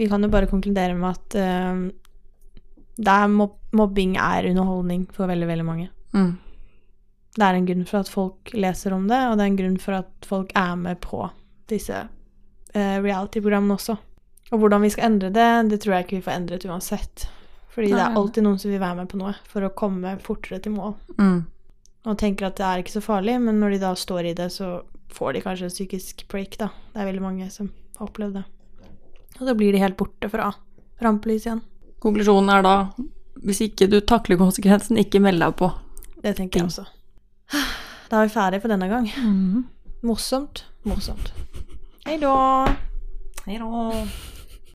Vi 0.00 0.08
kan 0.10 0.24
jo 0.24 0.30
bare 0.32 0.50
konkludere 0.50 0.96
med 0.98 1.14
at 1.14 1.38
uh, 1.38 1.82
det 2.98 3.14
er 3.14 3.30
mob 3.30 3.56
mobbing 3.76 4.16
er 4.16 4.46
underholdning 4.48 5.02
for 5.12 5.28
veldig, 5.28 5.46
veldig 5.46 5.64
mange. 5.66 5.90
Mm. 6.16 6.30
Det 7.36 7.44
er 7.44 7.56
en 7.58 7.66
grunn 7.68 7.84
for 7.86 8.00
at 8.00 8.08
folk 8.08 8.52
leser 8.56 8.94
om 8.96 9.04
det, 9.10 9.18
og 9.28 9.36
det 9.36 9.44
er 9.44 9.50
en 9.52 9.58
grunn 9.58 9.76
for 9.82 9.96
at 9.98 10.26
folk 10.26 10.54
er 10.56 10.72
med 10.80 10.96
på 11.04 11.20
disse 11.68 11.98
uh, 12.00 12.96
reality-programmene 13.04 13.76
også. 13.76 13.98
Og 14.48 14.62
hvordan 14.62 14.86
vi 14.86 14.90
skal 14.94 15.10
endre 15.10 15.28
det, 15.36 15.50
det 15.68 15.82
tror 15.82 15.98
jeg 15.98 16.06
ikke 16.06 16.16
vi 16.16 16.24
får 16.24 16.38
endret 16.38 16.64
uansett. 16.64 17.26
Fordi 17.74 17.92
det 17.92 18.00
er 18.00 18.16
alltid 18.16 18.46
noen 18.46 18.58
som 18.58 18.72
vil 18.72 18.80
være 18.80 19.02
med 19.02 19.12
på 19.12 19.20
noe 19.20 19.34
for 19.46 19.68
å 19.68 19.74
komme 19.76 20.16
fortere 20.24 20.62
til 20.64 20.74
mål. 20.74 20.96
Mm. 21.20 21.42
Og 22.08 22.16
tenker 22.16 22.48
at 22.48 22.56
det 22.56 22.64
er 22.64 22.82
ikke 22.82 22.96
så 22.96 23.04
farlig, 23.04 23.36
men 23.42 23.58
når 23.60 23.74
de 23.74 23.80
da 23.82 23.92
står 23.98 24.30
i 24.30 24.36
det, 24.36 24.48
så 24.54 24.78
får 25.12 25.36
de 25.36 25.42
kanskje 25.44 25.68
en 25.68 25.74
psykisk 25.74 26.24
break, 26.32 26.56
da. 26.60 26.70
Det 26.94 27.02
er 27.02 27.10
veldig 27.10 27.24
mange 27.24 27.48
som 27.52 27.68
har 27.98 28.08
opplevd 28.08 28.38
det. 28.40 28.44
Og 29.38 29.44
da 29.46 29.54
blir 29.58 29.74
de 29.74 29.82
helt 29.82 29.98
borte 29.98 30.30
fra 30.32 30.50
rampelyset 31.04 31.50
igjen. 31.50 31.62
Konklusjonen 32.02 32.52
er 32.54 32.64
da 32.64 32.74
hvis 33.44 33.60
ikke 33.68 33.86
du 33.90 34.00
takler 34.02 34.38
konsekvensen, 34.40 34.98
ikke 34.98 35.20
meld 35.22 35.42
deg 35.42 35.54
på. 35.58 35.68
Det 36.22 36.34
tenker 36.38 36.62
jeg 36.62 36.70
også. 36.70 36.86
Da 38.08 38.22
er 38.22 38.26
vi 38.26 38.34
ferdige 38.34 38.64
for 38.64 38.72
denne 38.72 38.88
gang. 38.90 39.06
Morsomt. 40.06 40.64
Morsomt. 40.88 41.30
Hei 42.06 42.16
da. 42.22 42.32
Hei 43.46 43.60
da. 43.60 43.94